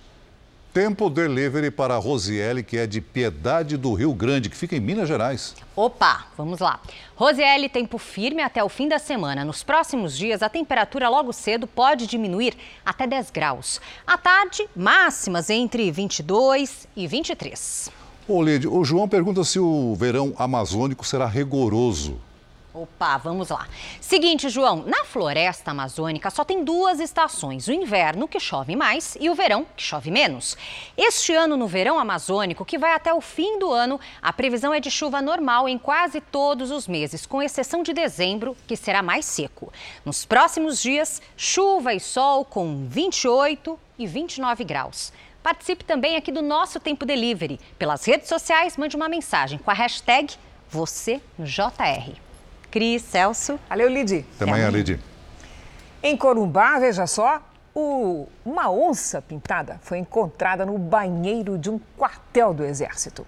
Tempo 0.72 1.10
delivery 1.10 1.72
para 1.72 1.96
a 1.96 1.98
Rosiele, 1.98 2.62
que 2.62 2.78
é 2.78 2.86
de 2.86 3.02
Piedade 3.02 3.76
do 3.76 3.92
Rio 3.96 4.14
Grande, 4.14 4.52
que 4.52 4.56
fica 4.56 4.76
em 4.76 4.80
Minas 4.80 5.08
Gerais. 5.08 5.56
Opa, 5.76 6.28
vamos 6.38 6.60
lá. 6.60 6.80
Rosiele, 7.16 7.68
tempo 7.68 7.98
firme 7.98 8.44
até 8.44 8.64
o 8.64 8.70
fim 8.70 8.88
da 8.88 9.00
semana. 9.00 9.44
Nos 9.44 9.64
próximos 9.64 10.16
dias, 10.16 10.44
a 10.44 10.50
temperatura 10.50 11.10
logo 11.10 11.34
cedo 11.34 11.66
pode 11.66 12.06
diminuir 12.06 12.56
até 12.86 13.08
10 13.08 13.32
graus. 13.32 13.82
À 14.06 14.16
tarde, 14.16 14.70
máximas 14.76 15.50
entre 15.50 15.90
22 15.90 16.88
e 16.96 17.08
23. 17.08 17.90
Ô, 18.28 18.44
Lid, 18.44 18.68
o 18.68 18.86
João 18.86 19.10
pergunta 19.10 19.44
se 19.44 19.58
o 19.58 19.96
verão 19.96 20.36
amazônico 20.38 21.04
será 21.04 21.26
rigoroso. 21.26 22.22
Opa, 22.82 23.18
vamos 23.18 23.50
lá. 23.50 23.68
Seguinte, 24.00 24.48
João, 24.48 24.86
na 24.86 25.04
floresta 25.04 25.72
amazônica 25.72 26.30
só 26.30 26.46
tem 26.46 26.64
duas 26.64 27.02
estações: 27.02 27.68
o 27.68 27.74
inverno, 27.74 28.26
que 28.26 28.40
chove 28.40 28.74
mais, 28.74 29.18
e 29.20 29.30
o 29.30 29.36
verão, 29.36 29.66
que 29.76 29.84
chove 29.84 30.10
menos. 30.10 30.56
Este 30.98 31.34
ano, 31.34 31.58
no 31.58 31.68
verão 31.68 32.00
amazônico, 32.00 32.64
que 32.64 32.78
vai 32.78 32.94
até 32.94 33.14
o 33.14 33.20
fim 33.20 33.60
do 33.60 33.74
ano, 33.74 34.00
a 34.22 34.32
previsão 34.32 34.74
é 34.74 34.80
de 34.80 34.90
chuva 34.90 35.22
normal 35.22 35.68
em 35.68 35.78
quase 35.78 36.22
todos 36.22 36.72
os 36.72 36.88
meses, 36.88 37.26
com 37.26 37.44
exceção 37.44 37.84
de 37.84 37.92
dezembro, 37.92 38.56
que 38.66 38.78
será 38.78 39.04
mais 39.04 39.26
seco. 39.26 39.74
Nos 40.06 40.24
próximos 40.24 40.82
dias, 40.82 41.22
chuva 41.36 41.94
e 41.94 42.00
sol 42.00 42.46
com 42.46 42.88
28 42.88 43.78
e 43.98 44.08
29 44.08 44.64
graus. 44.64 45.12
Participe 45.44 45.84
também 45.84 46.16
aqui 46.16 46.32
do 46.32 46.42
nosso 46.42 46.80
Tempo 46.80 47.06
Delivery. 47.06 47.60
Pelas 47.78 48.06
redes 48.06 48.30
sociais, 48.30 48.78
mande 48.78 48.96
uma 48.96 49.10
mensagem 49.10 49.60
com 49.60 49.70
a 49.70 49.74
hashtag 49.74 50.34
VocêJR. 50.70 52.29
Cris, 52.72 53.02
Celso. 53.02 53.60
Valeu, 53.68 53.90
Lidi. 53.90 54.26
Até 54.36 54.46
amanhã, 54.46 54.70
Lidi. 54.70 55.00
Em 56.02 56.16
Corumbá, 56.16 56.80
veja 56.80 57.06
só, 57.06 57.42
o... 57.76 58.28
uma 58.46 58.70
onça 58.70 59.22
pintada 59.22 59.80
foi 59.82 59.98
encontrada 59.98 60.66
no 60.66 60.78
banheiro 60.78 61.58
de 61.58 61.70
um 61.70 61.80
quartel 61.98 62.54
do 62.54 62.64
Exército. 62.64 63.26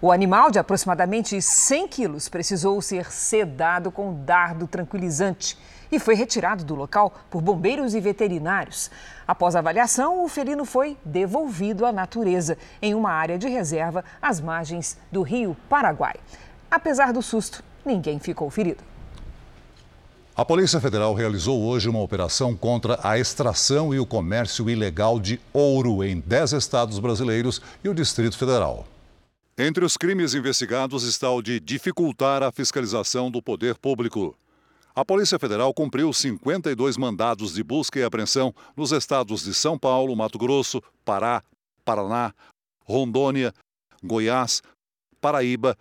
O 0.00 0.12
animal, 0.12 0.50
de 0.50 0.58
aproximadamente 0.58 1.40
100 1.40 1.88
quilos, 1.88 2.28
precisou 2.28 2.80
ser 2.80 3.10
sedado 3.10 3.90
com 3.90 4.14
dardo 4.24 4.66
tranquilizante 4.66 5.58
e 5.90 5.98
foi 5.98 6.14
retirado 6.14 6.64
do 6.64 6.74
local 6.74 7.12
por 7.30 7.42
bombeiros 7.42 7.94
e 7.94 8.00
veterinários. 8.00 8.90
Após 9.28 9.54
a 9.54 9.58
avaliação, 9.58 10.24
o 10.24 10.28
felino 10.28 10.64
foi 10.64 10.96
devolvido 11.04 11.84
à 11.84 11.92
natureza 11.92 12.56
em 12.80 12.94
uma 12.94 13.10
área 13.10 13.36
de 13.36 13.48
reserva 13.48 14.04
às 14.20 14.40
margens 14.40 14.96
do 15.10 15.22
rio 15.22 15.56
Paraguai. 15.68 16.14
Apesar 16.70 17.12
do 17.12 17.20
susto, 17.20 17.62
ninguém 17.84 18.18
ficou 18.18 18.50
ferido. 18.50 18.82
A 20.34 20.46
Polícia 20.46 20.80
Federal 20.80 21.12
realizou 21.12 21.62
hoje 21.62 21.90
uma 21.90 22.00
operação 22.00 22.56
contra 22.56 22.98
a 23.02 23.18
extração 23.18 23.94
e 23.94 23.98
o 23.98 24.06
comércio 24.06 24.70
ilegal 24.70 25.20
de 25.20 25.38
ouro 25.52 26.02
em 26.02 26.20
10 26.20 26.54
estados 26.54 26.98
brasileiros 26.98 27.60
e 27.84 27.88
o 27.88 27.94
Distrito 27.94 28.38
Federal. 28.38 28.86
Entre 29.58 29.84
os 29.84 29.98
crimes 29.98 30.32
investigados 30.32 31.04
está 31.04 31.30
o 31.30 31.42
de 31.42 31.60
dificultar 31.60 32.42
a 32.42 32.50
fiscalização 32.50 33.30
do 33.30 33.42
poder 33.42 33.76
público. 33.76 34.34
A 34.94 35.04
Polícia 35.04 35.38
Federal 35.38 35.74
cumpriu 35.74 36.10
52 36.10 36.96
mandados 36.96 37.52
de 37.52 37.62
busca 37.62 37.98
e 37.98 38.02
apreensão 38.02 38.54
nos 38.74 38.90
estados 38.90 39.44
de 39.44 39.52
São 39.52 39.78
Paulo, 39.78 40.16
Mato 40.16 40.38
Grosso, 40.38 40.82
Pará, 41.04 41.42
Paraná, 41.84 42.32
Rondônia, 42.86 43.52
Goiás, 44.02 44.62
Paraíba, 45.20 45.76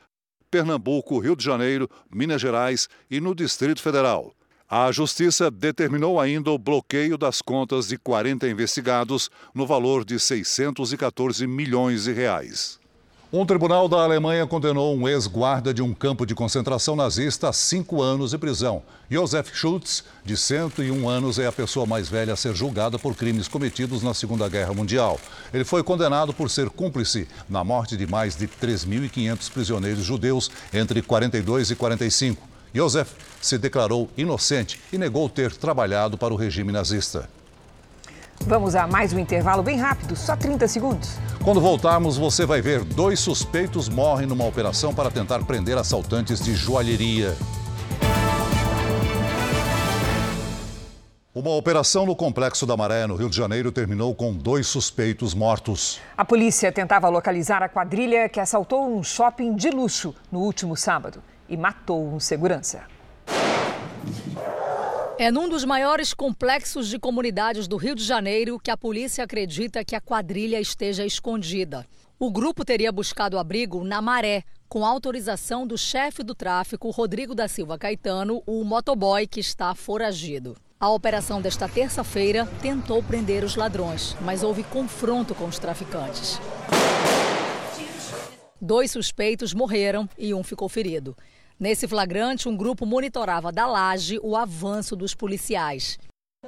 Pernambuco, 0.51 1.17
Rio 1.17 1.35
de 1.35 1.45
Janeiro, 1.45 1.89
Minas 2.13 2.41
Gerais 2.41 2.89
e 3.09 3.21
no 3.21 3.33
Distrito 3.33 3.81
Federal. 3.81 4.35
A 4.69 4.91
Justiça 4.91 5.49
determinou 5.49 6.19
ainda 6.19 6.51
o 6.51 6.57
bloqueio 6.57 7.17
das 7.17 7.41
contas 7.41 7.87
de 7.87 7.97
40 7.97 8.49
investigados 8.49 9.31
no 9.55 9.65
valor 9.65 10.03
de 10.03 10.19
614 10.19 11.47
milhões 11.47 12.03
de 12.03 12.11
reais. 12.11 12.80
Um 13.33 13.45
tribunal 13.45 13.87
da 13.87 14.03
Alemanha 14.03 14.45
condenou 14.45 14.93
um 14.93 15.07
ex-guarda 15.07 15.73
de 15.73 15.81
um 15.81 15.93
campo 15.93 16.25
de 16.25 16.35
concentração 16.35 16.97
nazista 16.97 17.47
a 17.47 17.53
cinco 17.53 18.01
anos 18.01 18.31
de 18.31 18.37
prisão. 18.37 18.83
Josef 19.09 19.55
Schultz, 19.55 20.03
de 20.25 20.35
101 20.35 21.07
anos, 21.07 21.39
é 21.39 21.47
a 21.47 21.51
pessoa 21.51 21.85
mais 21.85 22.09
velha 22.09 22.33
a 22.33 22.35
ser 22.35 22.53
julgada 22.53 22.99
por 22.99 23.15
crimes 23.15 23.47
cometidos 23.47 24.03
na 24.03 24.13
Segunda 24.13 24.49
Guerra 24.49 24.73
Mundial. 24.73 25.17
Ele 25.53 25.63
foi 25.63 25.81
condenado 25.81 26.33
por 26.33 26.49
ser 26.49 26.69
cúmplice 26.69 27.25
na 27.47 27.63
morte 27.63 27.95
de 27.95 28.05
mais 28.05 28.35
de 28.35 28.49
3.500 28.49 29.49
prisioneiros 29.49 30.03
judeus 30.03 30.51
entre 30.73 31.01
42 31.01 31.71
e 31.71 31.75
45. 31.77 32.45
Josef 32.75 33.13
se 33.41 33.57
declarou 33.57 34.09
inocente 34.17 34.77
e 34.91 34.97
negou 34.97 35.29
ter 35.29 35.55
trabalhado 35.55 36.17
para 36.17 36.33
o 36.33 36.37
regime 36.37 36.73
nazista. 36.73 37.29
Vamos 38.47 38.75
a 38.75 38.87
mais 38.87 39.13
um 39.13 39.19
intervalo 39.19 39.61
bem 39.61 39.77
rápido, 39.77 40.15
só 40.15 40.35
30 40.35 40.67
segundos. 40.67 41.17
Quando 41.43 41.61
voltarmos, 41.61 42.17
você 42.17 42.45
vai 42.45 42.61
ver 42.61 42.83
dois 42.83 43.19
suspeitos 43.19 43.87
morrem 43.87 44.27
numa 44.27 44.45
operação 44.45 44.93
para 44.93 45.11
tentar 45.11 45.43
prender 45.45 45.77
assaltantes 45.77 46.39
de 46.43 46.55
joalheria. 46.55 47.35
Uma 51.33 51.51
operação 51.51 52.05
no 52.05 52.15
Complexo 52.15 52.65
da 52.65 52.75
Maré, 52.75 53.07
no 53.07 53.15
Rio 53.15 53.29
de 53.29 53.37
Janeiro, 53.37 53.71
terminou 53.71 54.13
com 54.13 54.33
dois 54.33 54.67
suspeitos 54.67 55.33
mortos. 55.33 56.01
A 56.17 56.25
polícia 56.25 56.71
tentava 56.71 57.07
localizar 57.09 57.63
a 57.63 57.69
quadrilha 57.69 58.27
que 58.27 58.39
assaltou 58.39 58.85
um 58.93 59.01
shopping 59.01 59.55
de 59.55 59.69
luxo 59.69 60.13
no 60.31 60.39
último 60.39 60.75
sábado 60.75 61.23
e 61.47 61.55
matou 61.55 62.05
um 62.05 62.19
segurança. 62.19 62.81
É 65.21 65.29
num 65.29 65.47
dos 65.47 65.63
maiores 65.63 66.15
complexos 66.15 66.87
de 66.87 66.97
comunidades 66.97 67.67
do 67.67 67.77
Rio 67.77 67.93
de 67.93 68.03
Janeiro 68.03 68.59
que 68.59 68.71
a 68.71 68.75
polícia 68.75 69.23
acredita 69.23 69.85
que 69.85 69.95
a 69.95 70.01
quadrilha 70.01 70.59
esteja 70.59 71.05
escondida. 71.05 71.85
O 72.17 72.31
grupo 72.31 72.65
teria 72.65 72.91
buscado 72.91 73.37
abrigo 73.37 73.83
na 73.83 74.01
Maré, 74.01 74.43
com 74.67 74.83
autorização 74.83 75.67
do 75.67 75.77
chefe 75.77 76.23
do 76.23 76.33
tráfico, 76.33 76.89
Rodrigo 76.89 77.35
da 77.35 77.47
Silva 77.47 77.77
Caetano, 77.77 78.41
o 78.47 78.63
motoboy 78.63 79.27
que 79.27 79.39
está 79.39 79.75
foragido. 79.75 80.57
A 80.79 80.89
operação 80.89 81.39
desta 81.39 81.69
terça-feira 81.69 82.47
tentou 82.59 83.03
prender 83.03 83.43
os 83.43 83.55
ladrões, 83.55 84.17
mas 84.21 84.41
houve 84.41 84.63
confronto 84.63 85.35
com 85.35 85.45
os 85.45 85.59
traficantes. 85.59 86.39
Dois 88.59 88.89
suspeitos 88.89 89.53
morreram 89.53 90.09
e 90.17 90.33
um 90.33 90.43
ficou 90.43 90.67
ferido. 90.67 91.15
Nesse 91.59 91.87
flagrante, 91.87 92.49
um 92.49 92.55
grupo 92.55 92.85
monitorava 92.85 93.51
da 93.51 93.67
laje 93.67 94.19
o 94.23 94.35
avanço 94.35 94.95
dos 94.95 95.13
policiais. 95.13 95.97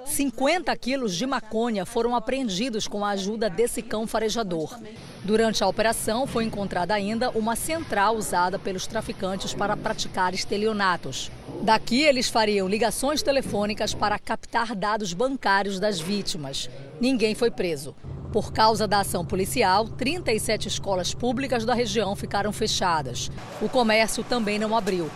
50 0.06 0.76
quilos 0.76 1.16
de 1.16 1.26
maconha 1.26 1.86
foram 1.86 2.16
apreendidos 2.16 2.88
com 2.88 3.06
a 3.06 3.10
ajuda 3.10 3.48
desse 3.48 3.80
cão 3.82 4.08
farejador. 4.08 4.76
Durante 5.24 5.64
a 5.64 5.68
operação, 5.68 6.26
foi 6.26 6.46
encontrada 6.46 6.96
ainda 6.96 7.30
uma 7.30 7.56
central 7.56 8.16
usada 8.16 8.58
pelos 8.58 8.88
traficantes 8.88 9.54
para 9.54 9.78
praticar 9.78 10.34
estelionatos. 10.34 11.32
Daqui, 11.62 12.02
eles 12.02 12.28
fariam 12.28 12.68
ligações 12.68 13.22
telefônicas 13.22 13.94
para 13.94 14.18
captar 14.18 14.76
dados 14.76 15.14
bancários 15.14 15.80
das 15.80 16.00
vítimas. 16.00 16.70
Ninguém 17.00 17.36
foi 17.36 17.52
preso. 17.52 17.96
Por 18.34 18.52
causa 18.52 18.88
da 18.88 19.02
ação 19.02 19.24
policial, 19.24 19.88
37 19.88 20.68
escolas 20.68 21.14
públicas 21.14 21.66
da 21.66 21.76
região 21.76 22.16
ficaram 22.16 22.52
fechadas. 22.52 23.30
O 23.62 23.70
comércio 23.70 24.24
também 24.24 24.58
não 24.58 24.76
abriu. 24.76 25.08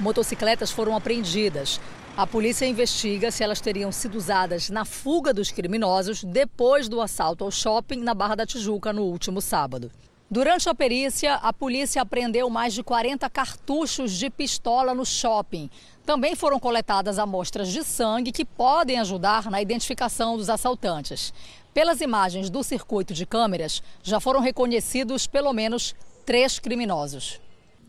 Motocicletas 0.00 0.72
foram 0.72 0.96
apreendidas. 0.96 1.80
A 2.16 2.26
polícia 2.26 2.66
investiga 2.66 3.30
se 3.30 3.44
elas 3.44 3.60
teriam 3.60 3.92
sido 3.92 4.16
usadas 4.16 4.70
na 4.70 4.84
fuga 4.84 5.32
dos 5.32 5.52
criminosos 5.52 6.24
depois 6.24 6.88
do 6.88 7.00
assalto 7.00 7.44
ao 7.44 7.50
shopping 7.52 8.00
na 8.00 8.12
Barra 8.12 8.34
da 8.34 8.44
Tijuca 8.44 8.92
no 8.92 9.02
último 9.02 9.40
sábado. 9.40 9.88
Durante 10.28 10.68
a 10.68 10.74
perícia, 10.74 11.34
a 11.36 11.52
polícia 11.52 12.02
apreendeu 12.02 12.50
mais 12.50 12.74
de 12.74 12.82
40 12.82 13.30
cartuchos 13.30 14.10
de 14.10 14.28
pistola 14.28 14.92
no 14.92 15.06
shopping. 15.06 15.70
Também 16.04 16.34
foram 16.34 16.58
coletadas 16.58 17.20
amostras 17.20 17.68
de 17.68 17.84
sangue 17.84 18.32
que 18.32 18.44
podem 18.44 18.98
ajudar 18.98 19.48
na 19.48 19.62
identificação 19.62 20.36
dos 20.36 20.50
assaltantes. 20.50 21.32
Pelas 21.74 22.00
imagens 22.00 22.48
do 22.48 22.62
circuito 22.62 23.12
de 23.12 23.26
câmeras, 23.26 23.82
já 24.00 24.20
foram 24.20 24.38
reconhecidos 24.38 25.26
pelo 25.26 25.52
menos 25.52 25.92
três 26.24 26.60
criminosos. 26.60 27.40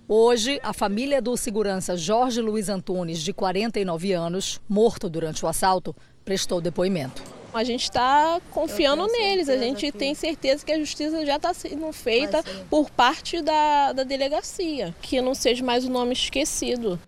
Hoje, 0.07 0.59
a 0.63 0.73
família 0.73 1.21
do 1.21 1.37
segurança 1.37 1.95
Jorge 1.95 2.41
Luiz 2.41 2.67
Antunes, 2.67 3.21
de 3.21 3.31
49 3.31 4.11
anos, 4.11 4.59
morto 4.67 5.07
durante 5.07 5.45
o 5.45 5.47
assalto, 5.47 5.95
prestou 6.23 6.59
depoimento. 6.59 7.21
A 7.53 7.63
gente 7.63 7.83
está 7.83 8.41
confiando 8.49 9.05
neles, 9.05 9.47
a 9.49 9.57
gente 9.57 9.91
tem 9.91 10.15
certeza 10.15 10.65
que 10.65 10.71
a 10.71 10.79
justiça 10.79 11.23
já 11.23 11.35
está 11.35 11.53
sendo 11.53 11.93
feita 11.93 12.43
por 12.69 12.89
parte 12.89 13.39
da, 13.39 13.93
da 13.93 14.03
delegacia, 14.03 14.95
que 14.99 15.21
não 15.21 15.35
seja 15.35 15.63
mais 15.63 15.85
o 15.85 15.91
nome 15.91 16.13
esquecido. 16.13 16.99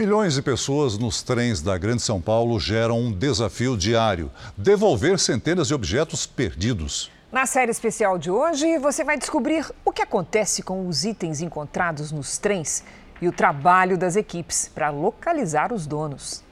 Milhões 0.00 0.32
de 0.32 0.40
pessoas 0.40 0.96
nos 0.96 1.22
trens 1.22 1.60
da 1.60 1.76
Grande 1.76 2.00
São 2.00 2.22
Paulo 2.22 2.58
geram 2.58 2.98
um 2.98 3.12
desafio 3.12 3.76
diário: 3.76 4.30
devolver 4.56 5.18
centenas 5.18 5.68
de 5.68 5.74
objetos 5.74 6.24
perdidos. 6.26 7.10
Na 7.30 7.44
série 7.44 7.70
especial 7.70 8.16
de 8.16 8.30
hoje, 8.30 8.78
você 8.78 9.04
vai 9.04 9.18
descobrir 9.18 9.70
o 9.84 9.92
que 9.92 10.00
acontece 10.00 10.62
com 10.62 10.88
os 10.88 11.04
itens 11.04 11.42
encontrados 11.42 12.10
nos 12.12 12.38
trens 12.38 12.82
e 13.20 13.28
o 13.28 13.32
trabalho 13.32 13.98
das 13.98 14.16
equipes 14.16 14.70
para 14.74 14.88
localizar 14.88 15.70
os 15.70 15.86
donos. 15.86 16.42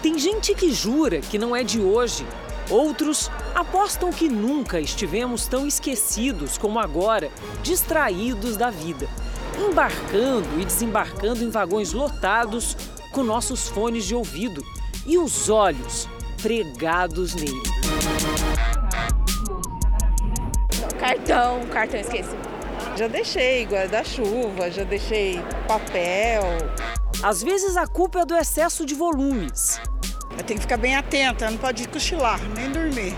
Tem 0.00 0.16
gente 0.20 0.54
que 0.54 0.72
jura 0.72 1.20
que 1.20 1.36
não 1.36 1.56
é 1.56 1.64
de 1.64 1.80
hoje. 1.80 2.24
Outros 2.72 3.30
apostam 3.54 4.10
que 4.10 4.30
nunca 4.30 4.80
estivemos 4.80 5.46
tão 5.46 5.66
esquecidos 5.66 6.56
como 6.56 6.80
agora, 6.80 7.30
distraídos 7.62 8.56
da 8.56 8.70
vida, 8.70 9.06
embarcando 9.58 10.58
e 10.58 10.64
desembarcando 10.64 11.44
em 11.44 11.50
vagões 11.50 11.92
lotados 11.92 12.74
com 13.12 13.22
nossos 13.22 13.68
fones 13.68 14.06
de 14.06 14.14
ouvido 14.14 14.64
e 15.04 15.18
os 15.18 15.50
olhos 15.50 16.08
pregados 16.40 17.34
nele. 17.34 17.62
Cartão, 20.98 21.66
cartão 21.66 22.00
esqueci. 22.00 22.36
Já 22.96 23.06
deixei 23.06 23.66
guarda-chuva, 23.66 24.70
já 24.70 24.84
deixei 24.84 25.42
papel. 25.68 26.42
Às 27.22 27.42
vezes 27.42 27.76
a 27.76 27.86
culpa 27.86 28.20
é 28.20 28.24
do 28.24 28.34
excesso 28.34 28.86
de 28.86 28.94
volumes. 28.94 29.78
Tem 30.46 30.56
que 30.56 30.62
ficar 30.62 30.76
bem 30.76 30.96
atenta, 30.96 31.50
não 31.50 31.58
pode 31.58 31.86
cochilar, 31.88 32.40
nem 32.54 32.70
dormir. 32.70 33.14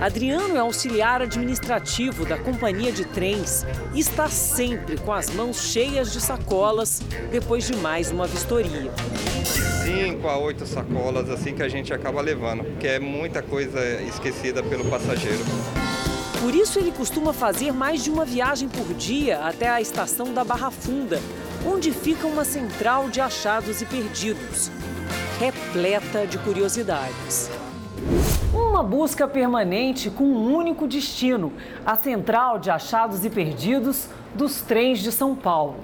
Adriano 0.00 0.56
é 0.56 0.60
auxiliar 0.60 1.22
administrativo 1.22 2.24
da 2.24 2.38
companhia 2.38 2.92
de 2.92 3.04
trens 3.04 3.66
e 3.94 4.00
está 4.00 4.28
sempre 4.28 4.96
com 4.96 5.12
as 5.12 5.30
mãos 5.30 5.60
cheias 5.60 6.12
de 6.12 6.20
sacolas 6.20 7.00
depois 7.30 7.66
de 7.66 7.76
mais 7.76 8.10
uma 8.10 8.26
vistoria. 8.26 8.90
Cinco 9.84 10.28
a 10.28 10.38
oito 10.38 10.66
sacolas 10.66 11.28
assim 11.30 11.54
que 11.54 11.62
a 11.62 11.68
gente 11.68 11.92
acaba 11.92 12.20
levando, 12.20 12.64
porque 12.64 12.86
é 12.86 12.98
muita 12.98 13.42
coisa 13.42 13.80
esquecida 14.02 14.62
pelo 14.62 14.84
passageiro. 14.84 15.44
Por 16.40 16.54
isso 16.54 16.78
ele 16.78 16.92
costuma 16.92 17.32
fazer 17.32 17.72
mais 17.72 18.04
de 18.04 18.10
uma 18.10 18.24
viagem 18.24 18.68
por 18.68 18.94
dia 18.94 19.40
até 19.40 19.68
a 19.68 19.80
estação 19.80 20.32
da 20.32 20.44
Barra 20.44 20.70
Funda, 20.70 21.20
onde 21.66 21.90
fica 21.90 22.26
uma 22.26 22.44
central 22.44 23.10
de 23.10 23.20
achados 23.20 23.82
e 23.82 23.84
perdidos, 23.84 24.70
repleta 25.38 26.26
de 26.26 26.36
curiosidades. 26.38 27.48
Uma 28.52 28.82
busca 28.82 29.28
permanente 29.28 30.10
com 30.10 30.24
um 30.24 30.52
único 30.52 30.88
destino: 30.88 31.52
a 31.86 31.94
central 31.94 32.58
de 32.58 32.70
achados 32.70 33.24
e 33.24 33.30
perdidos 33.30 34.08
dos 34.34 34.62
trens 34.62 34.98
de 34.98 35.12
São 35.12 35.36
Paulo. 35.36 35.76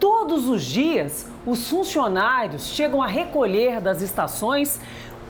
Todos 0.00 0.48
os 0.48 0.64
dias, 0.64 1.28
os 1.46 1.68
funcionários 1.70 2.66
chegam 2.66 3.00
a 3.00 3.06
recolher 3.06 3.80
das 3.80 4.02
estações 4.02 4.80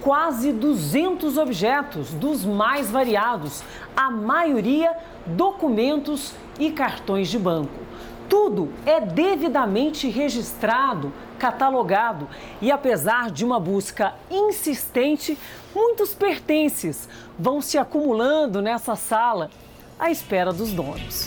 quase 0.01 0.53
200 0.53 1.37
objetos, 1.37 2.13
dos 2.13 2.45
mais 2.45 2.91
variados, 2.91 3.63
a 3.95 4.11
maioria 4.11 4.97
documentos 5.27 6.33
e 6.59 6.71
cartões 6.71 7.29
de 7.29 7.39
banco. 7.39 7.86
Tudo 8.29 8.73
é 8.85 9.01
devidamente 9.01 10.09
registrado, 10.09 11.13
catalogado 11.39 12.29
e, 12.61 12.73
apesar 12.73 13.31
de 13.31 13.45
uma 13.45 13.61
busca 13.61 14.15
insistente, 14.31 15.39
muitos 15.75 16.15
pertences 16.15 17.09
vão 17.39 17.61
se 17.61 17.79
acumulando 17.79 18.61
nessa 18.61 18.97
sala 18.97 19.51
à 19.99 20.11
espera 20.11 20.53
dos 20.53 20.73
donos. 20.73 21.27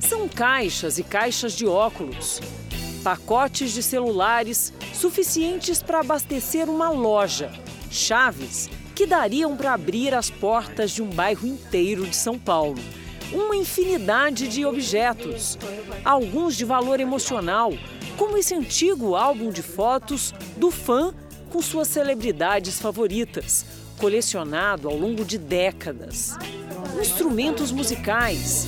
São 0.00 0.28
caixas 0.28 0.98
e 0.98 1.02
caixas 1.02 1.52
de 1.52 1.66
óculos, 1.66 2.40
pacotes 3.02 3.72
de 3.72 3.82
celulares 3.82 4.72
suficientes 4.94 5.82
para 5.82 6.00
abastecer 6.00 6.70
uma 6.70 6.88
loja, 6.88 7.52
chaves 7.90 8.70
que 8.94 9.06
dariam 9.06 9.56
para 9.56 9.74
abrir 9.74 10.14
as 10.14 10.30
portas 10.30 10.92
de 10.92 11.02
um 11.02 11.10
bairro 11.10 11.46
inteiro 11.46 12.06
de 12.06 12.16
São 12.16 12.38
Paulo 12.38 12.78
uma 13.32 13.56
infinidade 13.56 14.48
de 14.48 14.64
objetos, 14.64 15.58
alguns 16.04 16.56
de 16.56 16.64
valor 16.64 17.00
emocional, 17.00 17.72
como 18.16 18.36
esse 18.36 18.54
antigo 18.54 19.16
álbum 19.16 19.50
de 19.50 19.62
fotos 19.62 20.32
do 20.56 20.70
fã 20.70 21.12
com 21.50 21.62
suas 21.62 21.88
celebridades 21.88 22.80
favoritas, 22.80 23.64
colecionado 23.98 24.88
ao 24.88 24.96
longo 24.96 25.24
de 25.24 25.38
décadas. 25.38 26.36
Instrumentos 27.00 27.70
musicais, 27.72 28.66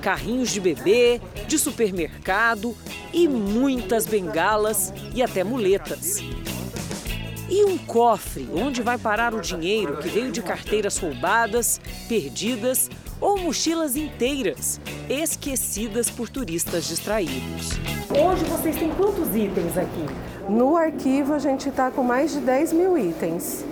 carrinhos 0.00 0.50
de 0.50 0.60
bebê, 0.60 1.20
de 1.46 1.58
supermercado 1.58 2.76
e 3.12 3.28
muitas 3.28 4.06
bengalas 4.06 4.92
e 5.14 5.22
até 5.22 5.44
muletas. 5.44 6.20
E 7.50 7.64
um 7.64 7.76
cofre 7.76 8.48
onde 8.54 8.80
vai 8.80 8.96
parar 8.96 9.34
o 9.34 9.40
dinheiro 9.40 9.96
que 9.96 10.08
veio 10.08 10.30
de 10.30 10.40
carteiras 10.40 10.96
roubadas, 10.98 11.80
perdidas 12.08 12.88
ou 13.20 13.36
mochilas 13.36 13.96
inteiras, 13.96 14.80
esquecidas 15.08 16.08
por 16.08 16.28
turistas 16.28 16.84
distraídos. 16.84 17.70
Hoje 18.08 18.44
vocês 18.44 18.76
têm 18.76 18.90
quantos 18.90 19.34
itens 19.34 19.76
aqui? 19.76 20.06
No 20.48 20.76
arquivo 20.76 21.34
a 21.34 21.40
gente 21.40 21.68
está 21.68 21.90
com 21.90 22.04
mais 22.04 22.32
de 22.32 22.38
10 22.38 22.72
mil 22.72 22.96
itens. 22.96 23.64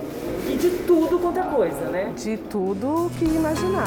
E 0.53 0.57
de 0.57 0.71
tudo 0.85 1.19
quanto 1.21 1.39
é 1.39 1.45
coisa, 1.45 1.89
né? 1.89 2.13
De 2.17 2.37
tudo 2.37 3.11
que 3.17 3.25
imaginar. 3.25 3.87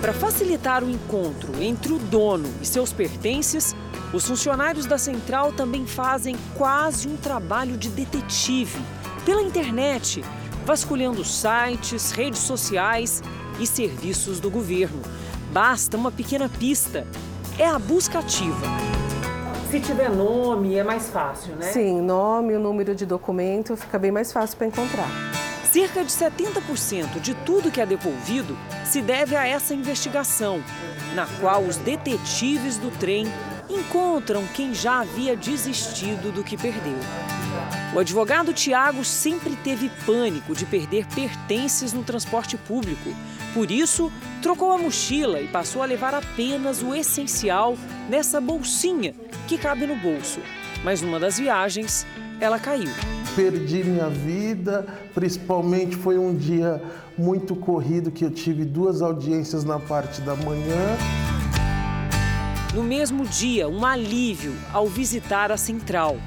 Para 0.00 0.12
facilitar 0.12 0.82
o 0.82 0.90
encontro 0.90 1.52
entre 1.62 1.92
o 1.92 1.98
dono 1.98 2.48
e 2.60 2.66
seus 2.66 2.92
pertences, 2.92 3.74
os 4.12 4.26
funcionários 4.26 4.86
da 4.86 4.98
central 4.98 5.52
também 5.52 5.86
fazem 5.86 6.36
quase 6.54 7.08
um 7.08 7.16
trabalho 7.16 7.76
de 7.76 7.88
detetive 7.88 8.80
pela 9.24 9.42
internet, 9.42 10.24
vasculhando 10.64 11.24
sites, 11.24 12.12
redes 12.12 12.40
sociais 12.40 13.22
e 13.58 13.66
serviços 13.66 14.38
do 14.38 14.50
governo. 14.50 15.02
Basta 15.52 15.96
uma 15.96 16.12
pequena 16.12 16.48
pista. 16.48 17.06
É 17.58 17.66
a 17.66 17.78
busca 17.78 18.20
ativa. 18.20 18.66
Se 19.70 19.80
tiver 19.80 20.10
nome, 20.10 20.76
é 20.76 20.84
mais 20.84 21.08
fácil, 21.08 21.56
né? 21.56 21.72
Sim, 21.72 22.00
nome, 22.00 22.54
o 22.54 22.60
número 22.60 22.94
de 22.94 23.04
documento 23.04 23.76
fica 23.76 23.98
bem 23.98 24.12
mais 24.12 24.32
fácil 24.32 24.56
para 24.56 24.68
encontrar. 24.68 25.08
Cerca 25.64 26.04
de 26.04 26.10
70% 26.10 27.20
de 27.20 27.34
tudo 27.34 27.70
que 27.70 27.80
é 27.80 27.86
devolvido 27.86 28.56
se 28.84 29.02
deve 29.02 29.34
a 29.34 29.46
essa 29.46 29.74
investigação, 29.74 30.62
na 31.14 31.26
qual 31.40 31.62
os 31.62 31.76
detetives 31.76 32.76
do 32.76 32.90
trem 32.98 33.26
encontram 33.68 34.44
quem 34.54 34.74
já 34.74 35.00
havia 35.00 35.36
desistido 35.36 36.32
do 36.32 36.44
que 36.44 36.56
perdeu. 36.56 36.98
O 37.94 37.98
advogado 37.98 38.52
Tiago 38.52 39.04
sempre 39.04 39.56
teve 39.56 39.90
pânico 40.04 40.54
de 40.54 40.66
perder 40.66 41.06
pertences 41.14 41.92
no 41.92 42.02
transporte 42.02 42.56
público. 42.56 43.10
Por 43.54 43.70
isso, 43.70 44.12
trocou 44.42 44.70
a 44.72 44.78
mochila 44.78 45.40
e 45.40 45.48
passou 45.48 45.82
a 45.82 45.86
levar 45.86 46.14
apenas 46.14 46.82
o 46.82 46.94
essencial 46.94 47.76
nessa 48.08 48.40
bolsinha 48.40 49.14
que 49.48 49.56
cabe 49.56 49.86
no 49.86 49.96
bolso. 49.96 50.40
Mas 50.84 51.00
numa 51.00 51.18
das 51.18 51.38
viagens, 51.38 52.06
ela 52.38 52.58
caiu. 52.58 52.90
Perdi 53.34 53.84
minha 53.84 54.08
vida, 54.08 54.86
principalmente 55.14 55.96
foi 55.96 56.18
um 56.18 56.34
dia 56.34 56.82
muito 57.16 57.56
corrido 57.56 58.10
que 58.10 58.24
eu 58.24 58.30
tive 58.30 58.64
duas 58.64 59.00
audiências 59.00 59.64
na 59.64 59.78
parte 59.78 60.20
da 60.20 60.34
manhã. 60.34 60.96
No 62.76 62.82
mesmo 62.82 63.24
dia, 63.24 63.66
um 63.66 63.86
alívio 63.86 64.54
ao 64.70 64.86
visitar 64.86 65.50
a 65.50 65.56
central. 65.56 66.18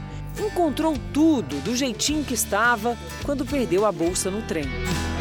Encontrou 0.44 0.96
tudo 1.14 1.64
do 1.64 1.76
jeitinho 1.76 2.24
que 2.24 2.34
estava 2.34 2.98
quando 3.24 3.46
perdeu 3.46 3.86
a 3.86 3.92
bolsa 3.92 4.32
no 4.32 4.42
trem. 4.42 4.64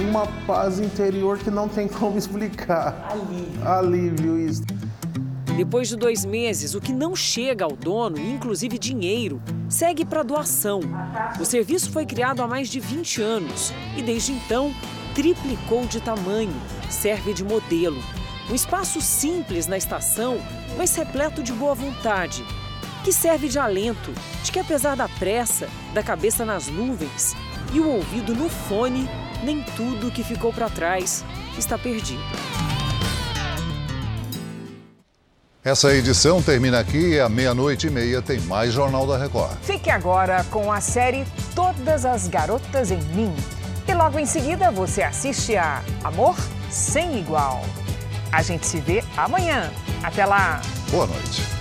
Uma 0.00 0.26
paz 0.46 0.80
interior 0.80 1.36
que 1.38 1.50
não 1.50 1.68
tem 1.68 1.86
como 1.86 2.16
explicar. 2.16 3.10
Alívio. 3.10 3.68
Alívio, 3.68 4.38
isso. 4.38 4.62
Depois 5.54 5.88
de 5.88 5.96
dois 5.96 6.24
meses, 6.24 6.74
o 6.74 6.80
que 6.80 6.94
não 6.94 7.14
chega 7.14 7.66
ao 7.66 7.76
dono, 7.76 8.18
inclusive 8.18 8.78
dinheiro, 8.78 9.38
segue 9.68 10.06
para 10.06 10.22
doação. 10.22 10.80
O 11.38 11.44
serviço 11.44 11.92
foi 11.92 12.06
criado 12.06 12.40
há 12.40 12.48
mais 12.48 12.70
de 12.70 12.80
20 12.80 13.20
anos 13.20 13.70
e, 13.98 14.02
desde 14.02 14.32
então, 14.32 14.74
triplicou 15.14 15.84
de 15.84 16.00
tamanho, 16.00 16.56
serve 16.88 17.34
de 17.34 17.44
modelo. 17.44 18.02
Um 18.50 18.54
espaço 18.54 19.00
simples 19.00 19.66
na 19.66 19.76
estação, 19.76 20.40
mas 20.76 20.94
repleto 20.94 21.42
de 21.42 21.52
boa 21.52 21.74
vontade, 21.74 22.42
que 23.04 23.12
serve 23.12 23.48
de 23.48 23.58
alento 23.58 24.12
de 24.42 24.50
que, 24.50 24.58
apesar 24.58 24.96
da 24.96 25.06
pressa, 25.06 25.68
da 25.92 26.02
cabeça 26.02 26.46
nas 26.46 26.66
nuvens 26.66 27.36
e 27.74 27.80
o 27.80 27.88
ouvido 27.88 28.34
no 28.34 28.48
fone, 28.48 29.08
nem 29.42 29.62
tudo 29.76 30.10
que 30.10 30.24
ficou 30.24 30.50
para 30.50 30.70
trás 30.70 31.24
está 31.58 31.76
perdido. 31.76 32.22
Essa 35.62 35.94
edição 35.94 36.40
termina 36.40 36.78
aqui 36.78 37.14
e 37.14 37.20
à 37.20 37.28
meia-noite 37.28 37.88
e 37.88 37.90
meia 37.90 38.22
tem 38.22 38.40
mais 38.40 38.72
Jornal 38.72 39.06
da 39.06 39.18
Record. 39.18 39.58
Fique 39.60 39.90
agora 39.90 40.42
com 40.44 40.72
a 40.72 40.80
série 40.80 41.26
Todas 41.54 42.06
as 42.06 42.26
Garotas 42.28 42.90
em 42.90 43.02
Mim. 43.14 43.34
E 43.86 43.92
logo 43.92 44.18
em 44.18 44.24
seguida 44.24 44.70
você 44.70 45.02
assiste 45.02 45.56
a 45.56 45.82
Amor 46.02 46.36
Sem 46.70 47.18
Igual. 47.18 47.62
A 48.32 48.42
gente 48.42 48.66
se 48.66 48.80
vê 48.80 49.02
amanhã. 49.16 49.70
Até 50.02 50.24
lá. 50.24 50.60
Boa 50.90 51.06
noite. 51.06 51.57